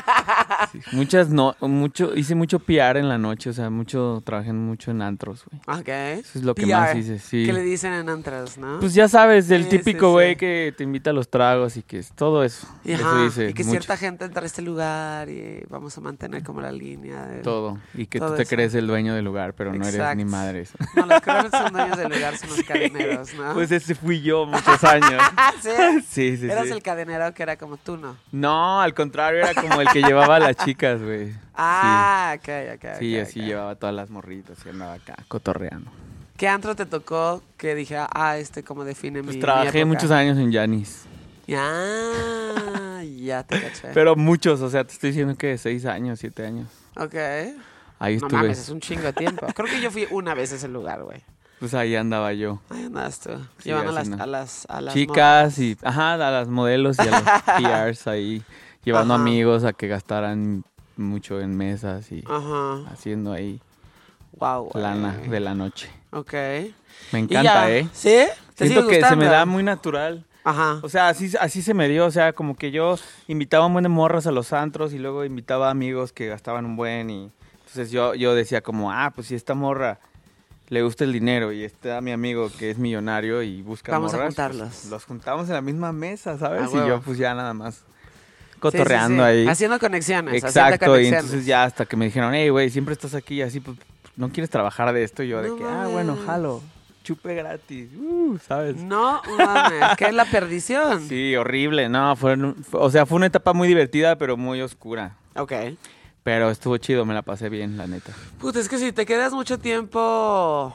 Sí, 0.72 0.80
Muchas 0.92 1.28
no, 1.28 1.56
mucho, 1.60 2.14
hice 2.14 2.34
mucho 2.34 2.58
PR 2.60 2.96
en 2.98 3.08
la 3.08 3.18
noche, 3.18 3.50
o 3.50 3.52
sea, 3.52 3.68
mucho, 3.68 4.22
trabajé 4.24 4.52
mucho 4.52 4.90
en 4.92 5.02
antros, 5.02 5.44
güey. 5.50 5.80
Ok. 5.80 5.88
Eso 5.88 6.38
es 6.38 6.44
lo 6.44 6.54
que 6.54 6.66
más 6.66 6.94
hice, 6.94 7.18
sí. 7.18 7.44
¿Qué 7.44 7.52
le 7.52 7.62
dicen 7.62 7.92
en 7.92 8.08
antras, 8.08 8.58
no? 8.58 8.78
Pues 8.78 8.94
ya 8.94 9.08
sabes, 9.08 9.50
el 9.50 9.64
Sí, 9.64 9.70
típico 9.70 10.12
güey 10.12 10.36
que 10.36 10.72
te 10.76 10.84
invita 10.84 11.10
a 11.10 11.12
los 11.12 11.28
tragos 11.28 11.76
y 11.76 11.82
que 11.82 11.98
es 11.98 12.12
todo 12.12 12.44
eso. 12.44 12.66
Y, 12.84 12.92
eso 12.92 13.06
ajá, 13.06 13.24
hice 13.26 13.50
y 13.50 13.54
que 13.54 13.64
mucho. 13.64 13.72
cierta 13.72 13.96
gente 13.96 14.24
entra 14.24 14.42
a 14.42 14.46
este 14.46 14.62
lugar 14.62 15.28
y 15.28 15.64
vamos 15.68 15.96
a 15.98 16.00
mantener 16.00 16.42
como 16.44 16.60
la 16.60 16.70
línea 16.72 17.26
de... 17.26 17.38
Todo. 17.42 17.78
Y 17.94 18.06
que 18.06 18.18
todo 18.20 18.30
tú 18.30 18.36
te 18.36 18.42
eso. 18.42 18.50
crees 18.50 18.74
el 18.74 18.86
dueño 18.86 19.14
del 19.14 19.24
lugar, 19.24 19.54
pero 19.54 19.72
no 19.74 19.84
eres 19.86 20.16
ni 20.16 20.24
madres. 20.24 20.72
No, 20.94 21.06
los 21.06 21.20
que 21.22 21.30
son 21.50 21.72
dueños 21.72 21.96
del 21.98 22.08
lugar 22.12 22.36
son 22.36 22.50
los 22.50 22.62
cadeneros, 22.66 23.34
¿no? 23.34 23.54
Pues 23.54 23.72
ese 23.72 23.94
fui 23.94 24.20
yo 24.22 24.46
muchos 24.46 24.84
años. 24.84 25.22
¿sí? 25.60 25.70
Sí, 26.08 26.36
sí, 26.46 26.50
Eras 26.52 26.66
sí. 26.66 26.72
el 26.72 26.82
cadenero 26.82 27.32
que 27.34 27.42
era 27.42 27.56
como 27.56 27.76
tú, 27.76 27.96
¿no? 27.96 28.16
No, 28.32 28.80
al 28.80 28.94
contrario, 28.94 29.40
era 29.44 29.60
como 29.60 29.80
el 29.80 29.88
que 29.88 30.02
llevaba 30.02 30.36
a 30.36 30.40
las 30.40 30.56
chicas, 30.56 31.02
güey. 31.02 31.32
Ah, 31.54 32.34
ok, 32.38 32.48
ok. 32.76 32.98
Sí, 32.98 33.16
ok, 33.18 33.22
así 33.22 33.40
ok. 33.40 33.46
llevaba 33.46 33.74
todas 33.76 33.94
las 33.94 34.08
morritas 34.10 34.58
y 34.64 34.68
andaba 34.70 34.94
acá 34.94 35.16
cotorreando. 35.28 35.90
¿Qué 36.36 36.48
antro 36.48 36.74
te 36.74 36.86
tocó 36.86 37.42
que 37.56 37.74
dije, 37.74 37.96
ah, 37.98 38.36
este 38.38 38.62
como 38.62 38.84
define 38.84 39.22
Pues 39.22 39.36
mi 39.36 39.40
trabajé 39.40 39.72
mi 39.72 39.80
época? 39.80 39.86
muchos 39.94 40.10
años 40.10 40.38
en 40.38 40.52
Janis. 40.52 41.04
Ya, 41.46 41.62
ya 43.16 43.42
te 43.44 43.60
caché. 43.60 43.88
Pero 43.94 44.16
muchos, 44.16 44.60
o 44.60 44.70
sea, 44.70 44.84
te 44.84 44.92
estoy 44.92 45.10
diciendo 45.10 45.34
que 45.36 45.58
seis 45.58 45.84
años, 45.86 46.18
siete 46.20 46.46
años. 46.46 46.68
Ok. 46.96 47.14
Ahí 47.98 48.16
No 48.16 48.26
estuve. 48.26 48.32
mames, 48.42 48.58
es 48.58 48.68
un 48.68 48.80
chingo 48.80 49.02
de 49.02 49.12
tiempo. 49.12 49.46
Creo 49.54 49.68
que 49.68 49.80
yo 49.80 49.90
fui 49.90 50.06
una 50.10 50.34
vez 50.34 50.52
a 50.52 50.56
ese 50.56 50.68
lugar, 50.68 51.02
güey. 51.02 51.22
Pues 51.62 51.74
ahí 51.74 51.94
andaba 51.94 52.32
yo. 52.32 52.58
Ahí 52.70 52.82
andas 52.86 53.20
tú. 53.20 53.30
Sí, 53.58 53.68
Llevando 53.68 53.90
a 53.90 53.94
las, 53.94 54.02
haciendo. 54.02 54.24
a 54.24 54.26
las, 54.26 54.66
a 54.68 54.80
las 54.80 54.94
Chicas 54.94 55.58
y, 55.60 55.76
ajá, 55.84 56.14
a 56.14 56.30
las 56.32 56.48
modelos 56.48 56.96
y 56.98 57.02
a 57.02 57.10
los 57.12 57.22
PRs 57.56 58.08
ahí, 58.08 58.42
llevando 58.82 59.14
Ajá. 59.14 59.22
amigos 59.22 59.62
a 59.62 59.72
que 59.72 59.86
gastaran 59.86 60.64
mucho 60.96 61.40
en 61.40 61.56
mesas 61.56 62.10
y 62.10 62.24
Ajá. 62.28 62.80
haciendo 62.92 63.32
ahí 63.32 63.60
Wow, 64.32 64.70
lana 64.74 65.16
de 65.18 65.38
la 65.38 65.54
noche. 65.54 65.88
Ok. 66.10 66.32
Me 67.12 67.20
encanta, 67.20 67.70
¿eh? 67.70 67.88
¿Sí? 67.92 68.24
¿Te 68.56 68.66
Siento 68.66 68.88
que 68.88 69.00
se 69.00 69.14
me 69.14 69.26
da 69.26 69.46
muy 69.46 69.62
natural. 69.62 70.26
Ajá. 70.42 70.80
O 70.82 70.88
sea, 70.88 71.10
así, 71.10 71.30
así 71.38 71.62
se 71.62 71.74
me 71.74 71.86
dio. 71.88 72.06
O 72.06 72.10
sea, 72.10 72.32
como 72.32 72.56
que 72.56 72.72
yo 72.72 72.96
invitaba 73.28 73.66
un 73.66 73.72
buen 73.74 73.84
de 73.84 73.88
morras 73.88 74.26
a 74.26 74.32
los 74.32 74.52
antros 74.52 74.94
y 74.94 74.98
luego 74.98 75.24
invitaba 75.24 75.70
amigos 75.70 76.12
que 76.12 76.26
gastaban 76.26 76.64
un 76.64 76.74
buen. 76.74 77.08
Y 77.08 77.30
entonces 77.60 77.92
yo, 77.92 78.16
yo 78.16 78.34
decía 78.34 78.62
como, 78.62 78.90
ah, 78.90 79.12
pues 79.14 79.28
si 79.28 79.36
esta 79.36 79.54
morra 79.54 80.00
le 80.72 80.82
gusta 80.82 81.04
el 81.04 81.12
dinero 81.12 81.52
y 81.52 81.64
está 81.64 82.00
mi 82.00 82.12
amigo 82.12 82.50
que 82.58 82.70
es 82.70 82.78
millonario 82.78 83.42
y 83.42 83.60
busca 83.60 83.92
Vamos 83.92 84.14
a 84.14 84.16
pues, 84.16 84.28
juntarlos. 84.28 84.86
los 84.86 85.04
juntamos 85.04 85.46
en 85.48 85.54
la 85.54 85.60
misma 85.60 85.92
mesa, 85.92 86.38
¿sabes? 86.38 86.70
Y 86.72 86.76
huevo. 86.76 86.88
yo 86.88 87.00
pues 87.02 87.18
ya 87.18 87.34
nada 87.34 87.52
más 87.52 87.74
Sí, 87.74 87.82
sí, 87.82 88.60
cotorreando 88.78 89.22
sí. 89.24 89.28
ahí. 89.28 89.48
Haciendo 89.48 89.78
conexiones. 89.78 90.42
haciendo 90.42 90.70
Exacto, 90.70 90.98
y 91.00 91.06
entonces 91.08 91.44
ya 91.44 91.64
hasta 91.64 91.84
que 91.84 91.96
me 91.96 92.06
dijeron, 92.06 92.32
hey, 92.32 92.48
güey, 92.48 92.70
siempre 92.70 92.94
estás 92.94 93.14
aquí 93.14 93.42
así, 93.42 93.60
pues, 93.60 93.76
¿no 94.16 94.30
quieres 94.30 94.48
trabajar 94.50 94.92
de 94.94 95.02
esto? 95.04 95.22
Y 95.22 95.28
yo 95.28 95.42
de 95.42 95.54
que, 95.56 95.64
ah, 95.64 95.88
bueno, 95.90 96.16
jalo, 96.24 96.62
chupe 97.04 97.34
gratis, 97.34 97.90
uh, 97.98 98.38
¿sabes? 98.38 98.76
No 98.76 99.20
mames, 99.36 99.96
que 99.98 100.04
es 100.06 100.14
la 100.14 100.24
perdición. 100.24 101.06
Sí, 101.08 101.34
horrible, 101.36 101.88
no, 101.90 102.14
fue, 102.16 102.36
fue- 102.62 102.80
o 102.80 102.88
sea, 102.90 103.04
fue 103.04 103.16
una 103.16 103.26
etapa 103.26 103.52
muy 103.52 103.66
divertida, 103.68 104.16
pero 104.16 104.36
muy 104.38 104.62
oscura. 104.62 105.16
Ok. 105.34 105.52
Pero 106.22 106.50
estuvo 106.50 106.76
chido, 106.76 107.04
me 107.04 107.14
la 107.14 107.22
pasé 107.22 107.48
bien, 107.48 107.76
la 107.76 107.86
neta. 107.86 108.12
Puta, 108.40 108.60
es 108.60 108.68
que 108.68 108.78
si 108.78 108.92
te 108.92 109.06
quedas 109.06 109.32
mucho 109.32 109.58
tiempo 109.58 110.74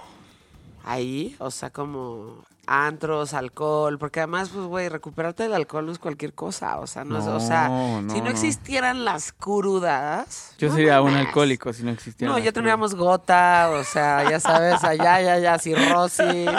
ahí, 0.84 1.36
o 1.40 1.52
sea, 1.52 1.70
como 1.70 2.44
antros, 2.70 3.34
alcohol, 3.34 3.98
porque 3.98 4.20
además, 4.20 4.50
pues, 4.54 4.66
güey, 4.66 4.90
recuperarte 4.90 5.44
del 5.44 5.54
alcohol 5.54 5.86
no 5.86 5.94
es 5.94 6.00
cualquier 6.00 6.34
cosa, 6.34 6.80
o 6.80 6.88
sea, 6.88 7.06
no, 7.06 7.18
es, 7.18 7.26
o 7.26 7.40
sea, 7.40 7.70
no, 7.70 8.10
si 8.12 8.18
no 8.20 8.26
no. 8.26 8.30
existieran 8.30 9.06
las 9.06 9.32
crudas. 9.32 10.54
Yo 10.58 10.70
sería 10.74 11.02
un 11.02 11.14
alcohólico 11.14 11.72
si 11.72 11.84
no 11.84 11.92
existiera. 11.92 12.34
No, 12.34 12.40
ya 12.40 12.52
tendríamos 12.52 12.94
gota, 12.96 13.70
o 13.72 13.86
sea, 13.86 14.30
ya 14.30 14.42
sabes, 14.42 14.84
allá, 14.84 15.22
ya, 15.22 15.40
ya, 15.40 15.58
cirrosis. 15.60 16.50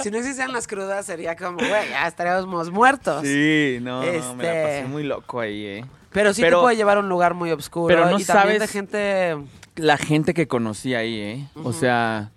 Si 0.00 0.10
no 0.12 0.18
existieran 0.18 0.52
las 0.52 0.68
crudas, 0.68 1.04
sería 1.04 1.34
como, 1.34 1.56
güey, 1.58 1.88
ya 1.90 2.06
estaríamos 2.06 2.70
muertos. 2.70 3.22
Sí, 3.22 3.78
no, 3.82 4.02
no, 4.04 4.34
me 4.34 4.44
la 4.44 4.52
Este- 4.52 4.62
pasé 4.82 4.84
muy 4.88 5.02
loco 5.02 5.40
ahí, 5.40 5.64
eh. 5.66 5.84
Pero 6.16 6.32
sí 6.34 6.40
Pero- 6.40 6.58
te 6.58 6.62
puede 6.64 6.76
llevar 6.76 6.96
a 6.96 7.00
un 7.00 7.08
lugar 7.08 7.34
muy 7.34 7.50
oscuro. 7.52 7.88
pero 7.94 8.08
no 8.10 8.18
y 8.18 8.24
también 8.24 8.58
de 8.58 8.66
sabes- 8.66 8.70
gente. 8.72 9.36
La 9.76 9.98
gente 9.98 10.32
que 10.32 10.48
conocí 10.48 10.94
ahí, 10.94 11.20
eh. 11.20 11.48
O 11.62 11.72
sea, 11.74 12.30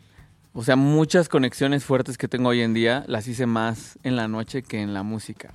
o 0.54 0.64
sea, 0.64 0.76
muchas 0.76 1.30
conexiones 1.30 1.86
fuertes 1.86 2.18
que 2.18 2.28
tengo 2.28 2.50
hoy 2.50 2.62
en 2.62 2.74
día 2.74 3.06
las 3.08 3.28
hice 3.28 3.46
más 3.46 3.98
en 4.04 4.18
la 4.18 4.28
noche 4.28 4.62
que 4.64 4.82
en 4.82 4.94
la 4.94 5.04
música. 5.04 5.54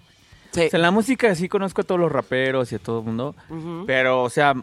Sí. 0.53 0.63
O 0.67 0.71
sea, 0.71 0.79
en 0.79 0.83
la 0.83 0.91
música 0.91 1.35
sí 1.35 1.49
conozco 1.49 1.83
a 1.83 1.85
todos 1.85 2.01
los 2.01 2.11
raperos 2.11 2.73
y 2.73 2.77
a 2.77 2.79
todo 2.79 3.01
el 3.01 3.05
mundo, 3.05 3.35
pero, 3.87 4.23
o 4.23 4.31
sea, 4.31 4.55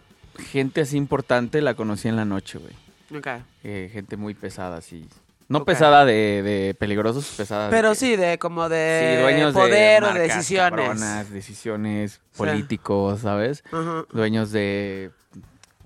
gente 0.52 0.82
así 0.82 0.98
importante 0.98 1.62
la 1.62 1.76
conocí 1.76 2.08
en 2.08 2.16
la 2.16 2.26
noche, 2.26 2.58
güey. 2.58 2.74
Ok. 3.20 3.28
Eh, 3.64 3.90
gente 3.94 4.18
muy 4.18 4.34
pesada, 4.34 4.78
así. 4.78 5.08
No 5.52 5.66
pesada 5.66 6.06
de, 6.06 6.42
de 6.44 6.76
peligrosos, 6.80 7.34
pesada 7.38 7.66
de 7.66 7.72
Pero 7.72 7.94
sí, 7.96 8.16
de 8.16 8.38
como 8.40 8.66
sí, 8.68 8.74
de 8.74 9.20
dueños 9.22 9.54
poder 9.54 10.04
de 10.04 10.10
o 10.10 10.14
decisiones. 10.14 10.86
cabronas, 10.88 11.30
decisiones 11.32 12.14
Sí. 12.14 12.38
políticos, 12.38 13.22
¿sabes? 13.22 13.64
Dueños 14.12 14.52
de 14.52 15.12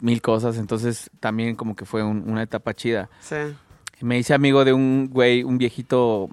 mil 0.02 0.22
cosas, 0.22 0.58
entonces 0.58 1.10
también 1.20 1.56
como 1.56 1.76
que 1.76 1.86
fue 1.86 2.04
un- 2.04 2.30
una 2.30 2.44
etapa 2.44 2.74
chida. 2.74 3.10
Sí. 3.22 3.36
Me 4.02 4.18
hice 4.20 4.34
amigo 4.34 4.66
de 4.66 4.74
un 4.74 5.10
güey, 5.12 5.44
un 5.44 5.58
viejito 5.58 6.30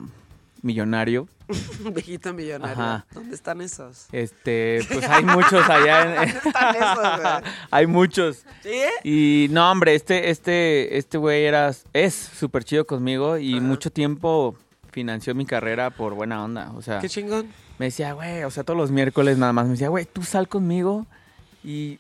millonario. 0.63 1.29
Viejito 1.93 2.33
millonario. 2.33 2.83
Ajá. 2.83 3.07
¿Dónde 3.13 3.35
están 3.35 3.61
esos? 3.61 4.07
Este, 4.13 4.81
pues 4.93 5.09
hay 5.09 5.25
muchos 5.25 5.69
allá. 5.69 6.23
En, 6.23 6.33
¿Dónde 6.33 6.49
están 6.49 6.77
esos, 6.77 7.21
güey? 7.21 7.53
hay 7.71 7.87
muchos. 7.87 8.45
¿Sí? 8.63 8.81
Y 9.05 9.49
no, 9.51 9.71
hombre, 9.71 9.95
este, 9.95 10.31
este, 10.31 10.97
este 10.97 11.19
güey 11.19 11.45
era, 11.45 11.73
es 11.93 12.15
súper 12.15 12.65
chido 12.65 12.87
conmigo 12.87 13.37
y 13.39 13.61
mucho 13.61 13.91
tiempo 13.91 14.57
financió 14.91 15.35
mi 15.35 15.47
carrera 15.47 15.91
por 15.91 16.15
buena 16.15 16.45
onda. 16.45 16.73
O 16.77 16.83
sea, 16.83 17.01
Qué 17.01 17.09
chingón. 17.09 17.49
me 17.79 17.87
decía, 17.87 18.13
güey, 18.13 18.45
o 18.45 18.51
sea, 18.51 18.63
todos 18.63 18.79
los 18.79 18.91
miércoles 18.91 19.39
nada 19.39 19.53
más 19.53 19.67
me 19.67 19.73
decía, 19.73 19.89
güey, 19.89 20.07
tú 20.07 20.23
sal 20.23 20.49
conmigo 20.49 21.07
y 21.65 21.99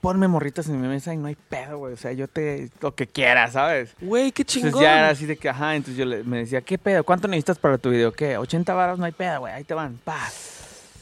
ponme 0.00 0.28
morritas 0.28 0.68
en 0.68 0.80
mi 0.80 0.88
mesa 0.88 1.12
y 1.12 1.16
no 1.16 1.26
hay 1.26 1.36
pedo, 1.36 1.78
güey. 1.78 1.94
O 1.94 1.96
sea, 1.96 2.12
yo 2.12 2.28
te, 2.28 2.70
lo 2.80 2.94
que 2.94 3.06
quieras, 3.06 3.52
¿sabes? 3.52 3.94
Güey, 4.00 4.32
qué 4.32 4.44
chingón. 4.44 4.68
Entonces 4.68 4.88
ya 4.88 4.98
era 4.98 5.08
así 5.10 5.26
de 5.26 5.36
que, 5.36 5.48
ajá, 5.48 5.74
entonces 5.76 5.98
yo 5.98 6.04
le, 6.04 6.22
me 6.24 6.38
decía, 6.38 6.60
¿qué 6.60 6.78
pedo? 6.78 7.04
¿Cuánto 7.04 7.28
necesitas 7.28 7.58
para 7.58 7.78
tu 7.78 7.90
video? 7.90 8.12
¿Qué? 8.12 8.36
80 8.36 8.74
varos, 8.74 8.98
no 8.98 9.04
hay 9.04 9.12
pedo, 9.12 9.40
güey, 9.40 9.52
ahí 9.52 9.64
te 9.64 9.74
van, 9.74 9.98
pa. 10.04 10.18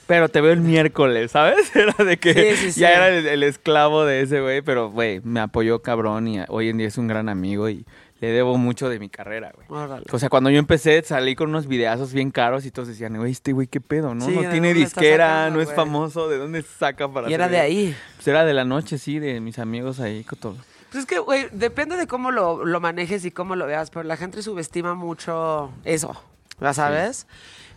Pero 0.07 0.28
te 0.28 0.40
veo 0.40 0.52
el 0.52 0.61
miércoles, 0.61 1.30
¿sabes? 1.30 1.74
Era 1.76 2.04
de 2.04 2.18
que 2.18 2.57
Sí, 2.57 2.72
sí, 2.72 2.80
ya 2.80 2.90
era 2.92 3.09
el, 3.09 3.26
el 3.26 3.42
esclavo 3.42 4.04
de 4.04 4.20
ese 4.20 4.40
güey, 4.40 4.61
pero, 4.61 4.90
güey, 4.90 5.20
me 5.24 5.40
apoyó 5.40 5.80
cabrón 5.80 6.28
y 6.28 6.40
hoy 6.48 6.68
en 6.68 6.76
día 6.76 6.88
es 6.88 6.98
un 6.98 7.09
gran 7.09 7.28
amigo 7.28 7.68
y 7.70 7.87
le 8.20 8.29
debo 8.29 8.57
mucho 8.57 8.88
de 8.88 8.98
mi 8.98 9.09
carrera, 9.09 9.53
güey. 9.55 9.66
Órale. 9.68 10.05
O 10.11 10.18
sea, 10.18 10.29
cuando 10.29 10.50
yo 10.50 10.59
empecé 10.59 11.03
salí 11.03 11.35
con 11.35 11.50
unos 11.50 11.66
videazos 11.66 12.12
bien 12.12 12.31
caros 12.31 12.64
y 12.64 12.70
todos 12.70 12.88
decían, 12.88 13.16
güey, 13.16 13.33
este 13.33 13.53
güey, 13.53 13.66
¿qué 13.66 13.81
pedo, 13.81 14.14
no? 14.14 14.24
Sí, 14.24 14.35
no 14.35 14.42
¿de 14.42 14.48
tiene 14.48 14.72
disquera, 14.72 15.27
sacando, 15.27 15.57
no 15.57 15.61
es 15.61 15.66
güey? 15.66 15.77
famoso, 15.77 16.29
¿de 16.29 16.38
dónde 16.38 16.62
saca 16.62 17.09
para 17.09 17.29
Y 17.29 17.35
era 17.35 17.48
de 17.48 17.57
video?" 17.57 17.64
ahí. 17.64 17.96
Pues 18.16 18.29
era 18.29 18.44
de 18.44 18.55
la 18.55 18.64
noche, 18.64 18.98
sí, 18.98 19.18
de 19.18 19.40
mis 19.40 19.59
amigos 19.59 20.00
ahí, 20.00 20.24
con 20.24 20.38
todo. 20.38 20.57
Pues 20.90 21.03
es 21.03 21.07
que, 21.07 21.18
güey, 21.18 21.48
depende 21.50 21.96
de 21.96 22.07
cómo 22.07 22.31
lo, 22.31 22.64
lo 22.64 22.81
manejes 22.81 23.24
y 23.24 23.33
cómo 23.33 23.57
lo 23.57 23.66
veas, 23.66 23.90
pero 23.90 24.05
la 24.05 24.16
gente 24.16 24.42
subestima 24.42 24.94
mucho 24.94 25.72
eso, 25.85 26.14
¿ya 26.61 26.72
sabes? 26.72 27.27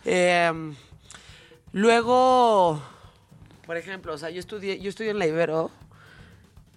Eh, 0.04 0.52
luego, 1.72 2.80
por 3.66 3.76
ejemplo, 3.76 4.14
o 4.14 4.18
sea, 4.18 4.30
yo 4.30 4.38
estudié, 4.38 4.80
yo 4.80 4.88
estudié 4.88 5.10
en 5.10 5.18
la 5.18 5.26
Ibero 5.26 5.70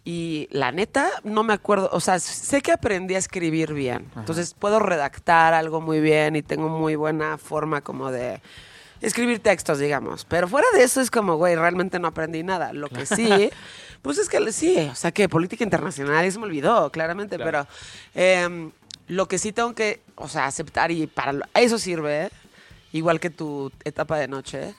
y 0.04 0.48
la 0.52 0.72
neta 0.72 1.10
no 1.24 1.44
me 1.44 1.54
acuerdo, 1.54 1.90
o 1.94 2.00
sea, 2.00 2.20
sé 2.20 2.62
que 2.62 2.72
aprendí 2.72 3.16
a 3.16 3.20
escribir 3.20 3.74
bien, 3.74 4.10
entonces 4.16 4.56
puedo 4.58 4.80
redactar 4.80 5.54
algo 5.54 5.80
muy 5.82 6.00
bien 6.00 6.36
y 6.36 6.42
tengo 6.42 6.70
muy 6.70 6.96
buena 6.96 7.38
forma 7.38 7.82
como 7.82 8.12
de 8.12 8.42
escribir 9.00 9.40
textos, 9.40 9.80
digamos, 9.80 10.26
pero 10.26 10.48
fuera 10.48 10.68
de 10.74 10.84
eso 10.84 11.02
es 11.02 11.12
como, 11.12 11.36
güey, 11.36 11.56
realmente 11.56 12.00
no 12.00 12.08
aprendí 12.08 12.44
nada. 12.44 12.72
Lo 12.74 12.88
que 12.90 13.06
sí, 13.06 13.50
pues 14.02 14.18
es 14.18 14.30
que 14.30 14.52
sí, 14.52 14.78
o 14.92 14.96
sea, 14.96 15.12
que 15.12 15.28
política 15.30 15.64
internacional, 15.64 16.24
eso 16.26 16.40
me 16.40 16.46
olvidó, 16.46 16.92
claramente, 16.92 17.36
Claro. 17.38 17.68
pero 18.14 18.26
em, 18.26 18.72
lo 19.08 19.28
que 19.28 19.38
sí 19.40 19.52
tengo 19.52 19.74
que, 19.74 20.02
o 20.16 20.28
sea, 20.28 20.46
aceptar 20.46 20.92
y 20.92 21.08
para 21.08 21.34
eso 21.56 21.78
sirve, 21.80 22.30
igual 22.94 23.20
que 23.20 23.30
tu 23.30 23.72
etapa 23.84 24.18
de 24.18 24.28
noche, 24.28 24.74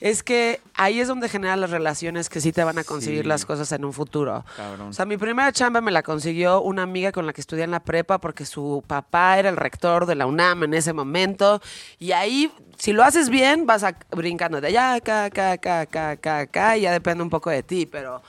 es 0.00 0.22
que 0.22 0.60
ahí 0.74 1.00
es 1.00 1.08
donde 1.08 1.28
generan 1.28 1.60
las 1.60 1.70
relaciones 1.70 2.28
que 2.28 2.40
sí 2.40 2.52
te 2.52 2.64
van 2.64 2.78
a 2.78 2.84
conseguir 2.84 3.22
Sí. 3.22 3.28
las 3.28 3.44
cosas 3.44 3.70
en 3.72 3.84
un 3.84 3.92
futuro. 3.92 4.44
Cabrón. 4.56 4.88
O 4.88 4.92
sea, 4.92 5.04
mi 5.04 5.16
primera 5.16 5.52
chamba 5.52 5.80
me 5.80 5.90
la 5.90 6.02
consiguió 6.02 6.60
una 6.62 6.82
amiga 6.82 7.12
con 7.12 7.26
la 7.26 7.32
que 7.32 7.40
estudié 7.40 7.64
en 7.64 7.70
la 7.70 7.80
prepa 7.80 8.18
porque 8.18 8.46
su 8.46 8.82
papá 8.86 9.38
era 9.38 9.48
el 9.48 9.56
rector 9.56 10.06
de 10.06 10.14
la 10.14 10.26
UNAM 10.26 10.64
en 10.64 10.74
ese 10.74 10.92
momento. 10.92 11.60
Y 11.98 12.12
ahí, 12.12 12.50
si 12.78 12.92
lo 12.92 13.02
haces 13.04 13.28
bien, 13.28 13.66
vas 13.66 13.82
a, 13.84 13.96
brincando 14.12 14.60
de 14.60 14.68
allá, 14.68 14.94
acá, 14.94 15.24
acá, 15.24 15.52
acá, 15.52 15.80
acá, 15.80 16.10
acá, 16.10 16.38
acá, 16.40 16.76
y 16.76 16.82
ya 16.82 16.92
depende 16.92 17.22
un 17.22 17.30
poco 17.30 17.50
de 17.50 17.62
ti, 17.62 17.86
pero... 17.86 18.22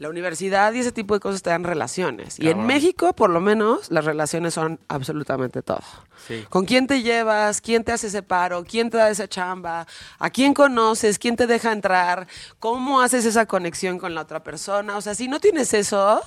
La 0.00 0.08
universidad 0.08 0.72
y 0.72 0.78
ese 0.78 0.92
tipo 0.92 1.12
de 1.12 1.20
cosas 1.20 1.42
te 1.42 1.50
dan 1.50 1.62
relaciones. 1.62 2.40
Y 2.40 2.48
en. 2.48 2.66
México, 2.66 3.12
por 3.12 3.28
lo 3.28 3.38
menos, 3.38 3.90
las 3.90 4.06
relaciones 4.06 4.54
son 4.54 4.80
absolutamente 4.88 5.60
todo. 5.60 5.82
Sí. 6.26 6.46
¿Con 6.48 6.64
quién 6.64 6.86
te 6.86 7.02
llevas? 7.02 7.60
¿Quién 7.60 7.84
te 7.84 7.92
hace 7.92 8.06
ese 8.06 8.22
paro? 8.22 8.64
¿Quién 8.64 8.88
te 8.88 8.96
da 8.96 9.10
esa 9.10 9.28
chamba? 9.28 9.86
¿A 10.18 10.30
quién 10.30 10.54
conoces? 10.54 11.18
¿Quién 11.18 11.36
te 11.36 11.46
deja 11.46 11.70
entrar? 11.70 12.26
¿Cómo 12.58 13.02
haces 13.02 13.26
esa 13.26 13.44
conexión 13.44 13.98
con 13.98 14.14
la 14.14 14.22
otra 14.22 14.42
persona? 14.42 14.96
O 14.96 15.02
sea, 15.02 15.14
si 15.14 15.28
no 15.28 15.38
tienes 15.38 15.74
eso, 15.74 16.22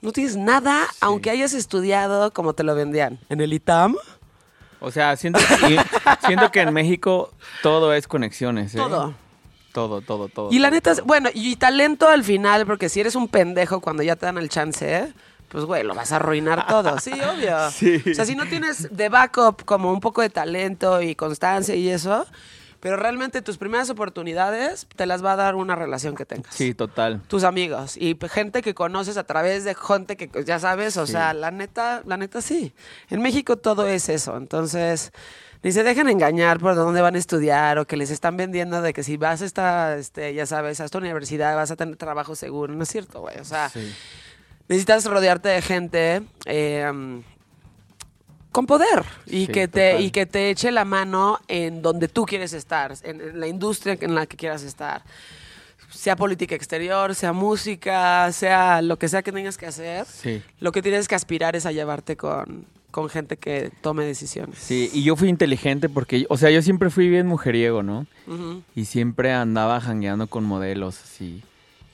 no 0.00 0.10
tienes 0.12 0.36
nada, 0.36 0.86
aunque 1.02 1.28
hayas 1.28 1.52
estudiado 1.52 2.32
como 2.32 2.54
te 2.54 2.62
lo 2.62 2.74
vendían. 2.74 3.18
En 3.28 3.42
el 3.42 3.52
ITAM, 3.52 3.94
O 4.80 4.90
sea, 4.90 5.16
siento 5.16 5.38
que, 5.60 5.78
siento 6.26 6.50
que 6.50 6.60
en 6.62 6.72
México 6.72 7.30
todo 7.62 7.92
es 7.92 8.08
conexiones, 8.08 8.74
¿eh? 8.74 8.78
todo. 8.78 9.25
Todo, 9.76 10.00
todo, 10.00 10.28
todo. 10.28 10.48
Y 10.50 10.58
la 10.58 10.68
todo, 10.68 10.74
neta, 10.76 10.90
es- 10.92 11.02
bueno, 11.02 11.28
y 11.34 11.54
talento 11.56 12.08
al 12.08 12.24
final, 12.24 12.64
porque 12.66 12.88
si 12.88 13.00
eres 13.00 13.14
un 13.14 13.28
pendejo 13.28 13.80
cuando 13.80 14.02
ya 14.02 14.16
te 14.16 14.24
dan 14.24 14.38
el 14.38 14.48
chance, 14.48 15.12
pues 15.50 15.64
güey, 15.64 15.84
lo 15.84 15.94
vas 15.94 16.12
a 16.12 16.16
arruinar 16.16 16.66
todo. 16.66 16.98
Sí, 16.98 17.10
obvio. 17.36 17.70
Sí. 17.70 18.02
O 18.10 18.14
sea, 18.14 18.24
si 18.24 18.34
no 18.34 18.46
tienes 18.46 18.88
de 18.96 19.08
backup 19.10 19.64
como 19.66 19.92
un 19.92 20.00
poco 20.00 20.22
de 20.22 20.30
talento 20.30 21.02
y 21.02 21.14
constancia 21.14 21.74
y 21.74 21.90
eso, 21.90 22.26
pero 22.80 22.96
realmente 22.96 23.42
tus 23.42 23.58
primeras 23.58 23.90
oportunidades 23.90 24.86
te 24.96 25.06
las 25.06 25.22
va 25.24 25.32
a 25.32 25.36
dar 25.36 25.54
una 25.56 25.74
relación 25.74 26.14
que 26.14 26.24
tengas. 26.24 26.54
Sí, 26.54 26.72
total. 26.72 27.20
Tus 27.28 27.44
amigos 27.44 27.96
y 27.98 28.16
gente 28.30 28.62
que 28.62 28.74
conoces 28.74 29.16
a 29.18 29.24
través 29.24 29.64
de 29.64 29.74
gente 29.74 30.16
que 30.16 30.30
ya 30.44 30.58
sabes, 30.58 30.96
o 30.96 31.04
Sí. 31.06 31.12
sea, 31.12 31.34
la 31.34 31.50
neta, 31.50 32.02
la 32.06 32.16
neta 32.16 32.40
sí. 32.40 32.72
En 33.10 33.20
México 33.22 33.56
todo 33.56 33.86
es 33.86 34.08
eso, 34.08 34.36
entonces 34.36 35.12
ni 35.66 35.72
se 35.72 35.82
dejen 35.82 36.08
engañar 36.08 36.60
por 36.60 36.76
dónde 36.76 37.00
van 37.00 37.16
a 37.16 37.18
estudiar 37.18 37.78
o 37.78 37.86
que 37.88 37.96
les 37.96 38.10
están 38.12 38.36
vendiendo 38.36 38.82
de 38.82 38.92
que 38.92 39.02
si 39.02 39.16
vas 39.16 39.42
a 39.42 39.44
esta, 39.44 39.96
este, 39.96 40.32
ya 40.32 40.46
sabes, 40.46 40.78
a 40.80 40.84
esta 40.84 40.98
universidad 40.98 41.56
vas 41.56 41.72
a 41.72 41.76
tener 41.76 41.96
trabajo 41.96 42.36
seguro, 42.36 42.72
no 42.72 42.84
es 42.84 42.88
cierto, 42.88 43.20
güey. 43.22 43.36
O 43.40 43.44
sea, 43.44 43.68
Sí. 43.70 43.80
necesitas 44.68 45.04
rodearte 45.06 45.48
de 45.48 45.62
gente 45.62 46.22
eh, 46.44 46.88
con 48.52 48.66
poder 48.66 49.04
y 49.26 49.46
Sí, 49.46 49.52
que 49.52 49.66
te 49.66 49.90
total. 49.90 50.04
y 50.04 50.10
que 50.12 50.26
te 50.26 50.50
eche 50.50 50.70
la 50.70 50.84
mano 50.84 51.40
en 51.48 51.82
donde 51.82 52.06
tú 52.06 52.24
quieres 52.26 52.52
estar, 52.52 52.94
en, 53.02 53.20
en 53.20 53.40
la 53.40 53.48
industria 53.48 53.98
en 54.00 54.14
la 54.14 54.26
que 54.26 54.36
quieras 54.36 54.62
estar. 54.62 55.02
Sea 55.90 56.14
política 56.14 56.54
exterior, 56.54 57.12
sea 57.16 57.32
música, 57.32 58.30
sea 58.32 58.82
lo 58.82 58.98
que 58.98 59.08
sea 59.08 59.22
que 59.22 59.32
tengas 59.32 59.58
que 59.58 59.66
hacer, 59.66 60.06
Sí. 60.06 60.42
lo 60.60 60.70
que 60.70 60.80
tienes 60.80 61.08
que 61.08 61.16
aspirar 61.16 61.56
es 61.56 61.66
a 61.66 61.72
llevarte 61.72 62.16
con, 62.16 62.66
con 62.90 63.08
gente 63.08 63.36
que 63.36 63.70
tome 63.82 64.04
decisiones. 64.04 64.58
Sí, 64.58 64.90
y 64.92 65.02
yo 65.02 65.16
fui 65.16 65.28
inteligente 65.28 65.88
porque, 65.88 66.26
o 66.28 66.36
sea, 66.36 66.50
yo 66.50 66.62
siempre 66.62 66.90
fui 66.90 67.08
bien 67.08 67.26
mujeriego, 67.26 67.82
¿no? 67.82 68.06
Y 68.74 68.86
siempre 68.86 69.32
andaba 69.32 69.80
jangueando 69.80 70.26
con 70.28 70.44
modelos, 70.44 71.00
así. 71.02 71.42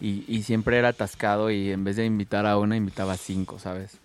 Y, 0.01 0.25
y 0.27 0.43
siempre 0.43 0.79
era 0.79 0.89
atascado 0.89 1.51
y 1.51 1.71
en 1.71 1.85
vez 1.85 1.97
de 1.97 2.05
invitar 2.05 2.47
a 2.47 2.59
una, 2.59 2.77
invitaba 2.77 3.13
a 3.13 3.17
cinco, 3.17 3.59
¿sabes? 3.59 3.99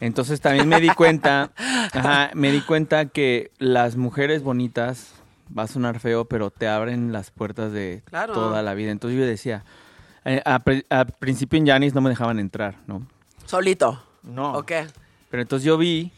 Entonces 0.00 0.40
también 0.40 0.68
me 0.68 0.80
di 0.80 0.88
cuenta, 0.90 1.50
ajá, 1.92 2.30
me 2.34 2.50
di 2.52 2.60
cuenta 2.62 3.06
que 3.06 3.50
las 3.58 3.96
mujeres 3.96 4.42
bonitas, 4.42 5.12
va 5.56 5.62
a 5.62 5.66
sonar 5.66 5.98
feo, 6.00 6.26
pero 6.26 6.50
te 6.50 6.68
abren 6.68 7.12
las 7.12 7.30
puertas 7.30 7.72
de 7.72 8.02
Claro. 8.06 8.34
toda 8.34 8.62
la 8.62 8.74
vida. 8.74 8.90
Entonces 8.90 9.18
yo 9.18 9.26
decía, 9.26 9.64
eh, 10.24 10.42
a 10.44 10.58
pri- 10.60 10.84
al 10.90 11.06
principio 11.18 11.58
en 11.58 11.66
Yanis 11.66 11.94
no 11.94 12.00
me 12.02 12.10
dejaban 12.10 12.38
entrar, 12.38 12.76
¿no? 12.86 13.06
Solito. 13.46 14.02
No. 14.22 14.52
¿O 14.52 14.64
qué? 14.64 14.86
Pero 15.30 15.42
entonces 15.42 15.64
yo 15.64 15.76
vi 15.78 16.12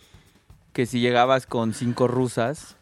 que 0.73 0.87
si 0.87 1.01
llegabas 1.01 1.47
con 1.47 1.75
cinco 1.75 2.09
rusas. 2.09 2.77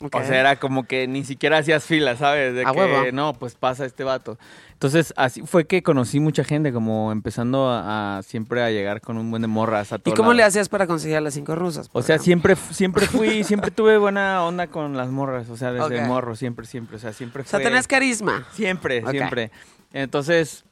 O 0.00 0.08
sea, 0.08 0.40
era 0.40 0.56
como 0.56 0.84
que 0.84 1.06
ni 1.06 1.24
siquiera 1.24 1.58
hacías 1.58 1.84
fila, 1.84 2.16
¿sabes? 2.16 2.54
De 2.54 2.64
A 2.64 2.72
que 2.72 2.78
huevo. 2.78 3.12
no, 3.12 3.34
pues 3.34 3.54
pasa 3.54 3.84
este 3.84 4.02
vato. 4.02 4.38
Entonces, 4.72 5.12
así 5.14 5.42
fue 5.42 5.66
que 5.66 5.82
conocí 5.82 6.20
mucha 6.20 6.42
gente, 6.42 6.72
como 6.72 7.12
empezando 7.12 7.68
a, 7.68 8.16
a 8.16 8.22
siempre 8.22 8.62
a 8.62 8.70
llegar 8.70 9.02
con 9.02 9.18
un 9.18 9.30
buen 9.30 9.42
de 9.42 9.48
morras 9.48 9.92
a 9.92 9.96
¿Y 9.96 9.98
todos 9.98 10.16
cómo 10.16 10.32
le 10.32 10.42
hacías 10.42 10.70
para 10.70 10.86
conseguir 10.86 11.18
a 11.18 11.20
las 11.20 11.34
cinco 11.34 11.54
rusas? 11.54 11.90
O 11.92 12.00
sea, 12.00 12.16
ejemplo? 12.16 12.56
siempre, 12.56 12.74
siempre 12.74 13.06
fui, 13.06 13.44
siempre 13.44 13.70
tuve 13.70 13.98
buena 13.98 14.42
onda 14.42 14.68
con 14.68 14.96
las 14.96 15.10
morras, 15.10 15.50
o 15.50 15.58
sea, 15.58 15.70
desde 15.70 16.00
morro, 16.06 16.34
siempre, 16.34 16.64
siempre, 16.64 16.96
o 16.96 16.98
sea, 16.98 17.12
siempre 17.12 17.42
O 17.42 17.44
sea, 17.44 17.60
fue... 17.60 17.68
tenés 17.68 17.86
carisma. 17.86 18.46
Siempre, 18.54 19.04
siempre. 19.10 19.50
Entonces, 19.92 20.64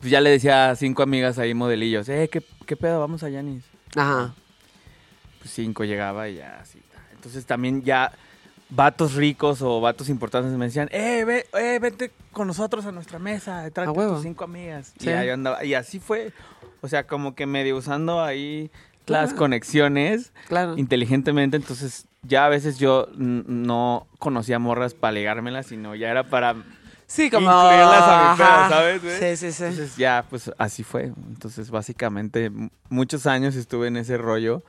pues 0.00 0.10
ya 0.10 0.20
le 0.20 0.28
decía 0.28 0.68
a 0.68 0.76
cinco 0.76 1.02
amigas 1.02 1.38
ahí 1.38 1.54
modelillos, 1.54 2.10
eh, 2.10 2.28
¿qué, 2.30 2.42
qué 2.66 2.76
pedo? 2.76 3.00
Vamos 3.00 3.22
a 3.22 3.30
Yanis. 3.30 3.69
Ajá. 3.96 4.34
Pues 5.38 5.50
cinco 5.52 5.84
llegaba 5.84 6.28
y 6.28 6.36
ya 6.36 6.58
así. 6.60 6.80
Entonces 7.12 7.46
también 7.46 7.82
ya 7.82 8.12
vatos 8.70 9.14
ricos 9.14 9.62
o 9.62 9.80
vatos 9.80 10.08
importantes 10.08 10.52
me 10.52 10.66
decían, 10.66 10.88
eh, 10.92 11.24
ve, 11.24 11.46
eh 11.58 11.78
vete 11.80 12.12
con 12.32 12.46
nosotros 12.46 12.86
a 12.86 12.92
nuestra 12.92 13.18
mesa, 13.18 13.68
tráete 13.70 14.00
A 14.00 14.08
tus 14.08 14.22
cinco 14.22 14.44
amigas. 14.44 14.94
Sí. 14.98 15.08
Y 15.08 15.12
ahí 15.12 15.28
andaba. 15.28 15.64
Y 15.64 15.74
así 15.74 15.98
fue, 15.98 16.32
o 16.80 16.88
sea, 16.88 17.06
como 17.06 17.34
que 17.34 17.46
medio 17.46 17.76
usando 17.76 18.22
ahí 18.22 18.70
las 19.06 19.34
conexiones 19.34 20.32
Claro. 20.46 20.78
inteligentemente, 20.78 21.56
entonces 21.56 22.06
ya 22.22 22.46
a 22.46 22.48
veces 22.48 22.78
yo 22.78 23.08
no 23.16 24.06
conocía 24.20 24.60
morras 24.60 24.94
para 24.94 25.12
ligármelas, 25.12 25.66
sino 25.66 25.96
ya 25.96 26.10
era 26.10 26.24
para 26.28 26.54
Sí, 27.12 27.28
como. 27.28 27.44
incluirlas 27.50 28.02
a 28.02 28.32
mi. 28.32 28.38
¿sabes, 28.70 29.02
güey? 29.02 29.18
Sí, 29.18 29.36
sí, 29.36 29.52
sí. 29.52 29.64
Entonces 29.64 29.96
ya, 29.96 30.24
pues 30.30 30.48
así 30.58 30.84
fue. 30.84 31.06
Entonces 31.28 31.68
básicamente 31.70 32.52
muchos 32.88 33.26
años 33.26 33.56
estuve 33.56 33.88
en 33.88 33.96
ese 33.96 34.16
rollo 34.16 34.62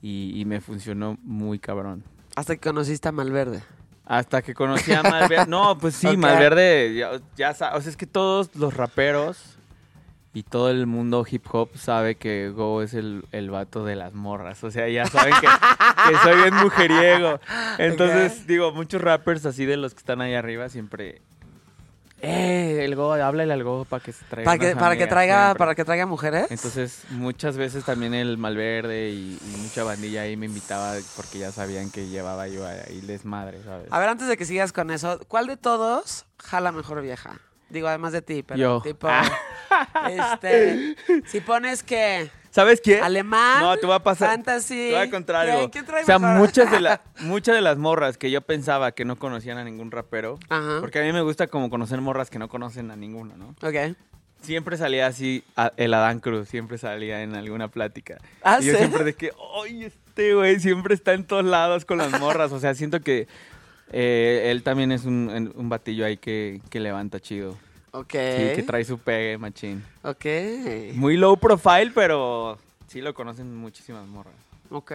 y, 0.00 0.40
y 0.40 0.44
me 0.44 0.60
funcionó 0.60 1.18
muy 1.24 1.58
cabrón. 1.58 2.04
Hasta 2.36 2.54
que 2.54 2.60
conociste 2.60 3.08
a 3.08 3.12
Malverde. 3.12 3.60
Hasta 4.06 4.40
que 4.40 4.54
conocí 4.54 4.92
a 4.92 5.02
Malverde. 5.02 5.46
No, 5.48 5.76
pues 5.78 5.96
sí. 5.96 6.06
Malverde, 6.16 6.94
ya, 6.94 7.10
ya 7.36 7.52
sa- 7.54 7.74
O 7.74 7.80
sea, 7.80 7.90
es 7.90 7.96
que 7.96 8.06
todos 8.06 8.54
los 8.54 8.74
raperos 8.74 9.56
y 10.32 10.44
todo 10.44 10.70
el 10.70 10.86
mundo 10.86 11.26
hip 11.28 11.44
hop 11.50 11.70
sabe 11.76 12.14
que 12.14 12.50
Go 12.50 12.82
es 12.82 12.94
el, 12.94 13.24
el 13.32 13.50
vato 13.50 13.84
de 13.84 13.96
las 13.96 14.14
morras. 14.14 14.62
O 14.62 14.70
sea, 14.70 14.88
ya 14.88 15.06
saben 15.06 15.34
que, 15.40 15.48
que 15.48 16.16
soy 16.22 16.36
bien 16.42 16.54
mujeriego. 16.54 17.40
Entonces, 17.78 18.46
digo, 18.46 18.70
muchos 18.72 19.02
rappers 19.02 19.44
así 19.44 19.64
de 19.66 19.76
los 19.76 19.94
que 19.94 19.98
están 19.98 20.20
ahí 20.20 20.34
arriba 20.34 20.68
siempre... 20.68 21.20
Eh, 22.20 22.84
el 22.84 22.96
Go, 22.96 23.12
háblale 23.12 23.52
al 23.52 23.62
Go 23.62 23.84
para 23.84 24.02
que 24.02 24.12
traiga 24.12 24.44
Para 24.50 24.58
que, 24.58 24.74
para 24.74 24.88
que 24.96 25.02
amigas", 25.04 25.08
traiga, 25.08 25.44
siempre. 25.44 25.58
para 25.58 25.74
que 25.74 25.84
traiga 25.84 26.06
mujeres. 26.06 26.46
Entonces, 26.50 27.02
muchas 27.10 27.56
veces 27.56 27.84
también 27.84 28.12
el 28.14 28.38
Malverde 28.38 29.10
y, 29.10 29.38
y 29.40 29.56
mucha 29.58 29.84
bandilla 29.84 30.22
ahí 30.22 30.36
me 30.36 30.46
invitaba 30.46 30.94
porque 31.16 31.38
ya 31.38 31.52
sabían 31.52 31.90
que 31.90 32.08
llevaba 32.08 32.48
yo 32.48 32.66
ahí 32.66 33.00
desmadre, 33.02 33.62
¿sabes? 33.62 33.86
A 33.90 33.98
ver, 34.00 34.08
antes 34.08 34.26
de 34.26 34.36
que 34.36 34.44
sigas 34.44 34.72
con 34.72 34.90
eso, 34.90 35.20
¿cuál 35.28 35.46
de 35.46 35.56
todos 35.56 36.26
jala 36.38 36.72
mejor 36.72 37.00
vieja? 37.02 37.38
Digo, 37.70 37.86
además 37.86 38.12
de 38.12 38.22
ti, 38.22 38.42
pero 38.42 38.58
Yo. 38.58 38.80
tipo. 38.82 39.08
Este. 40.08 40.96
Si 41.26 41.40
pones 41.40 41.82
que. 41.82 42.30
¿Sabes 42.58 42.80
quién? 42.80 43.04
Alemán. 43.04 43.62
No, 43.62 43.76
te 43.76 43.86
voy 43.86 43.94
a 43.94 44.00
pasar. 44.00 44.30
Fantasy. 44.30 44.74
Te 44.74 44.86
voy 44.88 44.94
a 44.96 45.10
¿quién- 45.10 45.36
algo. 45.36 45.70
quién 45.70 45.84
trae 45.86 46.02
o 46.02 46.06
sea, 46.06 46.18
mejor? 46.18 46.38
muchas 46.38 46.68
de, 46.72 46.80
la, 46.80 47.00
muchas 47.20 47.54
de 47.54 47.60
las 47.60 47.78
morras 47.78 48.18
que 48.18 48.32
yo 48.32 48.40
pensaba 48.40 48.90
que 48.90 49.04
no 49.04 49.16
conocían 49.16 49.58
a 49.58 49.64
ningún 49.64 49.92
rapero, 49.92 50.40
Ajá. 50.48 50.78
porque 50.80 50.98
a 50.98 51.02
mí 51.04 51.12
me 51.12 51.20
gusta 51.22 51.46
como 51.46 51.70
conocer 51.70 52.00
morras 52.00 52.30
que 52.30 52.40
no 52.40 52.48
conocen 52.48 52.90
a 52.90 52.96
ninguno, 52.96 53.36
¿no? 53.36 53.54
Ok. 53.62 53.96
Siempre 54.42 54.76
salía 54.76 55.06
así 55.06 55.44
a- 55.54 55.72
el 55.76 55.94
Adán 55.94 56.18
Cruz, 56.18 56.48
siempre 56.48 56.78
salía 56.78 57.22
en 57.22 57.36
alguna 57.36 57.68
plática. 57.68 58.18
Ah, 58.42 58.58
y 58.60 58.64
yo 58.64 58.72
¿sí? 58.72 58.78
siempre 58.78 59.04
de 59.04 59.14
que, 59.14 59.30
¡ay, 59.64 59.84
este 59.84 60.34
güey 60.34 60.58
siempre 60.58 60.94
está 60.96 61.12
en 61.12 61.22
todos 61.24 61.44
lados 61.44 61.84
con 61.84 61.98
las 61.98 62.18
morras! 62.18 62.50
O 62.50 62.58
sea, 62.58 62.74
siento 62.74 63.00
que 63.02 63.28
eh, 63.92 64.48
él 64.50 64.64
también 64.64 64.90
es 64.90 65.04
un 65.04 65.68
batillo 65.68 66.04
ahí 66.04 66.16
que, 66.16 66.60
que 66.70 66.80
levanta 66.80 67.20
chido. 67.20 67.56
Ok. 67.92 68.10
Sí, 68.12 68.52
que 68.56 68.64
trae 68.66 68.84
su 68.84 68.98
pegue, 68.98 69.38
machín. 69.38 69.84
Ok. 70.02 70.24
Muy 70.94 71.16
low 71.16 71.36
profile, 71.36 71.90
pero 71.94 72.58
sí 72.86 73.00
lo 73.00 73.14
conocen 73.14 73.54
muchísimas 73.56 74.06
morras. 74.06 74.34
Ok. 74.70 74.92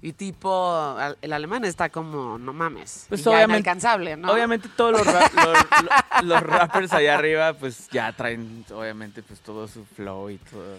Y 0.00 0.12
tipo, 0.12 0.96
el 1.20 1.32
alemán 1.32 1.64
está 1.64 1.88
como, 1.88 2.38
no 2.38 2.52
mames. 2.52 3.06
Pues 3.08 3.24
ya 3.24 3.42
inalcanzable, 3.42 4.16
¿no? 4.16 4.30
Obviamente 4.32 4.68
todos 4.76 4.92
los, 4.92 5.04
ra- 5.04 5.28
los- 5.34 5.82
los- 5.82 6.24
los 6.24 6.42
rappers 6.44 6.92
allá 6.92 7.16
arriba, 7.16 7.52
pues 7.54 7.88
ya 7.90 8.12
traen, 8.12 8.64
obviamente, 8.72 9.24
pues 9.24 9.40
todo 9.40 9.66
su 9.66 9.84
flow 9.84 10.30
y 10.30 10.36
todo. 10.38 10.78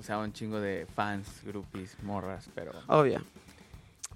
O 0.00 0.02
sea, 0.02 0.16
un 0.18 0.32
chingo 0.32 0.60
de 0.60 0.86
fans, 0.96 1.28
groupies, 1.44 1.94
morras, 2.02 2.48
pero... 2.54 2.72
Obvio. 2.86 3.22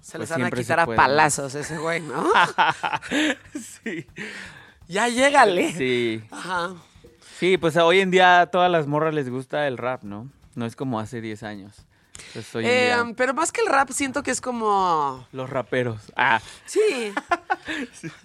Se 0.01 0.17
Pues 0.17 0.29
les 0.31 0.39
van 0.39 0.45
a 0.47 0.51
quitar 0.51 0.79
a 0.79 0.85
palazos 0.87 1.53
ese 1.53 1.77
güey, 1.77 2.01
¿no? 2.01 2.25
sí. 3.83 4.05
Ya 4.93 5.07
llégale. 5.09 5.73
Sí. 5.73 6.23
Ajá. 6.31 6.73
Sí, 7.39 7.57
pues 7.57 7.75
hoy 7.77 7.99
en 7.99 8.11
día 8.11 8.41
a 8.41 8.45
todas 8.47 8.71
las 8.71 8.87
morras 8.87 9.13
les 9.13 9.29
gusta 9.29 9.67
el 9.67 9.77
rap, 9.77 10.03
¿no? 10.03 10.29
No 10.55 10.65
es 10.65 10.75
como 10.75 10.99
hace 10.99 11.19
10 11.19 11.43
años. 11.43 11.75
Pues 12.31 12.53
hoy 12.55 12.63
en 12.65 12.69
Eh, 12.71 12.83
día, 12.85 13.05
pero 13.17 13.33
más 13.33 13.51
que 13.51 13.61
el 13.61 13.67
rap, 13.67 13.89
siento 13.89 14.21
que 14.23 14.31
es 14.31 14.39
como. 14.39 15.27
los 15.31 15.49
raperos. 15.49 15.99
Ah, 16.15 16.39
Sí. 16.65 17.11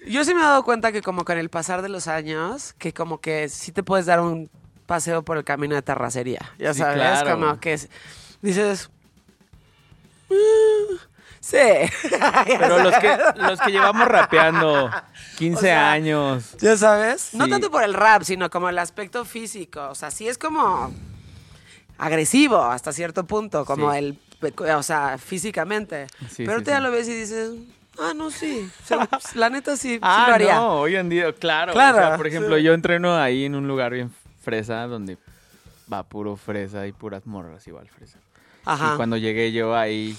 Yo 0.06 0.24
sí 0.24 0.34
me 0.34 0.40
he 0.40 0.44
dado 0.44 0.62
cuenta 0.62 0.92
que, 0.92 1.00
como 1.02 1.24
con 1.24 1.38
el 1.38 1.48
pasar 1.48 1.80
de 1.82 1.88
los 1.88 2.06
años, 2.06 2.74
que 2.74 2.92
como 2.92 3.20
que 3.20 3.48
sí 3.48 3.72
te 3.72 3.82
puedes 3.82 4.06
dar 4.06 4.20
un 4.20 4.50
paseo 4.86 5.22
por 5.24 5.36
el 5.38 5.44
camino 5.44 5.74
de 5.74 5.82
terracería. 5.82 6.40
Ya 6.58 6.74
Sí, 6.74 6.80
sabes, 6.80 6.96
claro. 6.96 7.30
como 7.40 7.60
que 7.60 7.72
es- 7.74 7.88
dices. 8.42 8.90
"Mm, 10.28 10.94
sí. 11.50 12.08
pero 12.58 12.78
los 12.82 12.94
que, 12.96 13.18
los 13.36 13.60
que 13.60 13.70
llevamos 13.70 14.06
rapeando 14.08 14.90
15 15.38 15.56
O 15.58 15.60
sea, 15.60 15.92
años. 15.92 16.56
¿Ya 16.60 16.76
sabes? 16.76 17.30
No 17.34 17.44
Sí. 17.46 17.50
tanto 17.50 17.70
por 17.70 17.82
el 17.82 17.94
rap, 17.94 18.22
sino 18.22 18.50
como 18.50 18.68
el 18.68 18.78
aspecto 18.78 19.24
físico. 19.24 19.88
O 19.90 19.94
sea, 19.94 20.10
sí 20.10 20.28
es 20.28 20.38
como 20.38 20.92
agresivo 21.98 22.62
hasta 22.62 22.92
cierto 22.92 23.24
punto, 23.24 23.64
como 23.64 23.92
Sí. 23.92 23.98
el, 23.98 24.18
o 24.76 24.82
sea, 24.82 25.18
físicamente. 25.18 26.06
Sí, 26.30 26.44
Pero 26.44 26.46
sí, 26.46 26.52
ahorita 26.52 26.70
ya 26.72 26.80
lo 26.80 26.90
ves 26.90 27.08
y 27.08 27.14
dices, 27.14 27.50
ah, 27.98 28.12
no, 28.14 28.30
sí. 28.30 28.70
O 28.84 28.86
sea, 28.86 29.08
la 29.34 29.50
neta 29.50 29.76
sí, 29.76 29.94
sí 29.94 30.00
Ah, 30.02 30.26
lo 30.28 30.34
haría. 30.34 30.54
no, 30.56 30.80
hoy 30.80 30.96
en 30.96 31.08
día, 31.08 31.32
claro. 31.32 31.72
Claro, 31.72 31.98
O 31.98 32.00
sea, 32.00 32.16
por 32.16 32.26
ejemplo, 32.26 32.56
sí. 32.56 32.62
yo 32.62 32.72
entreno 32.74 33.16
ahí 33.16 33.44
en 33.46 33.54
un 33.54 33.66
lugar 33.66 33.92
bien 33.92 34.12
fresa 34.42 34.86
donde 34.86 35.18
va 35.92 36.02
puro 36.02 36.36
fresa 36.36 36.86
y 36.86 36.92
puras 36.92 37.26
morras 37.26 37.66
igual 37.66 37.88
fresa. 37.88 38.18
Ajá. 38.64 38.92
Y 38.92 38.96
cuando 38.96 39.16
llegué 39.16 39.50
yo 39.52 39.74
ahí, 39.74 40.16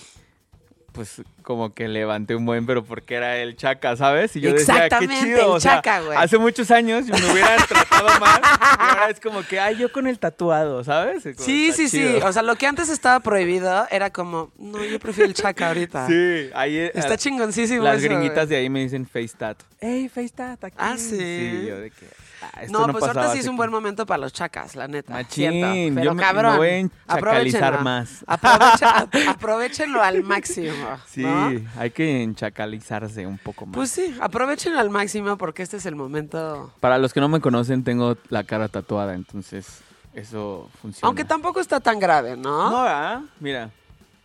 pues 1.00 1.22
como 1.44 1.74
que 1.74 1.88
levanté 1.88 2.36
un 2.36 2.46
buen, 2.46 2.66
pero 2.66 2.84
porque 2.84 3.16
era 3.16 3.38
el 3.38 3.56
chaca, 3.56 3.96
¿sabes? 3.96 4.36
Y 4.36 4.42
yo 4.42 4.52
decía, 4.52 4.74
qué 4.74 4.84
Exactamente, 4.88 5.26
chido. 5.28 5.40
el 5.40 5.46
o 5.46 5.60
sea, 5.62 5.76
Chaca, 5.76 6.02
güey. 6.02 6.18
Hace 6.18 6.38
muchos 6.38 6.72
años 6.72 7.06
me 7.06 7.32
hubieran 7.32 7.58
tratado 7.66 8.20
mal. 8.20 8.42
Y 8.44 8.90
ahora 8.90 9.10
es 9.10 9.22
como 9.22 9.42
que, 9.44 9.62
ay, 9.62 9.78
yo 9.78 9.90
con 9.94 10.08
el 10.08 10.20
tatuado, 10.20 10.84
¿sabes? 10.84 11.24
Como, 11.24 11.36
Sí, 11.38 11.72
sí, 11.72 11.88
sí. 11.88 12.06
O 12.22 12.34
sea, 12.34 12.42
lo 12.42 12.58
que 12.58 12.68
antes 12.68 12.90
estaba 12.90 13.22
prohibido 13.22 13.88
era 13.90 14.10
como, 14.10 14.52
no, 14.58 14.84
yo 14.84 15.00
prefiero 15.00 15.30
el 15.30 15.34
chaca 15.34 15.70
ahorita. 15.70 16.06
Sí, 16.06 16.50
ahí 16.54 16.76
eh, 16.76 16.92
Está 16.94 17.16
chingoncísimo 17.16 17.82
Las 17.82 18.00
eso, 18.00 18.10
gringuitas 18.10 18.50
de 18.50 18.58
ahí 18.58 18.70
me 18.70 18.82
dicen 18.82 19.08
face 19.08 19.38
tat. 19.38 19.58
Ey, 19.80 20.10
face 20.10 20.34
tat, 20.36 20.62
aquí. 20.62 20.76
Ah, 20.78 20.98
¿sí? 20.98 21.16
Sí, 21.16 21.66
yo 21.66 21.80
de 21.80 21.92
que, 21.92 22.08
ah, 22.42 22.62
No, 22.70 22.88
no, 22.88 22.94
pues 22.94 23.04
ahorita 23.04 23.32
sí 23.34 23.40
es 23.40 23.48
un 23.48 23.56
buen 23.58 23.72
momento 23.72 24.06
para 24.06 24.20
los 24.20 24.34
chacas, 24.34 24.76
la 24.76 24.88
neta. 24.88 25.14
Machín, 25.14 25.52
Cierto. 25.52 25.96
Pero 26.00 26.12
me- 26.14 26.16
me 26.16 26.24
cabrón. 26.24 26.58
voy 26.58 26.92
a 27.08 27.72
más. 27.82 28.26
Aprovechenlo 29.28 30.02
al 30.02 30.24
máximo. 30.24 30.98
Sí, 31.08 31.24
¿no? 31.24 31.62
hay 31.78 31.92
que 31.92 32.24
enchacalizarse 32.24 33.26
un 33.26 33.38
poco 33.38 33.66
más. 33.66 33.76
Pues 33.76 33.92
sí, 33.92 34.16
aprovechenlo 34.22 34.80
al 34.80 34.90
máximo 34.90 35.38
porque 35.38 35.64
este 35.64 35.78
es 35.78 35.86
el 35.86 35.96
momento. 35.96 36.74
Para 36.80 36.98
los 36.98 37.14
que 37.14 37.20
no 37.20 37.28
me 37.30 37.40
conocen, 37.42 37.84
tengo 37.84 38.18
la 38.30 38.44
cara 38.44 38.68
tatuada, 38.68 39.14
entonces 39.14 39.82
eso 40.14 40.70
funciona. 40.82 41.08
Aunque 41.08 41.24
tampoco 41.26 41.60
está 41.60 41.80
tan 41.80 42.00
grave, 42.00 42.36
¿no? 42.38 42.70
No, 42.70 42.84
¿verdad? 42.84 43.22
Mira. 43.40 43.70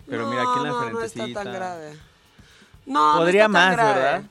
Pero 0.06 0.28
mira 0.28 0.42
aquí 0.42 0.58
en 0.58 0.62
la 0.64 0.68
no, 0.70 0.80
frentecita. 0.82 1.22
No 1.22 1.28
está 1.28 1.42
tan 1.44 1.52
grave. 1.52 1.92
No, 2.86 3.12
no 3.14 3.18
Podría 3.20 3.46
está 3.46 3.52
tan 3.58 3.68
más, 3.68 3.72
grave. 3.76 3.94
¿verdad? 3.94 4.22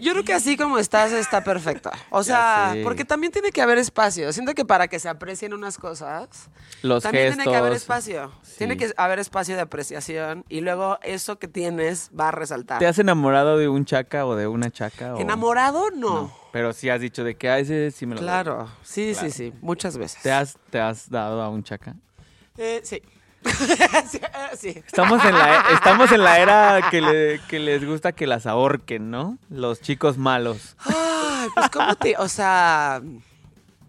Yo 0.00 0.12
creo 0.12 0.24
que 0.24 0.32
así 0.34 0.56
como 0.56 0.78
estás 0.78 1.12
está 1.12 1.42
perfecto. 1.44 1.90
O 2.10 2.22
sea, 2.22 2.74
porque 2.82 3.04
también 3.04 3.32
tiene 3.32 3.52
que 3.52 3.62
haber 3.62 3.78
espacio. 3.78 4.32
Siento 4.32 4.54
que 4.54 4.64
para 4.64 4.88
que 4.88 4.98
se 4.98 5.08
aprecien 5.08 5.52
unas 5.54 5.78
cosas, 5.78 6.48
Los 6.82 7.02
también 7.02 7.26
gestos. 7.28 7.44
tiene 7.44 7.52
que 7.52 7.58
haber 7.58 7.72
espacio. 7.72 8.32
Sí. 8.42 8.54
Tiene 8.58 8.76
que 8.76 8.92
haber 8.96 9.18
espacio 9.18 9.54
de 9.56 9.62
apreciación 9.62 10.44
y 10.48 10.60
luego 10.60 10.98
eso 11.02 11.38
que 11.38 11.48
tienes 11.48 12.10
va 12.18 12.28
a 12.28 12.32
resaltar. 12.32 12.78
¿Te 12.78 12.86
has 12.86 12.98
enamorado 12.98 13.58
de 13.58 13.68
un 13.68 13.84
chaca 13.84 14.26
o 14.26 14.34
de 14.36 14.46
una 14.46 14.70
chaca? 14.70 15.14
o- 15.14 15.20
¿Enamorado? 15.20 15.90
No. 15.90 16.10
No. 16.10 16.40
Pero 16.52 16.72
sí 16.72 16.88
has 16.90 17.00
dicho 17.00 17.22
de 17.22 17.36
que 17.36 17.48
a 17.48 17.58
ese 17.60 17.90
sí 17.92 18.06
me 18.06 18.14
lo 18.16 18.20
doy. 18.20 18.26
Claro, 18.28 18.68
sí, 18.82 19.12
Claro. 19.12 19.28
sí, 19.30 19.32
sí, 19.36 19.52
muchas 19.60 19.96
veces. 19.96 20.20
¿Te 20.22 20.32
has, 20.32 20.56
¿Te 20.70 20.80
has 20.80 21.08
dado 21.08 21.40
a 21.42 21.48
un 21.48 21.62
chaca? 21.62 21.94
Eh, 22.58 22.80
sí. 22.82 23.00
Sí, 24.08 24.20
sí. 24.58 24.68
Estamos 24.86 25.24
en 25.24 25.34
la, 25.36 25.54
e- 25.70 25.74
estamos 25.74 26.12
en 26.12 26.22
la 26.22 26.38
era 26.38 26.88
que, 26.90 27.00
le- 27.00 27.40
que 27.48 27.58
les 27.58 27.84
gusta 27.86 28.12
que 28.12 28.26
las 28.26 28.46
ahorquen, 28.46 29.10
¿no? 29.10 29.38
Los 29.48 29.80
chicos 29.80 30.18
malos. 30.18 30.76
Ay, 30.84 31.48
pues 31.54 31.70
cómo 31.70 31.94
te, 31.96 32.16
o 32.18 32.28
sea, 32.28 33.00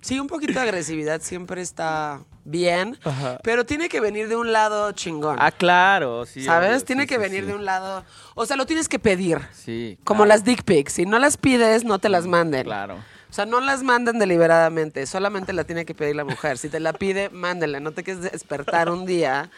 sí, 0.01 0.19
un 0.19 0.27
poquito 0.27 0.53
de 0.53 0.59
agresividad 0.61 1.21
siempre 1.21 1.61
está 1.61 2.21
bien, 2.43 2.97
Ajá. 3.03 3.37
pero 3.43 3.65
tiene 3.65 3.87
que 3.89 3.99
venir 3.99 4.27
de 4.27 4.35
un 4.35 4.51
lado 4.51 4.91
chingón. 4.93 5.37
Ah, 5.39 5.51
claro, 5.51 6.25
sí. 6.25 6.43
¿Sabes? 6.43 6.85
tiene 6.85 7.05
que 7.05 7.17
venir 7.17 7.45
de 7.45 7.53
un 7.53 7.65
lado. 7.65 8.03
O 8.35 8.45
sea, 8.45 8.55
lo 8.57 8.65
tienes 8.65 8.87
que 8.89 8.97
pedir. 8.99 9.39
Sí. 9.53 9.97
Como 10.03 10.19
claro, 10.23 10.29
las 10.29 10.43
dick 10.43 10.63
pics. 10.63 10.93
Si 10.93 11.05
no 11.05 11.19
las 11.19 11.37
pides, 11.37 11.83
no 11.83 11.99
te 11.99 12.09
las 12.09 12.25
manden. 12.25 12.63
Claro. 12.63 12.97
O 13.31 13.33
sea, 13.33 13.45
no 13.45 13.61
las 13.61 13.81
manden 13.81 14.19
deliberadamente. 14.19 15.05
Solamente 15.07 15.53
la 15.53 15.63
tiene 15.63 15.85
que 15.85 15.95
pedir 15.95 16.17
la 16.17 16.25
mujer. 16.25 16.57
Si 16.57 16.67
te 16.67 16.81
la 16.81 16.91
pide, 16.93 17.29
mándenla. 17.29 17.79
No 17.79 17.91
te 17.93 18.03
quedes 18.03 18.29
despertar 18.29 18.89
un 18.89 19.05
día 19.05 19.49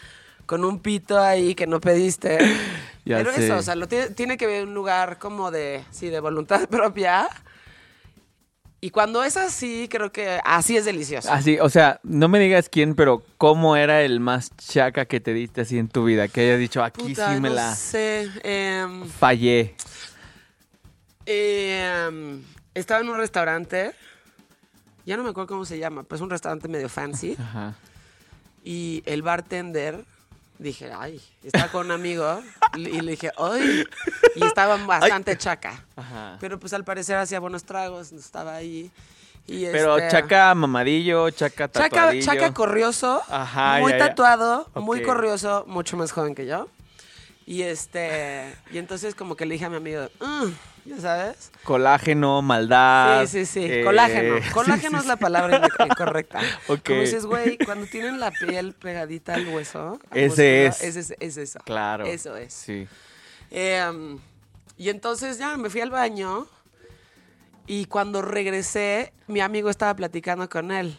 con 0.46 0.64
un 0.64 0.78
pito 0.78 1.20
ahí 1.20 1.56
que 1.56 1.66
no 1.66 1.80
pediste. 1.80 2.38
Ya 3.04 3.16
Pero 3.18 3.32
sé. 3.32 3.44
eso, 3.46 3.56
o 3.56 3.62
sea, 3.62 3.74
lo 3.74 3.88
tiene, 3.88 4.10
tiene 4.10 4.36
que 4.36 4.46
ver 4.46 4.64
un 4.66 4.74
lugar 4.74 5.18
como 5.18 5.50
de, 5.50 5.84
sí, 5.90 6.08
de 6.08 6.20
voluntad 6.20 6.68
propia. 6.70 7.28
Y 8.80 8.90
cuando 8.90 9.24
es 9.24 9.36
así, 9.36 9.88
creo 9.90 10.12
que 10.12 10.38
así 10.44 10.76
es 10.76 10.84
delicioso. 10.84 11.32
Así, 11.32 11.58
o 11.58 11.68
sea, 11.70 12.00
no 12.04 12.28
me 12.28 12.38
digas 12.38 12.68
quién, 12.68 12.94
pero 12.94 13.22
¿cómo 13.38 13.76
era 13.76 14.02
el 14.02 14.20
más 14.20 14.50
chaca 14.56 15.06
que 15.06 15.18
te 15.20 15.32
diste 15.32 15.62
así 15.62 15.78
en 15.78 15.88
tu 15.88 16.04
vida? 16.04 16.28
Que 16.28 16.42
hayas 16.42 16.58
dicho, 16.60 16.84
aquí 16.84 17.02
Puta, 17.02 17.34
sí 17.34 17.40
me 17.40 17.48
no 17.48 17.54
la 17.54 17.74
sé. 17.74 18.30
em, 18.44 19.08
fallé. 19.08 19.74
em, 21.26 22.42
estaba 22.74 23.00
en 23.00 23.08
un 23.08 23.16
restaurante. 23.18 23.92
Ya 25.06 25.16
no 25.16 25.22
me 25.22 25.30
acuerdo 25.30 25.48
cómo 25.48 25.64
se 25.64 25.78
llama, 25.78 26.02
pero 26.02 26.16
es 26.16 26.22
un 26.22 26.30
restaurante 26.30 26.68
medio 26.68 26.88
fancy. 26.88 27.36
Ajá. 27.38 27.74
Y 28.64 29.02
el 29.06 29.20
bartender, 29.22 30.04
dije, 30.58 30.90
ay, 30.96 31.20
estaba 31.42 31.68
con 31.68 31.86
un 31.86 31.92
amigo. 31.92 32.42
y 32.76 33.00
le 33.00 33.10
dije, 33.12 33.30
ay. 33.36 33.84
Y 34.36 34.44
estaba 34.44 34.76
bastante 34.78 35.36
chaca. 35.36 35.84
Ajá. 35.96 36.38
Pero 36.40 36.58
pues 36.58 36.72
al 36.72 36.84
parecer 36.84 37.16
hacía 37.16 37.40
buenos 37.40 37.64
tragos, 37.64 38.12
estaba 38.12 38.54
ahí. 38.56 38.90
Y 39.46 39.66
Pero 39.66 39.98
este, 39.98 40.08
chaca 40.10 40.54
mamadillo, 40.54 41.28
chaca 41.28 41.70
Chaca, 41.70 41.90
tatuadillo. 41.90 42.24
chaca 42.24 42.54
corrioso, 42.54 43.20
Ajá, 43.28 43.76
muy 43.80 43.92
ya, 43.92 43.98
ya. 43.98 44.08
tatuado, 44.08 44.70
muy 44.76 45.02
corrioso, 45.02 45.64
mucho 45.68 45.98
más 45.98 46.12
joven 46.12 46.34
que 46.34 46.46
yo. 46.46 46.70
Y 47.44 47.60
este, 47.60 48.54
y 48.72 48.78
entonces 48.78 49.14
como 49.14 49.36
que 49.36 49.44
le 49.44 49.52
dije 49.52 49.66
a 49.66 49.68
mi 49.68 49.76
amigo, 49.76 50.08
"Mm", 50.18 50.48
ya 50.84 50.98
sabes. 51.00 51.50
Colágeno, 51.62 52.42
maldad. 52.42 53.26
Sí, 53.26 53.44
sí, 53.44 53.46
sí. 53.46 53.64
eh, 53.64 53.84
Colágeno. 53.84 54.36
Colágeno 54.52 54.98
sí, 54.98 55.02
es 55.02 55.06
la 55.06 55.16
palabra 55.16 55.68
correcta. 55.96 56.40
Ok. 56.68 56.80
Como 56.86 57.00
dices, 57.00 57.26
güey, 57.26 57.58
cuando 57.58 57.86
tienen 57.86 58.20
la 58.20 58.30
piel 58.30 58.74
pegadita 58.74 59.34
al 59.34 59.48
hueso. 59.48 59.98
Ese 60.12 60.66
es. 60.66 60.82
Ese 60.82 61.00
es, 61.00 61.14
es 61.18 61.36
eso. 61.36 61.58
Claro. 61.64 62.04
Eso 62.04 62.36
es. 62.36 62.52
Sí. 62.52 62.86
Eh, 63.50 64.16
y 64.76 64.88
entonces 64.88 65.38
ya 65.38 65.56
me 65.56 65.70
fui 65.70 65.80
al 65.80 65.90
baño 65.90 66.46
y 67.66 67.86
cuando 67.86 68.20
regresé, 68.22 69.12
mi 69.26 69.40
amigo 69.40 69.70
estaba 69.70 69.94
platicando 69.94 70.48
con 70.48 70.70
él. 70.70 70.98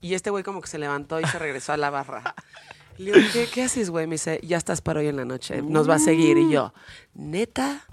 Y 0.00 0.14
este 0.14 0.30
güey 0.30 0.44
como 0.44 0.60
que 0.60 0.68
se 0.68 0.78
levantó 0.78 1.18
y 1.18 1.24
se 1.24 1.38
regresó 1.38 1.72
a 1.72 1.76
la 1.76 1.90
barra. 1.90 2.34
Le 2.98 3.12
digo, 3.12 3.28
¿qué, 3.32 3.48
qué 3.52 3.62
haces, 3.64 3.90
güey? 3.90 4.06
Me 4.06 4.14
dice, 4.14 4.38
ya 4.44 4.56
estás 4.56 4.80
para 4.80 5.00
hoy 5.00 5.08
en 5.08 5.16
la 5.16 5.24
noche, 5.24 5.60
nos 5.62 5.88
va 5.90 5.96
a 5.96 5.98
seguir. 5.98 6.36
Y 6.38 6.52
yo, 6.52 6.72
¿neta? 7.14 7.84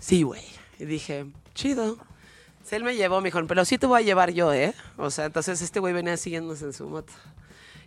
Sí, 0.00 0.22
güey. 0.22 0.42
Y 0.78 0.84
dije, 0.86 1.26
chido. 1.54 1.98
Entonces, 2.52 2.72
él 2.72 2.84
me 2.84 2.96
llevó, 2.96 3.20
me 3.20 3.26
dijo, 3.28 3.40
pero 3.46 3.64
sí 3.64 3.78
te 3.78 3.86
voy 3.86 4.00
a 4.02 4.04
llevar 4.04 4.32
yo, 4.32 4.52
¿eh? 4.52 4.74
O 4.96 5.10
sea, 5.10 5.26
entonces 5.26 5.60
este 5.62 5.78
güey 5.80 5.92
venía 5.94 6.16
siguiéndose 6.16 6.64
en 6.64 6.72
su 6.72 6.88
moto. 6.88 7.12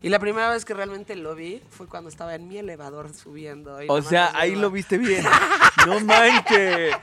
Y 0.02 0.10
la 0.10 0.20
primera 0.20 0.50
vez 0.50 0.66
que 0.66 0.74
realmente 0.74 1.16
lo 1.16 1.34
vi 1.34 1.62
fue 1.70 1.88
cuando 1.88 2.10
estaba 2.10 2.36
en 2.36 2.48
mi 2.50 2.58
elevador 2.58 3.14
subiendo. 3.14 3.82
y 3.82 3.86
O 3.90 4.02
sea, 4.02 4.32
ahí 4.36 4.52
iba- 4.52 4.62
lo 4.62 4.70
viste 4.72 4.98
bien. 4.98 5.24
no 5.88 6.00
manches. 6.02 6.94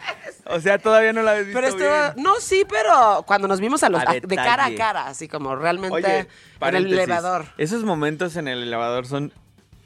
O 0.47 0.61
sea, 0.61 0.79
todavía 0.79 1.13
no 1.15 1.23
la 1.23 1.31
habías 1.31 1.47
visto 1.47 1.59
Pero 1.61 1.69
esto, 1.69 1.79
bien. 2.15 2.23
no, 2.25 2.39
sí, 2.41 2.65
pero 2.69 3.25
cuando 3.27 3.49
nos 3.49 3.59
vimos 3.61 3.83
a 3.83 3.89
los 3.89 4.03
A 4.03 4.11
a- 4.11 4.15
de 4.21 4.37
cara 4.37 4.67
a 4.67 4.75
cara, 4.75 5.07
así 5.07 5.29
como 5.29 5.57
realmente 5.57 5.95
Oye, 5.97 6.29
en 6.61 6.75
el 6.75 6.93
elevador. 6.93 7.47
Esos 7.57 7.85
momentos 7.85 8.37
en 8.37 8.49
el 8.49 8.63
elevador 8.65 9.07
son 9.07 9.33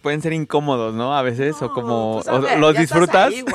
pueden 0.02 0.20
ser 0.20 0.32
incómodos, 0.32 0.92
¿no? 0.94 1.16
A 1.16 1.22
veces 1.22 1.54
o 1.62 1.70
como 1.72 2.14
pues, 2.16 2.28
a 2.28 2.34
o- 2.34 2.40
ver, 2.40 2.58
los 2.58 2.76
disfrutas. 2.76 3.28
ahí. 3.32 3.44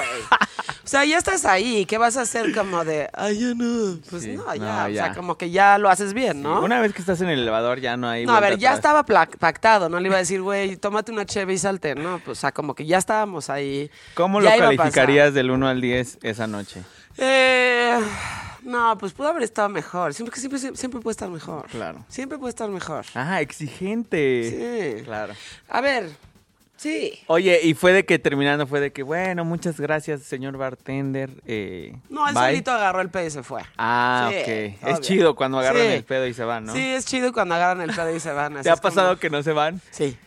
o 0.90 0.92
sea, 0.92 1.06
ya 1.06 1.20
estás 1.20 1.46
ahí, 1.46 1.86
¿qué 1.86 2.00
vas 2.00 2.18
a 2.18 2.22
hacer 2.22 2.52
como 2.52 2.84
de, 2.84 3.12
ay, 3.14 3.40
ya 3.40 3.54
no? 3.54 4.00
Pues 4.10 4.24
Sí, 4.24 4.36
no, 4.36 4.44
no, 4.44 4.56
ya, 4.56 4.88
o 4.90 4.92
sea, 4.92 5.14
como 5.14 5.38
que 5.38 5.52
ya 5.52 5.78
lo 5.78 5.88
haces 5.88 6.16
bien, 6.16 6.42
¿no? 6.42 6.64
Una 6.64 6.82
vez 6.82 6.94
que 6.94 7.02
estás 7.02 7.22
en 7.22 7.30
el 7.30 7.42
elevador 7.42 7.80
ya 7.80 7.96
no 7.96 8.10
hay 8.10 8.26
no, 8.26 8.34
a 8.34 8.40
ver, 8.40 8.58
ya 8.58 8.70
atrás. 8.72 8.80
estaba 9.04 9.28
pactado, 9.38 9.88
no 9.88 10.00
le 10.00 10.08
iba 10.08 10.16
a 10.16 10.18
decir, 10.20 10.42
güey, 10.42 10.78
tómate 10.78 11.12
una 11.12 11.28
cheve 11.28 11.54
y 11.54 11.60
salte, 11.60 11.94
¿no? 11.94 12.18
Pues, 12.26 12.40
o 12.40 12.42
sea, 12.42 12.52
como 12.54 12.74
que 12.74 12.88
ya 12.88 12.98
estábamos 12.98 13.52
ahí. 13.52 13.92
¿Cómo 14.16 14.42
lo 14.42 14.50
calificarías 14.50 15.32
del 15.36 15.52
1 15.52 15.68
al 15.68 15.80
10 15.80 16.18
esa 16.24 16.48
noche? 16.48 16.82
Eh, 17.20 18.00
no, 18.64 18.98
pues 18.98 19.14
pudo 19.14 19.28
haber 19.28 19.44
estado 19.44 19.70
mejor. 19.70 20.16
Siempre 20.16 20.40
siempre, 20.40 20.76
siempre 20.76 21.02
puede 21.02 21.12
estar 21.12 21.30
mejor. 21.30 21.68
Claro. 21.68 22.04
Siempre 22.08 22.40
puede 22.40 22.50
estar 22.50 22.68
mejor. 22.68 23.06
Ah, 23.14 23.42
exigente. 23.42 24.96
Sí. 24.98 25.04
Claro. 25.04 25.36
A 25.70 25.82
ver, 25.82 26.10
sí. 26.80 27.20
Oye, 27.28 27.60
y 27.64 27.74
fue 27.76 27.94
de 27.94 28.06
que 28.06 28.18
terminando 28.18 28.66
fue 28.66 28.80
de 28.80 28.92
que, 28.92 29.04
bueno, 29.04 29.46
muchas 29.46 29.80
gracias, 29.80 30.24
señor 30.24 30.58
bartender. 30.58 31.30
Eh, 31.46 31.94
No, 32.10 32.28
él 32.28 32.34
bye. 32.34 32.44
solito 32.46 32.72
agarró 32.72 33.02
el 33.02 33.10
pedo 33.10 33.26
y 33.28 33.32
se 33.32 33.44
fue. 33.44 33.62
Ah, 33.78 34.32
Sí, 34.32 34.38
ok. 34.42 34.88
Es 34.90 35.02
chido 35.02 35.36
cuando 35.36 35.60
agarran 35.60 35.82
Sí. 35.84 35.88
el 35.94 36.04
pedo 36.04 36.26
y 36.26 36.34
se 36.34 36.44
van, 36.44 36.66
¿no? 36.66 36.74
Sí, 36.74 36.80
es 36.82 37.06
chido 37.06 37.34
cuando 37.34 37.56
agarran 37.56 37.82
el 37.88 37.96
pedo 37.96 38.16
y 38.16 38.20
se 38.20 38.32
van. 38.32 38.54
así 38.58 38.64
¿Te 38.64 38.70
ha 38.70 38.74
como- 38.74 38.82
pasado 38.82 39.20
que 39.20 39.30
no 39.30 39.44
se 39.44 39.52
van? 39.52 39.82
Sí. 39.92 40.18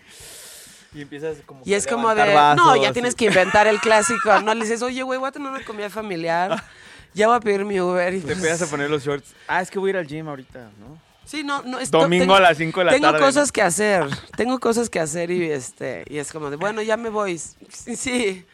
Y 0.95 1.01
empiezas 1.01 1.39
como 1.47 1.63
Y 1.63 1.71
que 1.71 1.77
es 1.77 1.87
como 1.87 2.15
de, 2.15 2.35
no, 2.57 2.77
ya 2.77 2.93
tienes 2.93 3.15
que 3.15 3.25
inventar 3.33 3.67
el 3.67 3.81
clásico. 3.81 4.41
No 4.43 4.53
le 4.55 4.61
dices, 4.61 4.83
oye, 4.83 5.03
güey, 5.03 5.19
voy 5.19 5.29
a 5.29 5.33
tener 5.33 5.49
una 5.51 5.65
comida 5.65 5.91
familiar. 5.91 6.63
Ya 7.15 7.27
voy 7.27 7.37
a 7.37 7.41
pedir 7.41 7.63
mi 7.67 7.79
Uber. 7.79 8.15
Y 8.15 8.21
Te 8.21 8.23
pues- 8.23 8.37
empiezas 8.39 8.63
a 8.67 8.71
poner 8.71 8.89
los 8.89 9.05
shorts. 9.05 9.35
Ah, 9.47 9.61
es 9.61 9.71
que 9.71 9.79
voy 9.79 9.89
a 9.89 9.91
ir 9.91 9.97
al 9.99 10.07
gym 10.07 10.27
ahorita, 10.29 10.71
¿no? 10.81 10.99
Sí, 11.33 11.43
no, 11.45 11.63
no. 11.63 11.79
Domingo 11.87 12.25
tengo- 12.25 12.35
a 12.35 12.41
las 12.41 12.59
cinco 12.59 12.81
de 12.81 12.85
la 12.87 12.93
tengo 12.93 13.07
tarde, 13.07 13.21
cosas 13.21 13.49
¿no? 13.49 13.53
que 13.55 13.63
hacer. 13.63 14.05
Tengo 14.37 14.61
cosas 14.61 14.91
que 14.91 15.01
hacer 15.01 15.31
y 15.31 15.51
este 15.51 16.05
y 16.07 16.19
es 16.19 16.31
como 16.31 16.51
de, 16.51 16.57
bueno, 16.57 16.83
ya 16.83 16.99
me 16.99 17.09
voy. 17.09 17.39
Sí, 17.39 17.97
sí. 17.97 18.45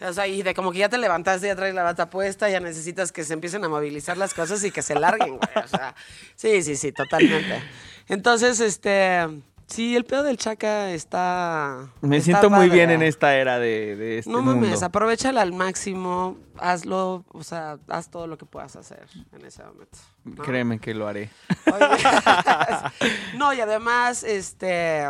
O 0.00 0.12
sea, 0.12 0.28
y 0.28 0.42
de 0.44 0.54
como 0.54 0.70
que 0.70 0.78
ya 0.78 0.88
te 0.88 0.96
levantaste, 0.96 1.48
ya 1.48 1.56
traes 1.56 1.74
la 1.74 1.82
bata 1.82 2.08
puesta, 2.08 2.48
ya 2.48 2.60
necesitas 2.60 3.10
que 3.10 3.24
se 3.24 3.34
empiecen 3.34 3.64
a 3.64 3.68
movilizar 3.68 4.16
las 4.16 4.32
cosas 4.32 4.62
y 4.62 4.70
que 4.70 4.80
se 4.80 4.94
larguen, 4.94 5.38
güey. 5.38 5.64
O 5.64 5.68
sea, 5.68 5.96
sí, 6.36 6.62
sí, 6.62 6.76
sí, 6.76 6.92
totalmente. 6.92 7.60
Entonces, 8.08 8.60
este, 8.60 9.26
sí, 9.70 9.96
el 9.96 10.04
pedo 10.04 10.22
del 10.22 10.36
chaca 10.36 10.90
está. 10.90 11.88
Me 12.00 12.18
está 12.18 12.24
siento 12.26 12.50
muy 12.50 12.68
bien 12.68 12.90
en 12.90 13.02
esta 13.02 13.34
era 13.36 13.58
de, 13.58 13.96
de 13.96 14.18
este 14.18 14.30
No 14.30 14.42
mames, 14.42 14.70
mundo. 14.70 14.86
aprovechala 14.86 15.40
al 15.42 15.52
máximo, 15.52 16.36
hazlo, 16.58 17.24
o 17.32 17.42
sea, 17.42 17.78
haz 17.88 18.10
todo 18.10 18.26
lo 18.26 18.36
que 18.36 18.46
puedas 18.46 18.76
hacer 18.76 19.06
en 19.32 19.44
ese 19.46 19.62
momento. 19.64 19.98
¿no? 20.24 20.42
Créeme 20.42 20.78
que 20.78 20.94
lo 20.94 21.06
haré. 21.08 21.30
Oye, 21.72 21.86
no, 23.36 23.52
y 23.54 23.60
además, 23.60 24.24
este, 24.24 25.04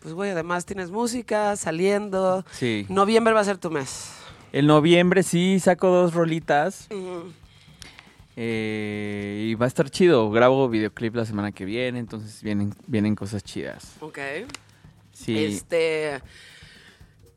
pues 0.00 0.14
güey, 0.14 0.30
además 0.30 0.66
tienes 0.66 0.90
música 0.90 1.56
saliendo. 1.56 2.44
Sí. 2.52 2.86
Noviembre 2.88 3.32
va 3.32 3.40
a 3.40 3.44
ser 3.44 3.58
tu 3.58 3.70
mes. 3.70 4.10
El 4.52 4.66
noviembre 4.68 5.22
sí 5.24 5.58
saco 5.58 5.88
dos 5.88 6.14
rolitas. 6.14 6.88
Eh, 8.36 9.46
y 9.48 9.54
va 9.54 9.66
a 9.66 9.68
estar 9.68 9.90
chido. 9.90 10.30
Grabo 10.30 10.68
videoclip 10.68 11.14
la 11.14 11.24
semana 11.24 11.52
que 11.52 11.64
viene, 11.64 11.98
entonces 11.98 12.42
vienen, 12.42 12.74
vienen 12.86 13.14
cosas 13.14 13.42
chidas. 13.44 13.92
Ok. 14.00 14.18
Sí. 15.12 15.44
Este, 15.44 16.20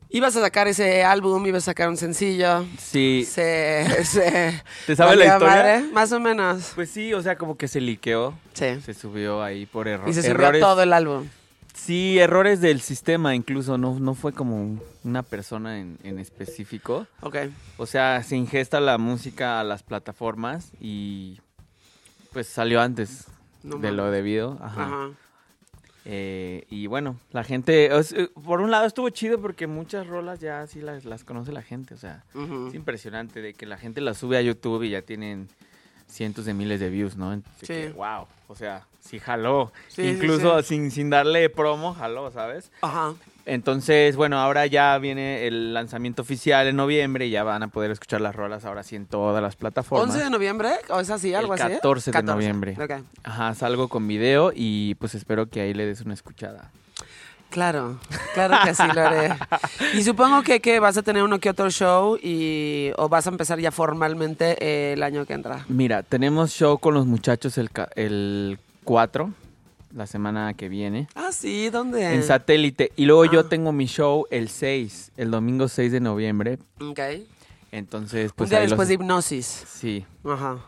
ibas 0.08 0.34
a 0.36 0.40
sacar 0.40 0.66
ese 0.66 1.04
álbum, 1.04 1.46
ibas 1.46 1.64
a 1.64 1.66
sacar 1.66 1.88
un 1.88 1.96
sencillo. 1.96 2.64
Sí. 2.78 3.24
Se, 3.28 4.04
se 4.04 4.62
¿Te 4.86 4.96
sabes 4.96 5.18
la 5.18 5.26
historia? 5.26 5.48
madre, 5.48 5.80
más 5.92 6.10
o 6.12 6.20
menos. 6.20 6.72
Pues 6.74 6.90
sí, 6.90 7.14
o 7.14 7.22
sea, 7.22 7.36
como 7.38 7.56
que 7.56 7.68
se 7.68 7.80
liqueó. 7.80 8.34
Sí. 8.54 8.80
Se 8.84 8.94
subió 8.94 9.42
ahí 9.42 9.66
por 9.66 9.86
error. 9.86 10.08
Y 10.08 10.12
se 10.14 10.22
subió 10.22 10.34
errores. 10.34 10.60
todo 10.60 10.82
el 10.82 10.92
álbum. 10.92 11.26
Sí, 11.78 12.18
errores 12.18 12.60
del 12.60 12.80
sistema 12.80 13.34
incluso. 13.34 13.78
No, 13.78 13.98
no 13.98 14.14
fue 14.14 14.32
como 14.32 14.78
una 15.04 15.22
persona 15.22 15.78
en, 15.78 15.98
en 16.02 16.18
específico. 16.18 17.06
Ok. 17.22 17.36
O 17.76 17.86
sea, 17.86 18.22
se 18.22 18.36
ingesta 18.36 18.80
la 18.80 18.98
música 18.98 19.60
a 19.60 19.64
las 19.64 19.82
plataformas 19.82 20.72
y 20.80 21.40
pues 22.32 22.46
salió 22.46 22.80
antes 22.80 23.26
No 23.62 23.78
de 23.78 23.92
lo 23.92 24.10
debido. 24.10 24.58
Ajá. 24.60 24.84
Ajá. 24.86 25.10
Eh, 26.04 26.64
y 26.70 26.86
bueno, 26.86 27.18
la 27.32 27.44
gente, 27.44 27.92
o 27.92 28.02
sea, 28.02 28.28
por 28.44 28.60
un 28.62 28.70
lado 28.70 28.86
estuvo 28.86 29.10
chido 29.10 29.40
porque 29.40 29.66
muchas 29.66 30.06
rolas 30.06 30.40
ya 30.40 30.66
sí 30.66 30.80
las, 30.80 31.04
las 31.04 31.22
conoce 31.22 31.52
la 31.52 31.62
gente. 31.62 31.94
O 31.94 31.98
sea, 31.98 32.24
es 32.68 32.74
impresionante 32.74 33.40
de 33.42 33.54
que 33.54 33.66
la 33.66 33.76
gente 33.76 34.00
las 34.00 34.18
sube 34.18 34.36
a 34.36 34.42
YouTube 34.42 34.82
y 34.82 34.90
ya 34.90 35.02
tienen 35.02 35.48
cientos 36.08 36.44
de 36.44 36.54
miles 36.54 36.80
de 36.80 36.90
views, 36.90 37.16
¿no? 37.16 37.34
Sí. 37.60 37.66
que, 37.66 37.88
wow, 37.90 38.26
o 38.48 38.54
sea, 38.54 38.86
sí 39.00 39.18
jaló. 39.18 39.72
Sí, 39.88 40.02
sí, 40.02 40.08
Incluso 40.08 40.62
sí. 40.62 40.68
Sin, 40.68 40.90
sin 40.90 41.10
darle 41.10 41.48
promo, 41.50 41.94
jaló, 41.94 42.30
¿sabes? 42.30 42.70
Ajá. 42.80 43.14
Entonces, 43.46 44.14
bueno, 44.16 44.38
ahora 44.38 44.66
ya 44.66 44.98
viene 44.98 45.46
el 45.46 45.72
lanzamiento 45.72 46.20
oficial 46.20 46.66
en 46.66 46.76
noviembre 46.76 47.26
y 47.26 47.30
ya 47.30 47.44
van 47.44 47.62
a 47.62 47.68
poder 47.68 47.90
escuchar 47.90 48.20
las 48.20 48.36
rolas 48.36 48.66
ahora 48.66 48.82
sí 48.82 48.94
en 48.94 49.06
todas 49.06 49.42
las 49.42 49.56
plataformas. 49.56 50.10
11 50.10 50.24
de 50.24 50.30
noviembre, 50.30 50.70
o 50.90 51.00
es 51.00 51.08
así, 51.08 51.32
algo 51.32 51.54
El 51.54 51.62
así. 51.62 51.74
14 51.74 52.12
de 52.12 52.22
noviembre. 52.22 52.76
Ok. 52.78 53.02
Ajá, 53.24 53.54
salgo 53.54 53.88
con 53.88 54.06
video 54.06 54.52
y 54.54 54.96
pues 54.96 55.14
espero 55.14 55.48
que 55.48 55.62
ahí 55.62 55.72
le 55.72 55.86
des 55.86 56.02
una 56.02 56.12
escuchada. 56.12 56.70
Claro, 57.50 57.98
claro 58.34 58.56
que 58.64 58.74
sí 58.74 58.82
lo 58.94 59.00
haré. 59.00 59.34
Y 59.94 60.02
supongo 60.02 60.42
que, 60.42 60.60
que 60.60 60.80
vas 60.80 60.96
a 60.98 61.02
tener 61.02 61.22
uno 61.22 61.38
que 61.40 61.48
otro 61.50 61.70
show 61.70 62.18
y 62.22 62.90
o 62.96 63.08
vas 63.08 63.26
a 63.26 63.30
empezar 63.30 63.58
ya 63.58 63.70
formalmente 63.70 64.56
eh, 64.60 64.92
el 64.92 65.02
año 65.02 65.24
que 65.24 65.32
entra. 65.32 65.64
Mira, 65.68 66.02
tenemos 66.02 66.50
show 66.50 66.78
con 66.78 66.94
los 66.94 67.06
muchachos 67.06 67.56
el, 67.58 67.70
el 67.96 68.58
4 68.84 69.32
la 69.94 70.06
semana 70.06 70.52
que 70.52 70.68
viene. 70.68 71.08
Ah, 71.14 71.30
sí, 71.32 71.70
¿dónde? 71.70 72.14
En 72.14 72.22
satélite. 72.22 72.92
Y 72.96 73.06
luego 73.06 73.24
yo 73.24 73.40
Ah. 73.40 73.48
tengo 73.48 73.72
mi 73.72 73.86
show 73.86 74.26
el 74.30 74.50
6, 74.50 75.12
el 75.16 75.30
domingo 75.30 75.68
6 75.68 75.90
de 75.92 76.00
noviembre. 76.00 76.58
Ok. 76.80 77.00
Entonces, 77.72 78.30
Un 78.30 78.36
pues 78.36 78.50
día 78.50 78.58
ahí 78.60 78.66
después 78.66 78.88
de 78.88 78.94
hipnosis. 78.94 79.46
Sí. 79.46 80.04
Ajá. 80.24 80.58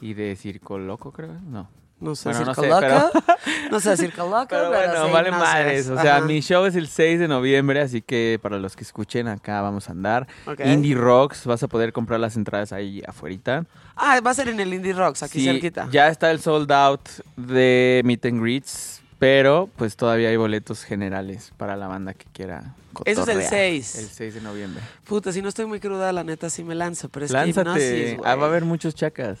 Y 0.00 0.12
de 0.14 0.36
Circo 0.36 0.78
Loco, 0.78 1.12
creo. 1.12 1.32
No. 1.46 1.68
No 2.02 2.16
sé, 2.16 2.30
Bueno, 2.30 2.46
no 2.46 2.54
sé, 2.54 2.68
loco. 2.68 3.10
No 3.70 3.80
sé, 3.80 4.08
loco. 4.16 4.46
Pero 4.48 4.68
bueno, 4.70 5.10
vale 5.12 5.30
madres. 5.30 5.88
O 5.88 5.96
sea, 6.00 6.16
Ajá. 6.16 6.26
mi 6.26 6.40
show 6.40 6.64
es 6.64 6.74
el 6.74 6.88
6 6.88 7.20
de 7.20 7.28
noviembre, 7.28 7.80
así 7.80 8.02
que 8.02 8.40
para 8.42 8.58
los 8.58 8.74
que 8.74 8.82
escuchen 8.82 9.28
acá 9.28 9.60
vamos 9.62 9.88
a 9.88 9.92
andar. 9.92 10.26
Indie 10.64 10.96
Rocks, 10.96 11.46
vas 11.46 11.62
a 11.62 11.68
poder 11.68 11.92
comprar 11.92 12.18
las 12.18 12.34
entradas 12.36 12.72
ahí 12.72 13.02
afuerita. 13.06 13.66
Ah, 13.94 14.20
va 14.20 14.32
a 14.32 14.34
ser 14.34 14.48
en 14.48 14.58
el 14.58 14.74
Indie 14.74 14.94
Rocks, 14.94 15.22
aquí 15.22 15.38
Sí, 15.38 15.44
cerquita. 15.46 15.88
Ya 15.92 16.08
está 16.08 16.32
el 16.32 16.40
sold 16.40 16.72
out 16.72 17.08
de 17.36 18.02
Meet 18.04 18.26
and 18.26 18.42
Greets, 18.42 19.00
pero 19.20 19.70
pues 19.76 19.94
todavía 19.94 20.28
hay 20.30 20.36
boletos 20.36 20.82
generales 20.82 21.52
para 21.56 21.76
la 21.76 21.86
banda 21.86 22.14
que 22.14 22.26
quiera. 22.32 22.74
Eso 23.04 23.22
es 23.22 23.28
el 23.28 23.34
cotorrear. 23.36 23.48
6. 23.48 23.94
El 23.94 24.08
6 24.08 24.34
de 24.34 24.40
noviembre. 24.40 24.82
Puta, 25.04 25.32
si 25.32 25.40
no 25.40 25.48
estoy 25.48 25.66
muy 25.66 25.78
cruda, 25.78 26.12
la 26.12 26.24
neta 26.24 26.50
sí 26.50 26.64
me 26.64 26.74
lanzo, 26.74 27.08
pero 27.08 27.26
es 27.26 27.32
que 27.32 27.48
hipnosis. 27.48 28.16
Ah, 28.24 28.34
va 28.34 28.46
a 28.46 28.48
haber 28.48 28.64
muchos 28.64 28.96
chacas. 28.96 29.38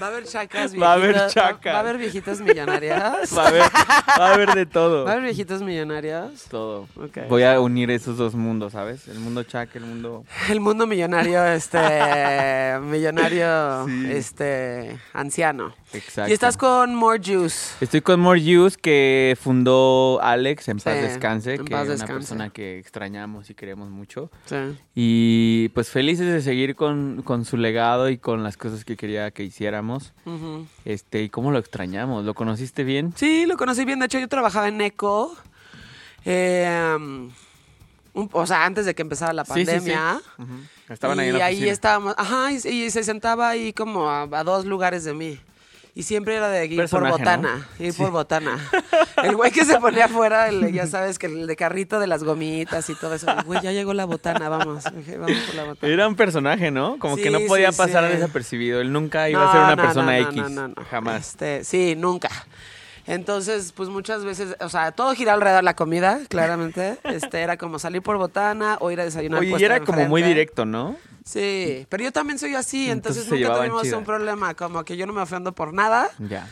Va 0.00 0.06
a 0.06 0.08
haber 0.08 0.24
chacas 0.24 0.74
Va 0.80 0.90
a 0.90 0.92
haber 0.94 1.14
viejitas- 1.14 1.32
chacas. 1.34 1.72
Va 1.74 1.76
a 1.78 1.80
haber 1.80 1.98
viejitas 1.98 2.40
millonarias. 2.40 3.36
Va 3.36 3.44
a 3.44 3.48
haber, 3.48 3.62
va 3.62 4.26
a 4.28 4.34
haber 4.34 4.54
de 4.54 4.66
todo. 4.66 5.04
Va 5.04 5.10
a 5.10 5.12
haber 5.14 5.24
viejitos 5.24 5.62
millonarios. 5.62 6.44
Todo. 6.50 6.86
Ok. 6.96 7.18
Voy 7.28 7.42
a 7.42 7.60
unir 7.60 7.90
esos 7.90 8.16
dos 8.16 8.34
mundos, 8.34 8.72
¿sabes? 8.72 9.08
El 9.08 9.18
mundo 9.20 9.42
chaca, 9.44 9.78
el 9.78 9.84
mundo... 9.84 10.24
El 10.50 10.60
mundo 10.60 10.86
millonario, 10.86 11.44
este, 11.46 12.78
millonario, 12.82 13.86
Sí. 13.86 14.06
este, 14.10 14.98
anciano. 15.12 15.74
Exacto. 15.92 16.30
Y 16.30 16.34
estás 16.34 16.56
con 16.56 16.94
More 16.94 17.20
Juice. 17.24 17.74
Estoy 17.80 18.00
con 18.02 18.20
More 18.20 18.40
Juice 18.40 18.76
que 18.80 19.36
fundó 19.40 20.18
Alex, 20.22 20.68
en 20.68 20.78
paz 20.78 21.00
descanse, 21.00 21.54
en 21.54 21.64
que 21.64 21.70
paz 21.70 21.88
es 21.88 22.02
una 22.02 22.12
persona 22.12 22.50
que 22.50 22.78
extrañamos 22.78 23.48
y 23.50 23.54
queremos 23.54 23.88
mucho. 23.88 24.30
Sí. 24.46 24.56
Y 24.94 25.68
pues 25.70 25.88
felices 25.90 26.26
de 26.26 26.42
seguir 26.42 26.74
con, 26.76 27.22
con 27.22 27.44
su 27.44 27.56
legado 27.56 27.95
y 28.10 28.18
con 28.18 28.42
las 28.42 28.56
cosas 28.56 28.84
que 28.84 28.96
quería 28.96 29.30
que 29.30 29.42
hiciéramos. 29.44 30.12
Este, 30.84 31.22
y 31.22 31.28
cómo 31.30 31.50
lo 31.50 31.58
extrañamos. 31.58 32.24
¿Lo 32.24 32.34
conociste 32.34 32.84
bien? 32.84 33.12
Sí, 33.16 33.46
lo 33.46 33.56
conocí 33.56 33.84
bien. 33.84 33.98
De 33.98 34.06
hecho, 34.06 34.18
yo 34.18 34.28
trabajaba 34.28 34.68
en 34.68 34.80
ECO. 34.80 35.34
eh, 36.24 36.96
un- 38.14 38.30
o 38.32 38.46
sea, 38.46 38.64
antes 38.64 38.86
de 38.86 38.94
que 38.94 39.02
empezara 39.02 39.32
la 39.32 39.44
Sí, 39.44 39.52
sí, 39.54 39.60
sí. 39.60 39.66
pandemia. 39.66 40.20
Estaban 40.88 41.18
y 41.18 41.20
ahí 41.20 41.28
en 41.28 41.38
la 41.38 41.44
ahí 41.44 41.54
oficina. 41.56 41.72
estábamos. 41.72 42.14
Ajá, 42.16 42.50
y, 42.52 42.56
y 42.68 42.90
se 42.90 43.04
sentaba 43.04 43.48
ahí 43.48 43.72
como 43.72 44.08
a, 44.10 44.22
a 44.22 44.44
dos 44.44 44.64
lugares 44.64 45.04
de 45.04 45.14
mí. 45.14 45.38
Y 45.98 46.02
siempre 46.02 46.36
era 46.36 46.50
de 46.50 46.66
ir 46.66 46.76
Personaje, 46.76 47.10
por 47.10 47.10
¿no? 47.10 47.18
botana, 47.18 47.68
ir 47.78 47.94
por 47.94 48.10
botana. 48.10 48.58
El 49.24 49.34
güey 49.34 49.50
que 49.50 49.64
se 49.64 49.80
ponía 49.80 50.04
afuera, 50.04 50.50
el- 50.50 50.70
ya 50.70 50.86
sabes, 50.86 51.18
que 51.18 51.24
el 51.24 51.46
de 51.46 51.56
carrito 51.56 51.98
de 51.98 52.06
las 52.06 52.22
gomitas 52.22 52.90
y 52.90 52.94
todo 52.94 53.14
eso. 53.14 53.26
Güey, 53.46 53.62
ya 53.62 53.72
llegó 53.72 53.94
la 53.94 54.04
botana, 54.04 54.50
vamos. 54.50 54.84
Dije, 54.94 55.16
vamos 55.16 55.38
por 55.46 55.54
la 55.54 55.64
botana. 55.64 55.90
Era 55.90 56.06
un 56.06 56.14
personaje, 56.14 56.70
¿no? 56.70 56.98
Como 56.98 57.16
que 57.16 57.30
no 57.30 57.40
podía 57.48 57.72
sí, 57.72 57.78
pasar 57.78 58.06
desapercibido. 58.10 58.82
Él 58.82 58.92
nunca 58.92 59.30
iba 59.30 59.48
a 59.48 59.52
ser 59.52 59.60
una 59.62 59.76
no, 59.76 59.82
persona 59.82 60.18
X. 60.18 60.36
no, 60.36 60.48
no, 60.50 60.68
no. 60.68 60.74
Jamás. 60.90 61.28
Este, 61.28 61.64
sí, 61.64 61.94
nunca. 61.96 62.28
Entonces, 63.06 63.72
pues 63.72 63.88
muchas 63.88 64.24
veces, 64.24 64.56
o 64.60 64.68
sea, 64.68 64.92
todo 64.92 65.14
gira 65.14 65.32
alrededor 65.34 65.60
de 65.60 65.64
la 65.64 65.76
comida, 65.76 66.20
claramente. 66.28 66.98
Este, 67.04 67.40
era 67.40 67.56
como 67.56 67.78
salir 67.78 68.02
por 68.02 68.16
botana 68.18 68.76
o 68.80 68.90
ir 68.90 69.00
a 69.00 69.04
desayunar. 69.04 69.40
Oye, 69.40 69.54
y 69.58 69.64
era 69.64 69.80
como 69.80 70.06
muy 70.06 70.22
directo, 70.22 70.64
¿no? 70.64 70.96
Sí, 71.24 71.86
pero 71.88 72.04
yo 72.04 72.12
también 72.12 72.38
soy 72.38 72.54
así, 72.54 72.90
entonces, 72.90 73.28
nunca 73.30 73.54
tuvimos 73.56 73.82
chida. 73.82 73.98
un 73.98 74.04
problema, 74.04 74.54
como 74.54 74.84
que 74.84 74.96
yo 74.96 75.06
no 75.06 75.12
me 75.12 75.20
ofendo 75.22 75.52
por 75.52 75.72
nada 75.74 76.08
Ya. 76.20 76.48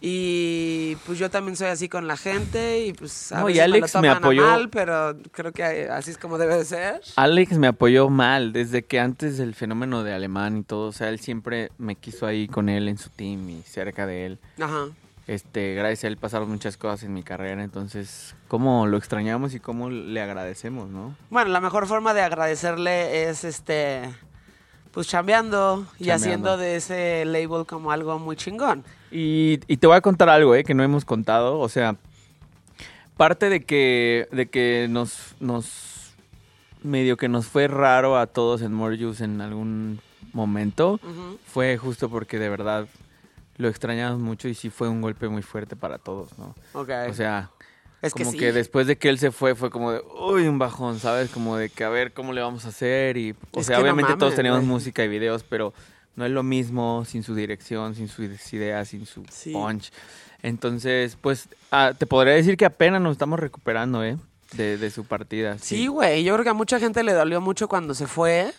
y 0.00 0.94
pues 1.04 1.18
yo 1.18 1.28
también 1.30 1.56
soy 1.56 1.66
así 1.66 1.88
con 1.88 2.06
la 2.06 2.16
gente 2.16 2.84
y 2.86 2.92
pues 2.92 3.32
a 3.32 3.40
No, 3.40 3.48
y 3.50 3.54
veces 3.54 3.64
Alex 3.64 3.94
me, 3.96 4.00
lo 4.08 4.14
toman 4.14 4.16
apoyó. 4.24 4.42
mal, 4.42 4.68
pero 4.70 5.16
creo 5.32 5.50
que 5.52 5.88
así 5.90 6.12
es 6.12 6.18
como 6.18 6.38
debe 6.38 6.56
de 6.56 6.64
ser. 6.64 7.00
Alex 7.16 7.58
me 7.58 7.66
apoyó 7.66 8.08
mal 8.08 8.52
desde 8.52 8.84
que 8.84 9.00
antes 9.00 9.36
del 9.38 9.54
fenómeno 9.56 10.04
de 10.04 10.12
alemán 10.12 10.58
y 10.58 10.62
todo. 10.62 10.88
O 10.88 10.92
sea, 10.92 11.08
él 11.08 11.18
siempre 11.18 11.72
me 11.78 11.96
quiso 11.96 12.26
ahí 12.26 12.46
con 12.46 12.68
él 12.68 12.86
en 12.88 12.98
su 12.98 13.10
team 13.10 13.48
y 13.50 13.62
cerca 13.62 14.06
de 14.06 14.26
él. 14.26 14.38
Ajá. 14.60 14.86
Este, 15.28 15.74
gracias 15.74 16.04
a 16.04 16.06
él 16.08 16.16
pasaron 16.16 16.48
muchas 16.48 16.78
cosas 16.78 17.02
en 17.04 17.12
mi 17.12 17.22
carrera. 17.22 17.62
Entonces, 17.62 18.34
cómo 18.48 18.86
lo 18.86 18.96
extrañamos 18.96 19.54
y 19.54 19.60
cómo 19.60 19.90
le 19.90 20.22
agradecemos, 20.22 20.88
¿no? 20.88 21.14
Bueno, 21.28 21.50
la 21.50 21.60
mejor 21.60 21.86
forma 21.86 22.14
de 22.14 22.22
agradecerle 22.22 23.28
es 23.28 23.44
este 23.44 24.08
pues 24.90 25.06
chambeando 25.06 25.86
y 25.98 26.08
haciendo 26.08 26.56
de 26.56 26.76
ese 26.76 27.26
label 27.26 27.66
como 27.66 27.92
algo 27.92 28.18
muy 28.18 28.36
chingón. 28.36 28.84
Y, 29.10 29.60
y 29.66 29.76
te 29.76 29.86
voy 29.86 29.96
a 29.96 30.00
contar 30.00 30.30
algo, 30.30 30.54
¿eh? 30.54 30.64
Que 30.64 30.72
no 30.72 30.82
hemos 30.82 31.04
contado. 31.04 31.58
O 31.60 31.68
sea, 31.68 31.96
parte 33.18 33.50
de 33.50 33.64
que, 33.64 34.28
de 34.32 34.48
que 34.48 34.86
nos, 34.88 35.36
nos, 35.40 36.14
medio 36.82 37.18
que 37.18 37.28
nos 37.28 37.46
fue 37.46 37.68
raro 37.68 38.16
a 38.16 38.28
todos 38.28 38.62
en 38.62 38.78
Juice 38.78 39.24
en 39.24 39.42
algún 39.42 40.00
momento, 40.32 40.98
fue 41.46 41.76
justo 41.76 42.08
porque 42.08 42.38
de 42.38 42.48
verdad 42.48 42.88
lo 43.58 43.68
extrañamos 43.68 44.20
mucho 44.20 44.48
y 44.48 44.54
sí 44.54 44.70
fue 44.70 44.88
un 44.88 45.00
golpe 45.02 45.28
muy 45.28 45.42
fuerte 45.42 45.76
para 45.76 45.98
todos, 45.98 46.36
¿no? 46.38 46.54
Ok. 46.72 46.90
O 47.10 47.12
sea, 47.14 47.50
es 48.00 48.14
que 48.14 48.22
como 48.22 48.32
sí. 48.32 48.38
que 48.38 48.52
después 48.52 48.86
de 48.86 48.96
que 48.96 49.08
él 49.08 49.18
se 49.18 49.30
fue 49.32 49.54
fue 49.54 49.68
como 49.70 49.92
de, 49.92 50.00
uy, 50.20 50.46
un 50.48 50.58
bajón, 50.58 50.98
¿sabes? 51.00 51.28
Como 51.30 51.56
de 51.56 51.68
que 51.68 51.84
a 51.84 51.88
ver 51.88 52.12
cómo 52.12 52.32
le 52.32 52.40
vamos 52.40 52.64
a 52.64 52.68
hacer 52.68 53.16
y, 53.16 53.34
o 53.52 53.60
Es 53.60 53.66
sea, 53.66 53.76
no 53.76 53.82
obviamente 53.82 54.14
todos 54.16 54.34
teníamos 54.34 54.60
güey. 54.60 54.70
música 54.72 55.04
y 55.04 55.08
videos, 55.08 55.42
pero 55.42 55.74
no 56.16 56.24
es 56.24 56.30
lo 56.32 56.42
mismo 56.42 57.04
sin 57.04 57.22
su 57.22 57.34
dirección, 57.34 57.94
sin 57.94 58.08
sus 58.08 58.52
ideas, 58.52 58.88
sin 58.88 59.04
su 59.06 59.24
Sí. 59.30 59.52
punch. 59.52 59.90
Entonces, 60.42 61.16
pues, 61.20 61.48
ah, 61.72 61.92
te 61.98 62.06
podría 62.06 62.34
decir 62.34 62.56
que 62.56 62.64
apenas 62.64 63.00
nos 63.00 63.12
estamos 63.12 63.38
recuperando, 63.40 64.04
¿eh? 64.04 64.16
De, 64.52 64.78
de 64.78 64.90
su 64.90 65.04
partida. 65.04 65.58
Sí, 65.58 65.88
güey, 65.88 66.22
yo 66.24 66.32
creo 66.34 66.44
que 66.44 66.50
a 66.50 66.54
mucha 66.54 66.78
gente 66.78 67.02
le 67.02 67.12
dolió 67.12 67.40
mucho 67.40 67.68
cuando 67.68 67.92
se 67.94 68.06
fue. 68.06 68.52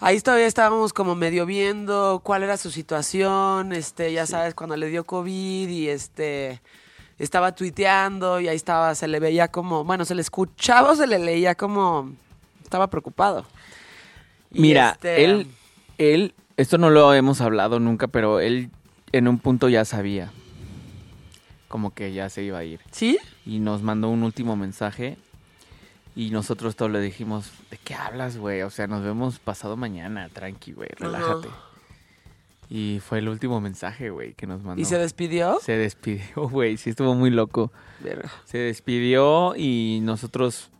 Ahí 0.00 0.20
todavía 0.20 0.46
estábamos 0.46 0.92
como 0.92 1.14
medio 1.14 1.46
viendo 1.46 2.20
cuál 2.24 2.42
era 2.42 2.56
su 2.56 2.70
situación, 2.70 3.72
este, 3.72 4.12
ya 4.12 4.26
sabes, 4.26 4.54
cuando 4.54 4.76
le 4.76 4.88
dio 4.88 5.04
COVID 5.04 5.68
y 5.68 5.88
este 5.88 6.60
estaba 7.18 7.54
tuiteando 7.54 8.40
y 8.40 8.48
ahí 8.48 8.56
estaba, 8.56 8.94
se 8.94 9.06
le 9.06 9.20
veía 9.20 9.48
como, 9.48 9.84
bueno, 9.84 10.06
se 10.06 10.14
le 10.14 10.22
escuchaba 10.22 10.92
o 10.92 10.96
se 10.96 11.06
le 11.06 11.18
leía 11.18 11.54
como 11.54 12.12
estaba 12.62 12.88
preocupado. 12.88 13.44
Y, 14.50 14.62
Mira, 14.62 14.92
este, 14.92 15.24
él, 15.24 15.46
él, 15.98 16.34
esto 16.56 16.78
no 16.78 16.88
lo 16.88 17.12
hemos 17.12 17.42
hablado 17.42 17.78
nunca, 17.78 18.08
pero 18.08 18.40
él 18.40 18.70
en 19.12 19.28
un 19.28 19.38
punto 19.38 19.68
ya 19.68 19.84
sabía. 19.84 20.32
Como 21.68 21.92
que 21.94 22.12
ya 22.12 22.30
se 22.30 22.42
iba 22.42 22.58
a 22.58 22.64
ir. 22.64 22.80
¿Sí? 22.90 23.18
y 23.50 23.58
nos 23.58 23.82
mandó 23.82 24.08
un 24.08 24.22
último 24.22 24.56
mensaje 24.56 25.16
y 26.16 26.30
nosotros 26.30 26.76
todos 26.76 26.90
le 26.90 27.00
dijimos, 27.00 27.50
¿de 27.70 27.78
qué 27.78 27.94
hablas, 27.94 28.36
güey? 28.36 28.62
O 28.62 28.70
sea, 28.70 28.86
nos 28.86 29.02
vemos 29.04 29.38
pasado 29.38 29.76
mañana, 29.76 30.28
tranqui, 30.28 30.72
güey, 30.72 30.88
relájate. 30.98 31.48
Y 32.68 33.00
fue 33.04 33.18
el 33.18 33.28
último 33.28 33.60
mensaje, 33.60 34.10
güey, 34.10 34.34
que 34.34 34.46
nos 34.46 34.62
mandó. 34.62 34.80
¿Y 34.80 34.84
se 34.84 34.96
despidió? 34.96 35.58
Se 35.60 35.76
despidió, 35.76 36.24
güey, 36.48 36.76
sí 36.76 36.90
estuvo 36.90 37.14
muy 37.14 37.30
loco. 37.30 37.72
Verga. 38.00 38.30
Se 38.44 38.58
despidió 38.58 39.54
y 39.56 39.98
nosotros 40.02 40.70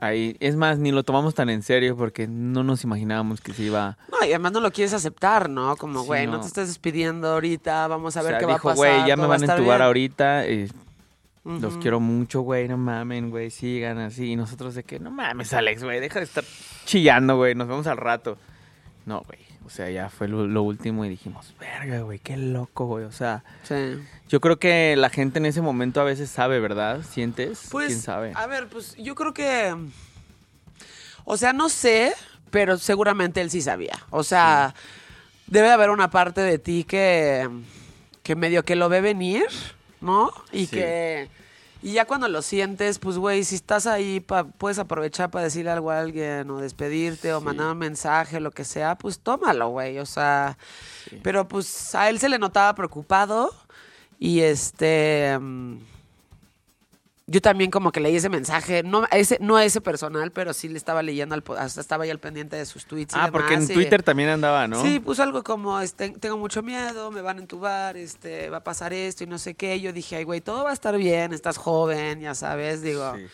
ahí, 0.00 0.36
es 0.40 0.56
más, 0.56 0.78
ni 0.78 0.92
lo 0.92 1.04
tomamos 1.04 1.34
tan 1.34 1.48
en 1.48 1.62
serio 1.62 1.96
porque 1.96 2.26
no 2.28 2.62
nos 2.64 2.84
imaginábamos 2.84 3.40
que 3.40 3.52
se 3.54 3.62
iba... 3.64 3.96
No, 4.12 4.18
y 4.26 4.28
además 4.30 4.52
no 4.52 4.60
lo 4.60 4.70
quieres 4.70 4.92
aceptar, 4.92 5.48
¿no? 5.48 5.74
Como, 5.76 6.02
Sí, 6.02 6.06
güey, 6.06 6.26
no. 6.26 6.32
no. 6.34 6.40
te 6.40 6.46
estés 6.48 6.68
despidiendo 6.68 7.28
ahorita, 7.28 7.86
vamos 7.88 8.16
a 8.16 8.20
o 8.20 8.24
ver 8.24 8.32
sea, 8.34 8.38
qué 8.40 8.46
va 8.46 8.52
a 8.52 8.54
dijo, 8.56 8.68
pasar. 8.68 8.76
güey, 8.76 9.08
ya 9.08 9.16
me 9.16 9.22
va 9.22 9.28
van 9.28 9.42
a 9.42 9.54
entubar 9.54 9.78
bien". 9.78 9.86
ahorita. 9.86 10.46
Los 11.44 11.78
quiero 11.78 11.98
mucho, 12.00 12.42
güey, 12.42 12.68
no 12.68 12.76
mamen, 12.76 13.30
güey, 13.30 13.50
sigan 13.50 13.98
así. 13.98 14.32
Y 14.32 14.36
nosotros 14.36 14.74
de 14.74 14.84
que, 14.84 14.98
no 15.00 15.10
mames, 15.10 15.52
Alex, 15.54 15.82
güey, 15.82 15.98
deja 16.00 16.18
de 16.18 16.26
estar 16.26 16.44
chillando, 16.84 17.36
güey, 17.36 17.54
nos 17.54 17.68
vemos 17.68 17.86
al 17.86 17.96
rato. 17.96 18.36
No, 19.06 19.22
güey, 19.22 19.38
o 19.64 19.70
sea, 19.70 19.88
ya 19.90 20.10
fue 20.10 20.28
lo, 20.28 20.46
lo 20.46 20.62
último 20.62 21.04
y 21.06 21.08
dijimos, 21.08 21.54
verga, 21.58 22.00
güey, 22.00 22.18
qué 22.18 22.36
loco, 22.36 22.84
güey. 22.86 23.04
O 23.04 23.12
sea, 23.12 23.42
Sí. 23.62 23.74
yo 24.28 24.40
creo 24.40 24.58
que 24.58 24.94
la 24.96 25.08
gente 25.08 25.38
en 25.38 25.46
ese 25.46 25.62
momento 25.62 26.00
a 26.02 26.04
veces 26.04 26.28
sabe, 26.28 26.60
¿verdad? 26.60 27.00
¿Sientes? 27.08 27.68
Pues, 27.70 27.86
¿Quién 27.88 28.00
sabe? 28.00 28.32
a 28.34 28.46
ver, 28.46 28.68
pues 28.68 28.94
yo 28.96 29.14
creo 29.14 29.32
que. 29.32 29.74
O 31.24 31.36
sea, 31.38 31.52
no 31.54 31.68
sé, 31.70 32.12
pero 32.50 32.76
seguramente 32.78 33.40
él 33.40 33.50
sí 33.50 33.62
sabía. 33.62 33.98
O 34.10 34.22
sea, 34.22 34.74
debe 35.46 35.68
de 35.68 35.72
haber 35.74 35.90
una 35.90 36.10
parte 36.10 36.40
de 36.42 36.58
ti 36.58 36.84
que, 36.84 37.48
que 38.22 38.34
medio 38.36 38.64
que 38.64 38.76
lo 38.76 38.88
ve 38.90 39.00
venir, 39.00 39.44
¿no? 40.00 40.30
Y 40.52 40.66
Sí. 40.66 40.76
que. 40.76 41.28
Y 41.80 41.92
ya 41.92 42.06
cuando 42.06 42.26
lo 42.26 42.42
sientes, 42.42 42.98
pues, 42.98 43.18
güey, 43.18 43.44
si 43.44 43.54
estás 43.54 43.86
ahí, 43.86 44.18
pa- 44.18 44.42
puedes 44.42 44.80
aprovechar 44.80 45.30
para 45.30 45.44
decirle 45.44 45.70
algo 45.70 45.92
a 45.92 46.00
alguien 46.00 46.50
o 46.50 46.58
despedirte 46.58 47.32
o 47.32 47.40
mandar 47.40 47.70
un 47.70 47.78
mensaje, 47.78 48.40
lo 48.40 48.50
que 48.50 48.64
sea, 48.64 48.96
pues 48.98 49.20
tómalo, 49.20 49.68
güey. 49.68 49.98
O 50.00 50.06
sea, 50.06 50.58
pero 51.22 51.46
pues 51.46 51.94
a 51.94 52.08
él 52.10 52.18
se 52.18 52.28
le 52.28 52.38
notaba 52.40 52.74
preocupado 52.74 53.54
y 54.18 54.40
este... 54.40 55.38
mm, 55.40 55.76
yo 57.30 57.40
también 57.42 57.70
como 57.70 57.92
que 57.92 58.00
leí 58.00 58.16
ese 58.16 58.30
mensaje, 58.30 58.82
no 58.82 59.04
a 59.10 59.16
ese, 59.18 59.36
no 59.40 59.56
a 59.56 59.64
ese 59.64 59.80
personal, 59.82 60.32
pero 60.32 60.54
sí 60.54 60.66
le 60.68 60.78
estaba 60.78 61.02
leyendo, 61.02 61.34
al, 61.34 61.44
hasta 61.58 61.80
estaba 61.80 62.04
ahí 62.04 62.10
al 62.10 62.18
pendiente 62.18 62.56
de 62.56 62.64
sus 62.64 62.86
tweets. 62.86 63.14
y 63.14 63.18
Ah, 63.20 63.28
porque 63.30 63.52
en 63.54 63.64
y- 63.64 63.66
Twitter 63.68 64.02
también 64.02 64.30
andaba, 64.30 64.66
¿no? 64.66 64.82
Sí, 64.82 64.98
puso 64.98 65.22
algo 65.22 65.44
como, 65.44 65.78
este, 65.80 66.08
tengo 66.10 66.38
mucho 66.38 66.62
miedo, 66.62 67.10
me 67.10 67.20
van 67.20 67.36
a 67.36 67.40
entubar, 67.42 67.96
este, 67.98 68.48
va 68.48 68.56
a 68.56 68.64
pasar 68.64 68.92
esto 68.94 69.24
y 69.24 69.26
no 69.26 69.36
sé 69.38 69.54
qué. 69.54 69.78
Yo 69.78 69.92
dije, 69.92 70.16
ay, 70.16 70.24
güey, 70.24 70.40
todo 70.40 70.64
va 70.64 70.70
a 70.70 70.72
estar 70.72 70.96
bien, 70.96 71.32
estás 71.34 71.58
joven, 71.58 72.20
ya 72.20 72.34
sabes, 72.34 72.80
digo, 72.80 73.14
Sí. 73.14 73.26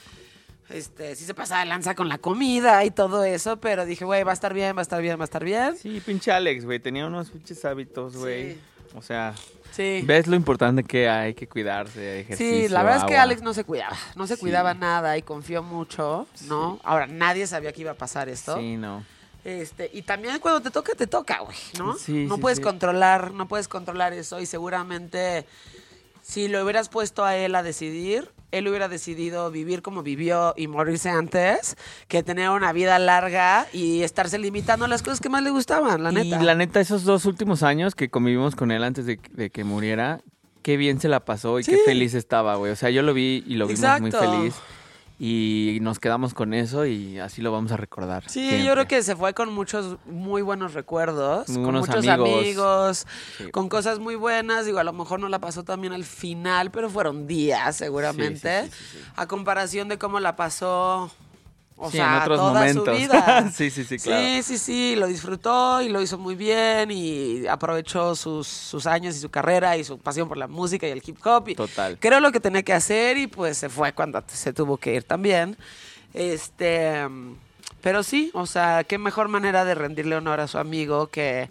este, 0.71 1.15
sí 1.15 1.25
se 1.25 1.35
pasa 1.35 1.61
de 1.61 1.67
lanza 1.67 1.95
con 1.95 2.09
la 2.09 2.19
comida 2.19 2.85
y 2.85 2.91
todo 2.91 3.23
eso, 3.25 3.59
pero 3.61 3.87
dije, 3.87 4.05
güey, 4.05 4.25
va 4.25 4.33
a 4.33 4.35
estar 4.35 4.53
bien, 4.55 4.75
va 4.77 4.81
a 4.81 4.83
estar 4.83 5.01
bien, 5.01 5.19
va 5.21 5.23
a 5.23 5.27
estar 5.27 5.45
bien. 5.45 5.77
Sí, 5.77 6.03
pinche 6.05 6.33
Alex, 6.33 6.65
güey. 6.65 6.81
Tenía 6.81 7.07
unos 7.07 7.31
pinches 7.31 7.65
hábitos, 7.65 8.17
güey. 8.17 8.55
Sí. 8.55 8.61
O 8.97 9.03
sea, 9.03 9.35
Sí. 9.75 10.03
ves 10.05 10.27
lo 10.27 10.37
importante 10.37 10.85
que 10.85 11.09
hay 11.09 11.35
que 11.35 11.49
cuidarse, 11.49 12.21
ejercicio, 12.21 12.63
Sí, 12.63 12.69
la 12.69 12.83
verdad 12.83 12.99
es 13.01 13.05
que. 13.05 13.17
Alex 13.17 13.43
no 13.43 13.53
se 13.55 13.65
cuidaba, 13.65 13.97
no 14.15 14.27
se 14.27 14.37
Sí. 14.37 14.41
cuidaba 14.41 14.73
nada 14.75 15.17
y 15.19 15.23
confió 15.23 15.63
mucho, 15.63 16.27
¿no? 16.49 16.79
Ahora, 16.85 17.07
nadie 17.07 17.47
sabía 17.47 17.73
que 17.73 17.81
iba 17.81 17.91
a 17.91 17.95
pasar 17.95 18.29
esto. 18.29 18.57
Sí, 18.57 18.77
no. 18.77 19.05
Este, 19.45 19.91
y 19.93 20.03
también 20.03 20.39
cuando 20.39 20.61
te 20.63 20.71
toca, 20.71 20.95
te 20.95 21.07
toca, 21.07 21.41
güey, 21.41 21.57
¿no? 21.79 21.95
Sí, 21.99 22.25
no 22.27 22.39
puedes 22.39 22.61
controlar, 22.61 23.33
no 23.33 23.47
puedes 23.49 23.69
controlar 23.69 24.13
eso 24.13 24.41
y 24.41 24.47
seguramente 24.47 25.45
si 26.23 26.49
lo 26.49 26.63
hubieras 26.65 26.89
puesto 26.89 27.25
a 27.25 27.37
él 27.37 27.55
a 27.55 27.63
decidir, 27.63 28.31
él 28.59 28.69
hubiera 28.69 28.89
decidido 28.89 29.51
vivir 29.51 29.83
como 29.83 30.03
vivió 30.03 30.55
y 30.57 30.69
morirse 30.69 31.11
antes 31.11 31.77
que 32.09 32.23
tener 32.23 32.51
una 32.51 32.73
vida 32.73 32.99
larga 32.99 33.67
y 33.73 34.03
estarse 34.03 34.39
limitando 34.39 34.85
a 34.85 34.89
las 34.89 35.03
cosas 35.03 35.21
que 35.21 35.29
más 35.29 35.43
le 35.43 35.51
gustaban, 35.51 36.03
la 36.03 36.13
neta. 36.13 36.41
Y 36.41 36.45
la 36.45 36.55
neta, 36.55 36.81
esos 36.81 37.05
dos 37.05 37.25
últimos 37.27 37.63
años 37.63 37.95
que 37.95 38.09
convivimos 38.09 38.55
con 38.55 38.71
él 38.71 38.85
antes 38.85 39.07
de, 39.07 39.19
de 39.33 39.51
que 39.51 39.65
muriera, 39.65 40.21
qué 40.63 40.77
bien 40.77 41.01
se 41.01 41.09
la 41.09 41.25
pasó 41.25 41.61
y 41.61 41.65
qué 41.65 41.79
feliz 41.85 42.15
estaba, 42.15 42.57
güey. 42.57 42.73
O 42.73 42.77
sea, 42.77 42.91
yo 42.91 43.03
lo 43.03 43.13
vi 43.13 43.45
y 43.47 43.55
lo 43.55 43.67
vimos 43.67 44.01
muy 44.01 44.11
feliz. 44.11 44.55
Y 45.19 45.79
nos 45.81 46.01
quedamos 46.01 46.35
con 46.35 46.55
eso 46.55 46.87
y 46.87 47.21
así 47.21 47.41
lo 47.41 47.53
vamos 47.53 47.71
a 47.71 47.77
recordar. 47.77 48.25
Sí, 48.29 48.41
siempre. 48.41 48.65
yo 48.65 48.73
creo 48.73 48.89
que 48.89 49.03
se 49.03 49.15
fue 49.15 49.33
con 49.33 49.53
muchos 49.53 49.97
muy 50.07 50.43
buenos 50.43 50.75
recuerdos, 50.75 51.47
con 51.47 51.63
muchos 51.75 52.07
amigos. 52.09 52.29
amigos, 52.41 53.07
Sí. 53.39 53.51
con 53.53 53.69
cosas 53.69 54.01
muy 54.01 54.17
buenas. 54.17 54.67
Digo, 54.67 54.81
a 54.81 54.85
lo 54.85 54.93
mejor 54.93 55.21
no 55.21 55.29
la 55.29 55.39
pasó 55.39 55.63
también 55.63 55.93
al 55.93 56.05
final, 56.05 56.73
pero 56.73 56.91
fueron 56.91 57.29
días 57.29 57.77
seguramente. 57.77 58.65
Sí, 58.65 58.71
sí. 58.93 58.99
A 59.15 59.27
comparación 59.27 59.89
de 59.89 59.99
cómo 59.99 60.19
la 60.19 60.35
pasó, 60.35 61.11
o 61.77 61.91
Sí, 61.91 61.97
sea, 61.97 62.17
en 62.17 62.23
otros 62.23 62.39
toda 62.39 62.53
momentos. 62.53 62.85
su 62.85 62.93
vida. 63.03 63.51
sí, 63.55 63.71
sí, 63.71 63.85
sí, 63.85 63.99
claro. 63.99 64.23
Sí, 64.25 64.43
sí, 64.43 64.59
sí, 64.59 64.97
lo 64.97 65.07
disfrutó 65.07 65.83
y 65.83 65.89
lo 65.89 66.01
hizo 66.01 66.19
muy 66.19 66.35
bien 66.35 66.91
y 66.91 67.47
aprovechó 67.47 68.15
sus, 68.15 68.47
sus 68.47 68.87
años 68.87 69.17
y 69.17 69.21
su 69.21 69.29
carrera 69.31 69.77
y 69.77 69.85
su 69.85 69.99
pasión 69.99 70.29
por 70.29 70.37
la 70.37 70.47
música 70.47 70.87
y 70.87 70.91
el 70.91 71.03
hip 71.05 71.19
hop. 71.27 71.49
Y 71.49 71.55
Total. 71.55 71.99
Creo 72.01 72.21
lo 72.21 72.31
que 72.33 72.41
tenía 72.41 72.63
que 72.63 72.73
hacer 72.73 73.17
y 73.19 73.27
pues 73.27 73.59
se 73.59 73.69
fue 73.69 73.93
cuando 73.93 74.23
se 74.29 74.53
tuvo 74.53 74.77
que 74.77 74.95
ir 74.95 75.03
también. 75.03 75.57
Este, 76.13 77.07
pero 77.81 78.03
sí, 78.03 78.31
o 78.35 78.47
sea, 78.47 78.85
qué 78.85 78.99
mejor 78.99 79.29
manera 79.29 79.65
de 79.65 79.75
rendirle 79.75 80.17
honor 80.17 80.41
a 80.41 80.47
su 80.49 80.59
amigo 80.59 81.09
que 81.09 81.51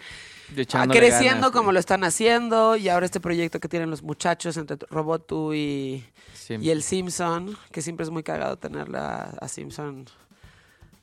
creciendo 0.91 1.41
ganas, 1.47 1.51
como 1.51 1.71
lo 1.71 1.79
están 1.79 2.03
haciendo 2.03 2.75
y 2.75 2.89
ahora 2.89 3.05
este 3.05 3.19
proyecto 3.19 3.59
que 3.59 3.67
tienen 3.67 3.89
los 3.89 4.03
muchachos 4.03 4.55
entre 4.57 4.77
Robotu 4.89 5.53
y, 5.53 6.05
Y 6.49 6.69
el 6.69 6.83
Simpson, 6.83 7.57
que 7.71 7.81
siempre 7.81 8.03
es 8.03 8.09
muy 8.09 8.23
cagado 8.23 8.57
tenerla 8.57 9.37
a 9.39 9.47
Simpson 9.47 10.05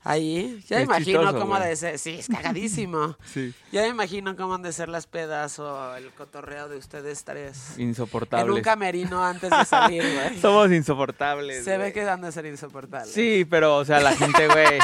ahí. 0.03 0.63
Ya 0.69 0.79
me 0.79 0.83
imagino 0.85 1.21
chistoso, 1.21 1.39
cómo 1.39 1.55
ha 1.55 1.61
de 1.65 1.77
ser, 1.77 1.99
sí, 1.99 2.17
es 2.19 2.29
cagadísimo. 2.29 3.17
Sí. 3.31 3.55
Ya 3.71 3.83
me 3.83 3.89
imagino 3.89 4.35
cómo 4.35 4.55
han 4.55 4.63
de 4.63 4.73
ser 4.73 4.89
las 4.89 5.07
pedas 5.07 5.59
o 5.59 5.95
el 5.97 6.11
cotorreo 6.11 6.69
de 6.69 6.77
ustedes 6.77 7.23
tres. 7.25 7.75
En 7.77 7.83
un 7.85 7.89
Insoportables. 7.91 8.63
camerino 8.65 9.25
antes 9.25 9.51
de 9.51 9.65
salir, 9.65 10.03
güey. 10.15 10.41
Somos 10.41 10.71
insoportables. 10.73 11.65
Se 11.65 11.79
ve 11.79 11.93
que 11.93 12.03
han 12.09 12.23
de 12.23 12.33
ser 12.33 12.47
insoportables. 12.47 13.13
Sí, 13.13 13.47
pero, 13.49 13.77
o 13.77 13.85
sea, 13.85 14.01
la 14.01 14.17
gente, 14.17 14.47
güey. 14.49 14.79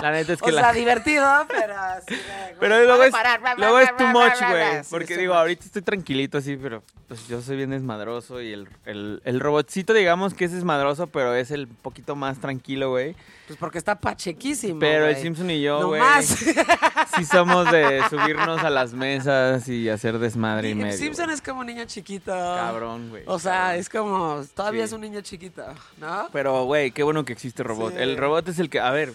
La 0.00 0.10
neta 0.10 0.32
es 0.32 0.40
que 0.40 0.50
o 0.50 0.52
la 0.52 0.62
sea, 0.62 0.72
divertido, 0.72 1.26
pero 1.48 1.74
güey, 2.06 2.20
Pero 2.58 2.84
luego 2.84 3.02
es, 3.02 3.12
parar, 3.12 3.40
bla, 3.40 3.54
bla, 3.54 3.66
luego 3.68 3.78
bla, 3.78 3.90
es 3.90 3.96
too 3.96 4.06
much, 4.06 4.50
güey. 4.50 4.82
Sí, 4.84 4.88
Porque 4.90 5.14
too 5.14 5.20
digo, 5.20 5.34
ahorita 5.34 5.64
estoy 5.66 5.82
tranquilito 5.82 6.38
así, 6.38 6.56
pero 6.56 6.82
pues 7.08 7.28
yo 7.28 7.42
soy 7.42 7.56
bien 7.56 7.70
desmadroso 7.70 8.40
y 8.40 8.52
el, 8.52 8.68
el, 8.86 9.20
el 9.24 9.40
robotcito, 9.40 9.92
digamos 9.92 10.32
que 10.32 10.46
es 10.46 10.52
desmadroso, 10.52 11.08
pero 11.08 11.34
es 11.34 11.50
el 11.50 11.68
poquito 11.68 12.16
más 12.16 12.38
tranquilo, 12.38 12.88
güey. 12.90 13.14
Pues 13.46 13.58
porque 13.58 13.78
está 13.78 13.98
pachequísimo. 13.98 14.78
Pero 14.78 15.06
el. 15.06 15.16
Simpson 15.16 15.50
y 15.50 15.60
yo, 15.60 15.80
No 15.80 15.88
güey, 15.88 16.00
más. 16.00 16.24
sí 16.26 17.24
somos 17.24 17.70
de 17.72 18.00
subirnos 18.08 18.62
a 18.62 18.70
las 18.70 18.94
mesas 18.94 19.68
y 19.68 19.88
hacer 19.88 20.18
desmadre 20.18 20.68
y 20.68 20.72
el 20.72 20.78
medio. 20.78 20.96
Simpson 20.96 21.24
güey. 21.26 21.34
es 21.34 21.42
como 21.42 21.60
un 21.60 21.66
niño 21.66 21.84
chiquito. 21.86 22.30
Cabrón, 22.32 23.10
güey. 23.10 23.24
O 23.26 23.38
sea, 23.38 23.52
cabrón. 23.52 23.80
es 23.80 23.88
como. 23.88 24.44
Todavía 24.54 24.82
Sí. 24.82 24.86
es 24.86 24.92
un 24.92 25.00
niño 25.02 25.20
chiquito, 25.22 25.64
¿no? 25.98 26.28
Pero, 26.32 26.64
güey, 26.64 26.92
qué 26.92 27.02
bueno 27.02 27.24
que 27.24 27.32
existe 27.32 27.62
robot. 27.62 27.92
Sí. 27.94 27.98
El 28.00 28.16
robot 28.16 28.48
es 28.48 28.58
el 28.58 28.70
que, 28.70 28.78
a 28.80 28.90
ver, 28.90 29.12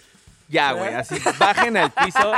ya, 0.48 0.72
güey, 0.72 0.94
así, 0.94 1.16
bajen 1.38 1.76
al 1.76 1.90
piso, 1.90 2.32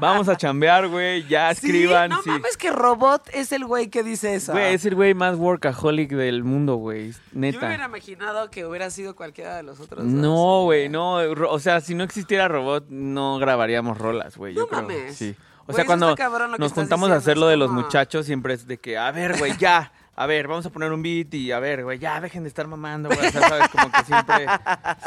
vamos 0.00 0.28
a 0.28 0.36
chambear, 0.36 0.88
güey, 0.88 1.26
ya 1.26 1.50
escriban. 1.50 2.10
Sí, 2.10 2.16
no 2.16 2.22
sí. 2.22 2.30
mames 2.30 2.56
que 2.56 2.70
Robot 2.70 3.28
es 3.32 3.52
el 3.52 3.64
güey 3.64 3.88
que 3.88 4.02
dice 4.02 4.34
eso. 4.34 4.52
Güey, 4.52 4.74
es 4.74 4.84
el 4.84 4.94
güey 4.94 5.14
más 5.14 5.36
workaholic 5.36 6.10
del 6.10 6.44
mundo, 6.44 6.76
güey. 6.76 7.12
Yo 7.12 7.18
me 7.32 7.48
hubiera 7.50 7.68
Neta. 7.68 7.84
imaginado 7.86 8.50
que 8.50 8.66
hubiera 8.66 8.90
sido 8.90 9.16
cualquiera 9.16 9.56
de 9.56 9.62
los 9.62 9.80
otros. 9.80 10.04
dos. 10.04 10.12
No, 10.12 10.64
güey, 10.64 10.88
no. 10.88 11.14
O 11.16 11.58
sea, 11.58 11.80
si 11.80 11.94
no 11.94 12.04
existiera 12.04 12.46
robot, 12.48 12.86
no 12.88 13.38
grabaríamos 13.38 13.98
rolas, 13.98 14.36
güey. 14.36 14.54
yo 14.54 14.62
No 14.62 14.66
creo. 14.68 14.82
mames. 14.82 15.16
Sí. 15.16 15.34
O 15.68 15.72
sea, 15.72 15.84
cuando 15.84 16.14
nos 16.58 16.72
juntamos 16.72 17.10
a 17.10 17.16
hacer 17.16 17.36
lo 17.38 17.48
de 17.48 17.56
los 17.56 17.70
muchachos, 17.72 18.24
siempre 18.26 18.54
es 18.54 18.66
de 18.68 18.78
que, 18.78 18.96
a 18.98 19.10
ver, 19.10 19.36
güey, 19.38 19.56
ya. 19.58 19.92
A 20.18 20.24
ver, 20.26 20.48
vamos 20.48 20.64
a 20.64 20.70
poner 20.70 20.90
un 20.92 21.02
beat 21.02 21.34
y 21.34 21.52
a 21.52 21.58
ver, 21.58 21.84
güey, 21.84 21.98
ya 21.98 22.18
dejen 22.22 22.42
de 22.42 22.48
estar 22.48 22.66
mamando, 22.66 23.10
güey. 23.10 23.26
O 23.26 23.30
sea, 23.30 23.48
sabes, 23.48 23.68
como 23.68 23.92
que 23.92 24.02
siempre. 24.04 24.46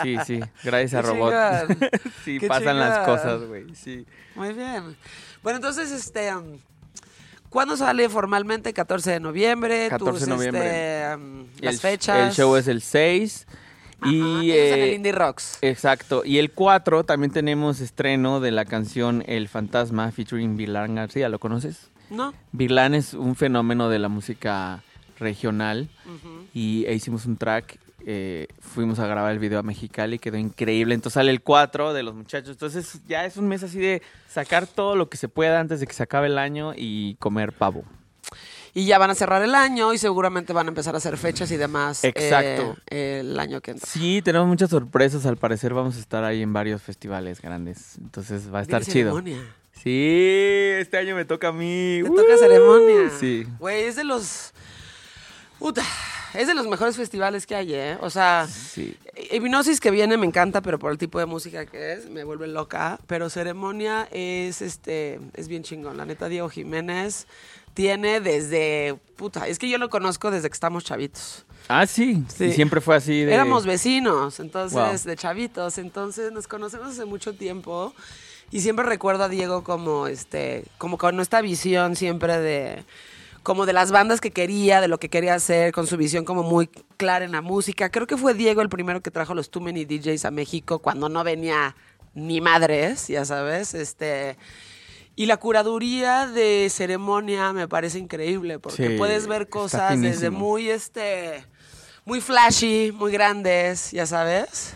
Sí, 0.04 0.18
sí, 0.24 0.50
gracias 0.64 0.94
a 0.94 1.02
robot. 1.02 1.34
sí, 2.24 2.40
pasan 2.42 2.78
las 2.78 3.00
cosas, 3.08 3.42
güey. 3.44 3.74
Sí. 3.74 4.06
Muy 4.36 4.54
bien. 4.54 4.96
Bueno, 5.42 5.58
entonces, 5.58 5.92
este. 5.92 6.34
um, 6.36 6.60
¿Cuándo 7.50 7.76
sale 7.76 8.08
formalmente? 8.08 8.72
14 8.72 9.14
de 9.14 9.20
noviembre. 9.20 9.88
14 9.90 10.12
tus, 10.12 10.22
de 10.22 10.28
noviembre. 10.28 11.02
este, 11.02 11.16
um, 11.16 11.42
Y 11.60 11.66
las 11.66 11.74
el, 11.74 11.80
fechas. 11.80 12.28
El 12.28 12.34
show 12.34 12.56
es 12.56 12.68
el 12.68 12.84
6. 12.84 13.48
Ajá, 14.02 14.12
Y. 14.12 14.52
es 14.52 14.74
en 14.74 14.80
el 14.80 14.90
eh, 14.90 14.94
Indie 14.94 15.12
Rocks. 15.12 15.58
Exacto. 15.64 16.22
Y 16.24 16.38
el 16.38 16.52
4 16.52 17.04
también 17.04 17.32
tenemos 17.32 17.82
estreno 17.82 18.40
de 18.42 18.52
la 18.52 18.66
canción 18.66 19.24
El 19.26 19.50
Fantasma 19.50 20.12
featuring 20.12 20.56
Vilán 20.56 20.94
García. 20.94 21.30
¿Lo 21.30 21.40
conoces? 21.40 21.90
¿No? 22.12 22.36
Vilán 22.52 22.94
es 22.94 23.16
un 23.16 23.36
fenómeno 23.36 23.90
de 23.90 23.98
la 23.98 24.10
música 24.10 24.84
regional 25.20 25.90
y 26.54 26.86
e 26.88 26.94
hicimos 26.94 27.26
un 27.26 27.38
track. 27.38 27.78
eh, 28.06 28.48
fuimos 28.62 28.98
a 29.00 29.06
grabar 29.08 29.34
el 29.34 29.40
video 29.40 29.60
a 29.60 29.64
Mexicali, 29.64 30.20
quedó 30.20 30.38
increíble. 30.38 30.96
Entonces 30.96 31.16
sale 31.16 31.32
el 31.32 31.42
4 31.42 31.94
de 31.94 32.04
los 32.04 32.16
muchachos. 32.16 32.52
Entonces 32.52 33.02
ya 33.08 33.26
es 33.26 33.36
un 33.38 33.48
mes 33.48 33.62
así 33.64 33.78
de 33.80 34.02
sacar 34.28 34.68
todo 34.68 34.96
lo 34.96 35.10
que 35.10 35.18
se 35.18 35.28
pueda 35.28 35.60
antes 35.60 35.80
de 35.82 35.88
que 35.88 35.94
se 35.94 36.04
acabe 36.04 36.28
el 36.28 36.38
año 36.38 36.74
y 36.76 37.16
comer 37.16 37.52
pavo. 37.54 37.84
Y 38.74 38.86
ya 38.86 38.98
van 39.00 39.10
a 39.10 39.16
cerrar 39.16 39.42
el 39.42 39.56
año 39.56 39.94
y 39.94 39.98
seguramente 39.98 40.54
van 40.54 40.68
a 40.68 40.70
empezar 40.70 40.94
a 40.94 41.00
hacer 41.00 41.18
fechas 41.18 41.52
y 41.52 41.58
demás. 41.58 42.04
Exacto. 42.04 42.78
eh, 42.90 43.20
el 43.22 43.40
año 43.40 43.62
que 43.62 43.72
entra. 43.72 43.88
Sí, 43.88 44.22
tenemos 44.24 44.48
muchas 44.48 44.70
sorpresas. 44.70 45.26
Al 45.26 45.38
parecer 45.38 45.74
vamos 45.74 45.98
a 45.98 46.00
estar 46.00 46.24
ahí 46.24 46.42
en 46.42 46.54
varios 46.54 46.82
festivales 46.82 47.42
grandes. 47.42 47.98
Entonces 47.98 48.54
va 48.54 48.60
a 48.60 48.62
estar 48.62 48.84
chido. 48.84 49.12
ceremonia. 49.16 49.42
Sí, 49.74 50.18
este 50.78 50.98
año 50.98 51.16
me 51.16 51.26
toca 51.26 51.50
a 51.50 51.52
mí. 51.52 52.02
Te 52.04 52.10
toca 52.10 52.38
ceremonia. 52.38 53.10
Sí. 53.20 53.48
Güey, 53.60 53.84
es 53.84 53.96
de 53.96 54.04
los. 54.04 54.54
Puta. 55.60 55.84
Es 56.34 56.48
de 56.48 56.54
los 56.54 56.68
mejores 56.68 56.96
festivales 56.96 57.46
que 57.46 57.56
hay, 57.56 57.74
¿eh? 57.74 57.98
O 58.02 58.10
sea. 58.10 58.48
Sí. 58.48 58.96
Hipnosis 59.32 59.80
que 59.80 59.92
viene 59.92 60.16
me 60.18 60.26
encanta, 60.26 60.62
pero 60.62 60.80
por 60.80 60.92
el 60.92 60.98
tipo 60.98 61.20
de 61.20 61.26
música 61.26 61.66
que 61.66 61.94
es, 61.94 62.10
me 62.10 62.24
vuelve 62.24 62.48
loca. 62.48 63.00
Pero 63.08 63.30
ceremonia 63.30 64.08
es 64.12 64.62
este. 64.62 65.20
Es 65.34 65.48
bien 65.48 65.64
chingón. 65.64 65.98
La 65.98 66.06
neta, 66.06 66.30
Diego 66.30 66.50
Jiménez 66.50 67.28
tiene 67.74 68.22
desde. 68.22 68.96
Puta. 69.16 69.48
Es 69.48 69.58
que 69.60 69.68
yo 69.70 69.78
lo 69.78 69.90
conozco 69.90 70.32
desde 70.32 70.50
que 70.50 70.54
estamos 70.54 70.84
chavitos. 70.84 71.46
Ah, 71.68 71.86
sí. 71.86 72.24
Sí. 72.36 72.46
Y 72.46 72.54
siempre 72.54 72.80
fue 72.82 72.96
así 72.96 73.24
de... 73.24 73.34
Éramos 73.34 73.66
vecinos, 73.66 74.40
entonces, 74.40 74.74
Wow. 74.74 74.98
de 75.04 75.16
chavitos, 75.16 75.78
entonces 75.78 76.32
nos 76.32 76.48
conocemos 76.48 76.88
hace 76.90 77.06
mucho 77.06 77.34
tiempo 77.34 77.94
y 78.50 78.62
siempre 78.62 78.86
recuerdo 78.86 79.26
a 79.26 79.30
Diego 79.30 79.64
como 79.64 80.08
este, 80.08 80.64
como 80.80 80.98
con 80.98 81.20
esta 81.20 81.42
visión 81.42 81.96
siempre 81.96 82.40
de 82.40 82.86
como 83.44 83.66
de 83.66 83.74
las 83.74 83.92
bandas 83.92 84.22
que 84.22 84.32
quería, 84.32 84.82
de 84.82 84.88
lo 84.88 85.00
que 85.00 85.10
quería 85.10 85.36
hacer, 85.36 85.72
con 85.72 85.88
su 85.88 85.98
visión 85.98 86.26
como 86.26 86.44
muy 86.44 86.68
clara 86.98 87.26
en 87.26 87.32
la 87.32 87.42
música. 87.42 87.90
Creo 87.90 88.08
que 88.08 88.18
fue 88.18 88.34
Diego 88.34 88.62
el 88.62 88.70
primero 88.70 89.02
que 89.02 89.12
trajo 89.12 89.34
los 89.34 89.50
Too 89.50 89.62
Many 89.62 89.86
DJs 89.86 90.26
a 90.26 90.32
México 90.32 90.80
cuando 90.80 91.10
no 91.10 91.24
venía 91.24 91.76
ni 92.14 92.42
madres, 92.42 93.08
ya 93.08 93.26
sabes, 93.26 93.74
este 93.74 94.38
y 95.16 95.26
la 95.26 95.36
curaduría 95.36 96.28
de 96.28 96.70
ceremonia 96.70 97.52
me 97.52 97.68
parece 97.68 98.00
increíble 98.00 98.58
porque 98.58 98.88
Sí, 98.88 98.98
puedes 98.98 99.28
ver 99.28 99.50
cosas 99.50 100.00
desde 100.00 100.30
muy 100.30 100.70
este 100.70 101.46
muy 102.06 102.22
flashy, 102.22 102.92
muy 102.94 103.12
grandes, 103.12 103.92
ya 103.92 104.06
sabes. 104.06 104.76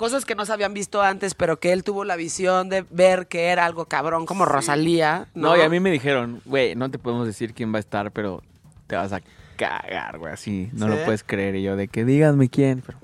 Cosas 0.00 0.24
que 0.24 0.34
no 0.34 0.46
se 0.46 0.52
habían 0.54 0.72
visto 0.72 1.02
antes, 1.02 1.34
pero 1.34 1.60
que 1.60 1.72
él 1.72 1.84
tuvo 1.84 2.04
la 2.06 2.16
visión 2.16 2.70
de 2.70 2.86
ver 2.88 3.26
que 3.26 3.48
era 3.48 3.66
algo 3.66 3.84
cabrón, 3.84 4.24
como 4.24 4.46
Rosalía. 4.46 5.28
No, 5.34 5.50
No, 5.50 5.56
y 5.58 5.60
a 5.60 5.68
mí 5.68 5.78
me 5.78 5.90
dijeron, 5.90 6.40
güey, 6.46 6.74
no 6.74 6.90
te 6.90 6.98
podemos 6.98 7.26
decir 7.26 7.52
quién 7.52 7.70
va 7.70 7.76
a 7.76 7.80
estar, 7.80 8.10
pero 8.10 8.42
te 8.86 8.96
vas 8.96 9.12
a 9.12 9.20
cagar, 9.56 10.16
güey, 10.16 10.32
así. 10.32 10.70
No 10.72 10.86
¿Sí? 10.86 10.92
lo 10.92 11.04
puedes 11.04 11.22
creer. 11.22 11.54
Y 11.56 11.64
yo, 11.64 11.76
de 11.76 11.86
que 11.88 12.06
díganme 12.06 12.48
quién, 12.48 12.82
pero... 12.86 12.98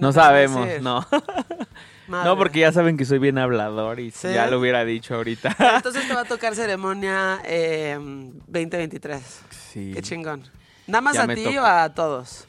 No 0.00 0.12
sabemos, 0.12 0.66
decir, 0.68 0.82
no. 0.82 1.04
"Madre". 2.06 2.28
No, 2.30 2.36
porque 2.38 2.60
ya 2.60 2.70
saben 2.70 2.96
que 2.96 3.04
soy 3.04 3.18
bien 3.18 3.36
hablador 3.36 3.98
y 3.98 4.12
Sí. 4.12 4.28
ya 4.32 4.46
lo 4.46 4.60
hubiera 4.60 4.84
dicho 4.84 5.16
ahorita. 5.16 5.56
Entonces 5.76 6.06
te 6.06 6.14
va 6.14 6.20
a 6.20 6.24
tocar 6.26 6.54
ceremonia 6.54 7.40
eh, 7.44 7.98
2023. 8.46 9.40
Sí. 9.72 9.90
Qué 9.92 10.00
chingón. 10.02 10.44
¿Nada 10.86 11.00
más 11.02 11.14
Ya 11.14 11.24
a 11.24 11.34
ti 11.34 11.58
o 11.58 11.64
a 11.66 11.88
todos? 11.92 12.46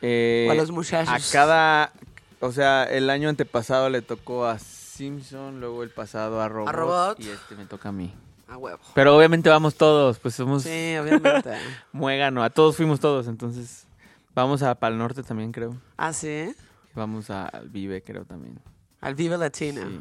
Eh, 0.00 0.46
O 0.48 0.52
a 0.52 0.54
los 0.54 0.70
muchachos. 0.70 1.12
A 1.12 1.32
cada, 1.32 1.92
o 2.40 2.52
sea, 2.52 2.84
el 2.84 3.10
año 3.10 3.28
antepasado 3.28 3.90
le 3.90 4.02
tocó 4.02 4.46
a 4.46 4.58
Simpson, 4.58 5.60
luego 5.60 5.82
el 5.82 5.90
pasado 5.90 6.40
a 6.40 6.48
Robot, 6.48 6.72
Robot. 6.72 7.20
y 7.20 7.28
este 7.28 7.54
me 7.56 7.66
toca 7.66 7.90
a 7.90 7.92
mí. 7.92 8.12
A 8.48 8.56
huevo. 8.56 8.80
Pero 8.94 9.16
obviamente 9.16 9.50
vamos 9.50 9.74
todos, 9.74 10.18
pues 10.18 10.34
somos 10.34 10.62
Sí, 10.62 10.96
obviamente. 10.96 11.50
muégano, 11.92 12.42
a 12.42 12.50
todos 12.50 12.76
fuimos 12.76 12.98
todos, 12.98 13.26
entonces 13.28 13.86
vamos 14.34 14.62
a 14.62 14.74
Pal 14.74 14.96
Norte 14.96 15.22
también 15.22 15.52
creo. 15.52 15.76
¿Ah, 15.96 16.12
sí? 16.12 16.54
Vamos 16.94 17.30
a 17.30 17.46
al 17.46 17.68
Vive 17.68 18.02
creo 18.02 18.24
también. 18.24 18.58
Al 19.00 19.14
Vive 19.14 19.36
Latino. 19.36 19.82
Sí. 19.82 20.00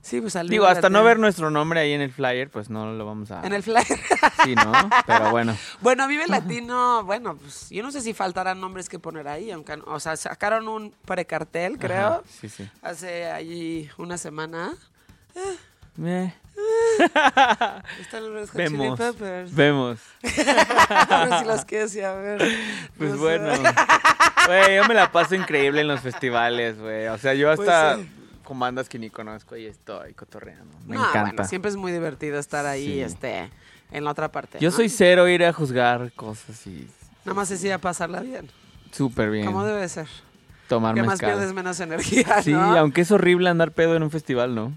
Sí, 0.00 0.20
pues 0.20 0.36
al 0.36 0.48
Digo, 0.48 0.66
hasta 0.66 0.88
no 0.88 1.02
ver 1.04 1.18
nuestro 1.18 1.50
nombre 1.50 1.80
ahí 1.80 1.92
en 1.92 2.00
el 2.00 2.10
flyer, 2.12 2.48
pues 2.50 2.70
no 2.70 2.92
lo 2.92 3.04
vamos 3.04 3.30
a... 3.30 3.44
En 3.46 3.52
el 3.52 3.62
flyer. 3.62 3.84
Sí, 4.44 4.54
¿no? 4.54 4.72
Pero 5.06 5.30
bueno. 5.30 5.56
bueno, 5.80 6.06
Vive 6.06 6.26
Latino, 6.28 7.02
bueno, 7.04 7.36
pues 7.36 7.68
yo 7.70 7.82
no 7.82 7.90
sé 7.90 8.00
si 8.00 8.14
faltarán 8.14 8.60
nombres 8.60 8.88
que 8.88 8.98
poner 8.98 9.26
ahí, 9.28 9.50
aunque, 9.50 9.76
no- 9.76 9.84
o 9.86 10.00
sea, 10.00 10.16
sacaron 10.16 10.68
un 10.68 10.94
precartel, 11.04 11.76
creo, 11.78 12.06
Ajá, 12.06 12.22
sí, 12.40 12.48
sí. 12.48 12.68
hace 12.82 13.26
allí 13.30 13.90
una 13.98 14.16
semana. 14.16 14.72
Eh, 16.04 16.32
Están 18.00 18.32
los 18.32 18.52
vemos, 18.52 18.98
Peppers. 18.98 19.54
vemos. 19.54 19.98
A 20.88 21.24
ver 21.26 21.38
si 21.40 21.44
los 21.44 21.64
quieres 21.64 21.94
ir 21.96 22.04
a 22.04 22.14
ver. 22.14 22.38
Pues 22.96 23.10
No 23.12 23.18
bueno. 23.18 23.52
Güey, 24.46 24.76
yo 24.76 24.84
me 24.86 24.94
la 24.94 25.10
paso 25.12 25.34
increíble 25.34 25.80
en 25.82 25.88
los 25.88 26.00
festivales, 26.00 26.78
güey. 26.78 27.06
O 27.08 27.18
sea, 27.18 27.34
yo 27.34 27.50
hasta 27.50 27.94
Pues 27.96 28.06
sí. 28.06 28.12
Con 28.48 28.58
bandas 28.58 28.88
que 28.88 28.98
ni 28.98 29.10
conozco 29.10 29.58
y 29.58 29.66
estoy 29.66 30.14
cotorreando. 30.14 30.74
Me 30.86 30.96
No, 30.96 31.02
encanta. 31.02 31.32
bueno, 31.32 31.44
siempre 31.44 31.70
es 31.70 31.76
muy 31.76 31.92
divertido 31.92 32.38
estar 32.38 32.64
ahí, 32.64 32.86
Sí. 32.94 33.00
este, 33.02 33.50
en 33.92 34.04
la 34.04 34.10
otra 34.10 34.32
parte. 34.32 34.58
Yo 34.58 34.70
¿no? 34.70 34.74
soy 34.76 34.88
cero 34.88 35.28
ir 35.28 35.44
a 35.44 35.52
juzgar 35.52 36.10
cosas 36.12 36.66
y 36.66 36.88
Nada 37.26 37.34
más 37.34 37.50
es 37.50 37.62
ir 37.62 37.74
a 37.74 37.78
pasarla 37.78 38.20
bien, 38.20 38.48
súper 38.90 39.30
bien. 39.30 39.44
como 39.44 39.64
debe 39.64 39.86
ser. 39.90 40.08
Tomar 40.66 40.94
Que 40.94 41.02
más 41.02 41.18
pierdes 41.18 41.52
menos 41.52 41.78
energía, 41.80 42.40
Sí, 42.42 42.52
¿no? 42.52 42.74
aunque 42.78 43.02
es 43.02 43.10
horrible 43.10 43.50
andar 43.50 43.72
pedo 43.72 43.94
en 43.96 44.02
un 44.02 44.10
festival, 44.10 44.54
¿no? 44.54 44.72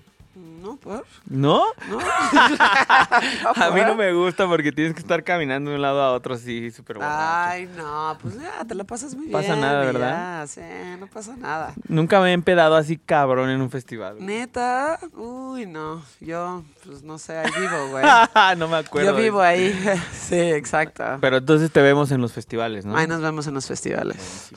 No, 0.81 0.95
¿por? 0.95 1.05
¿No? 1.29 1.63
No. 1.89 1.99
A 3.55 3.71
mí 3.73 3.81
no 3.81 3.95
me 3.95 4.13
gusta 4.13 4.47
porque 4.47 4.71
tienes 4.71 4.93
que 4.93 4.99
estar 5.01 5.23
caminando 5.23 5.69
de 5.69 5.75
un 5.75 5.81
lado 5.81 6.01
a 6.01 6.13
otro 6.13 6.35
así, 6.35 6.71
súper. 6.71 6.97
Ay, 7.01 7.69
no, 7.77 8.17
pues 8.21 8.35
ya, 8.35 8.63
te 8.65 8.75
lo 8.75 8.85
pasas 8.85 9.15
muy 9.15 9.27
bien. 9.27 9.39
Pasa 9.39 9.55
nada, 9.55 9.85
¿verdad? 9.85 10.41
ya, 10.41 10.47
sí, 10.47 10.61
no 10.99 11.07
pasa 11.07 11.35
nada. 11.37 11.73
Nunca 11.87 12.19
me 12.19 12.29
he 12.29 12.33
empedado 12.33 12.75
así 12.75 12.97
cabrón 12.97 13.49
en 13.49 13.61
un 13.61 13.69
festival. 13.69 14.15
güey. 14.15 14.25
Neta, 14.25 14.99
uy, 15.13 15.65
no, 15.65 16.03
yo, 16.19 16.63
pues 16.85 17.03
no 17.03 17.17
sé, 17.17 17.37
ahí 17.37 17.51
vivo, 17.59 17.89
güey. 17.89 18.05
no 18.57 18.67
me 18.67 18.77
acuerdo. 18.77 19.11
Yo 19.11 19.15
vivo 19.15 19.41
ahí, 19.41 19.73
sí, 20.13 20.39
exacto. 20.39 21.03
Pero 21.21 21.37
entonces 21.37 21.71
te 21.71 21.81
vemos 21.81 22.11
en 22.11 22.21
los 22.21 22.33
festivales, 22.33 22.85
¿no? 22.85 22.95
Ahí 22.95 23.07
nos 23.07 23.21
vemos 23.21 23.47
en 23.47 23.53
los 23.53 23.67
festivales. 23.67 24.49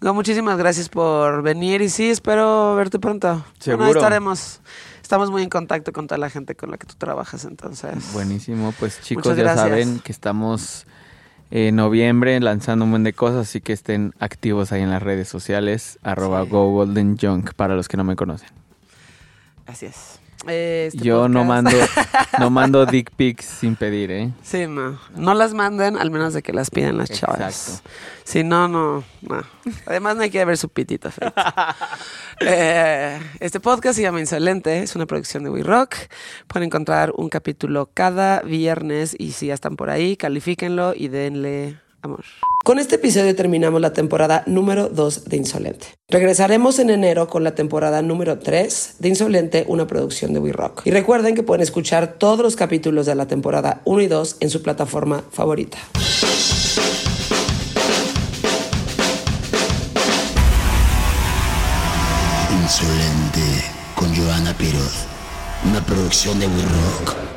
No, 0.00 0.14
muchísimas 0.14 0.58
gracias 0.58 0.88
por 0.88 1.42
venir 1.42 1.82
y 1.82 1.88
sí, 1.88 2.10
espero 2.10 2.74
verte 2.76 2.98
pronto. 2.98 3.28
Bueno, 3.28 3.44
ahí 3.44 3.62
Seguro. 3.62 3.90
estaremos. 4.00 4.60
Estamos 5.12 5.30
muy 5.30 5.42
en 5.42 5.50
contacto 5.50 5.92
con 5.92 6.06
toda 6.06 6.16
la 6.16 6.30
gente 6.30 6.54
con 6.54 6.70
la 6.70 6.78
que 6.78 6.86
tú 6.86 6.94
trabajas, 6.96 7.44
entonces. 7.44 8.14
Buenísimo, 8.14 8.72
pues 8.80 8.98
chicos 9.02 9.36
ya 9.36 9.54
saben 9.54 9.98
que 9.98 10.10
estamos 10.10 10.86
en 11.50 11.76
noviembre 11.76 12.40
lanzando 12.40 12.86
un 12.86 12.92
buen 12.92 13.04
de 13.04 13.12
cosas, 13.12 13.46
así 13.46 13.60
que 13.60 13.74
estén 13.74 14.14
activos 14.20 14.72
ahí 14.72 14.80
en 14.80 14.88
las 14.88 15.02
redes 15.02 15.28
sociales, 15.28 15.98
arroba 16.02 16.44
Sí. 16.44 16.48
Go 16.48 16.70
Golden 16.70 17.18
Junk, 17.18 17.52
para 17.52 17.76
los 17.76 17.88
que 17.88 17.98
no 17.98 18.04
me 18.04 18.16
conocen. 18.16 18.48
Así 19.66 19.84
es. 19.84 20.21
Eh, 20.48 20.88
este 20.92 21.04
Yo 21.04 21.28
no 21.28 21.44
mando, 21.44 21.70
no 22.38 22.50
mando 22.50 22.86
dick 22.86 23.10
pics 23.14 23.44
sin 23.44 23.76
pedir, 23.76 24.10
¿eh? 24.10 24.32
Sí, 24.42 24.66
no. 24.66 24.98
No 25.16 25.34
las 25.34 25.54
manden 25.54 25.96
al 25.96 26.10
menos 26.10 26.34
de 26.34 26.42
que 26.42 26.52
las 26.52 26.70
pidan 26.70 26.98
las 26.98 27.10
chavas. 27.10 27.40
Exacto. 27.40 27.90
Si 28.24 28.44
no, 28.44 28.68
no, 28.68 29.04
no. 29.22 29.42
Además 29.86 30.16
no 30.16 30.22
hay 30.22 30.30
que 30.30 30.44
ver 30.44 30.56
su 30.56 30.68
pitito. 30.68 31.10
Eh, 32.44 33.20
este 33.38 33.60
podcast 33.60 33.94
se 33.94 34.02
llama 34.02 34.18
Insolente, 34.18 34.82
es 34.82 34.96
una 34.96 35.06
producción 35.06 35.44
de 35.44 35.50
We 35.50 35.62
Rock. 35.62 35.94
Pueden 36.48 36.66
encontrar 36.66 37.12
un 37.16 37.28
capítulo 37.28 37.90
cada 37.94 38.40
viernes 38.40 39.14
y 39.16 39.30
si 39.30 39.46
ya 39.46 39.54
están 39.54 39.76
por 39.76 39.90
ahí, 39.90 40.16
califíquenlo 40.16 40.92
y 40.96 41.06
denle 41.06 41.76
Con 42.64 42.78
este 42.78 42.96
episodio 42.96 43.34
terminamos 43.36 43.80
la 43.80 43.92
temporada 43.92 44.42
número 44.46 44.88
2 44.88 45.24
de 45.26 45.36
Insolente. 45.36 45.86
Regresaremos 46.08 46.78
en 46.78 46.90
enero 46.90 47.28
con 47.28 47.44
la 47.44 47.54
temporada 47.54 48.02
número 48.02 48.38
3 48.38 48.96
de 48.98 49.08
Insolente, 49.08 49.64
una 49.68 49.86
producción 49.86 50.32
de 50.32 50.40
We 50.40 50.52
Rock. 50.52 50.82
Y 50.84 50.90
recuerden 50.90 51.34
que 51.34 51.42
pueden 51.42 51.62
escuchar 51.62 52.14
todos 52.18 52.40
los 52.40 52.56
capítulos 52.56 53.06
de 53.06 53.14
la 53.14 53.26
temporada 53.26 53.82
1 53.84 54.00
y 54.02 54.06
2 54.08 54.36
en 54.40 54.50
su 54.50 54.62
plataforma 54.62 55.22
favorita. 55.30 55.78
Insolente 62.62 63.64
con 63.96 64.14
Joana 64.14 64.56
Piroz. 64.56 65.06
Una 65.68 65.84
producción 65.84 66.38
de 66.40 66.46
We 66.46 66.62
Rock. 66.62 67.31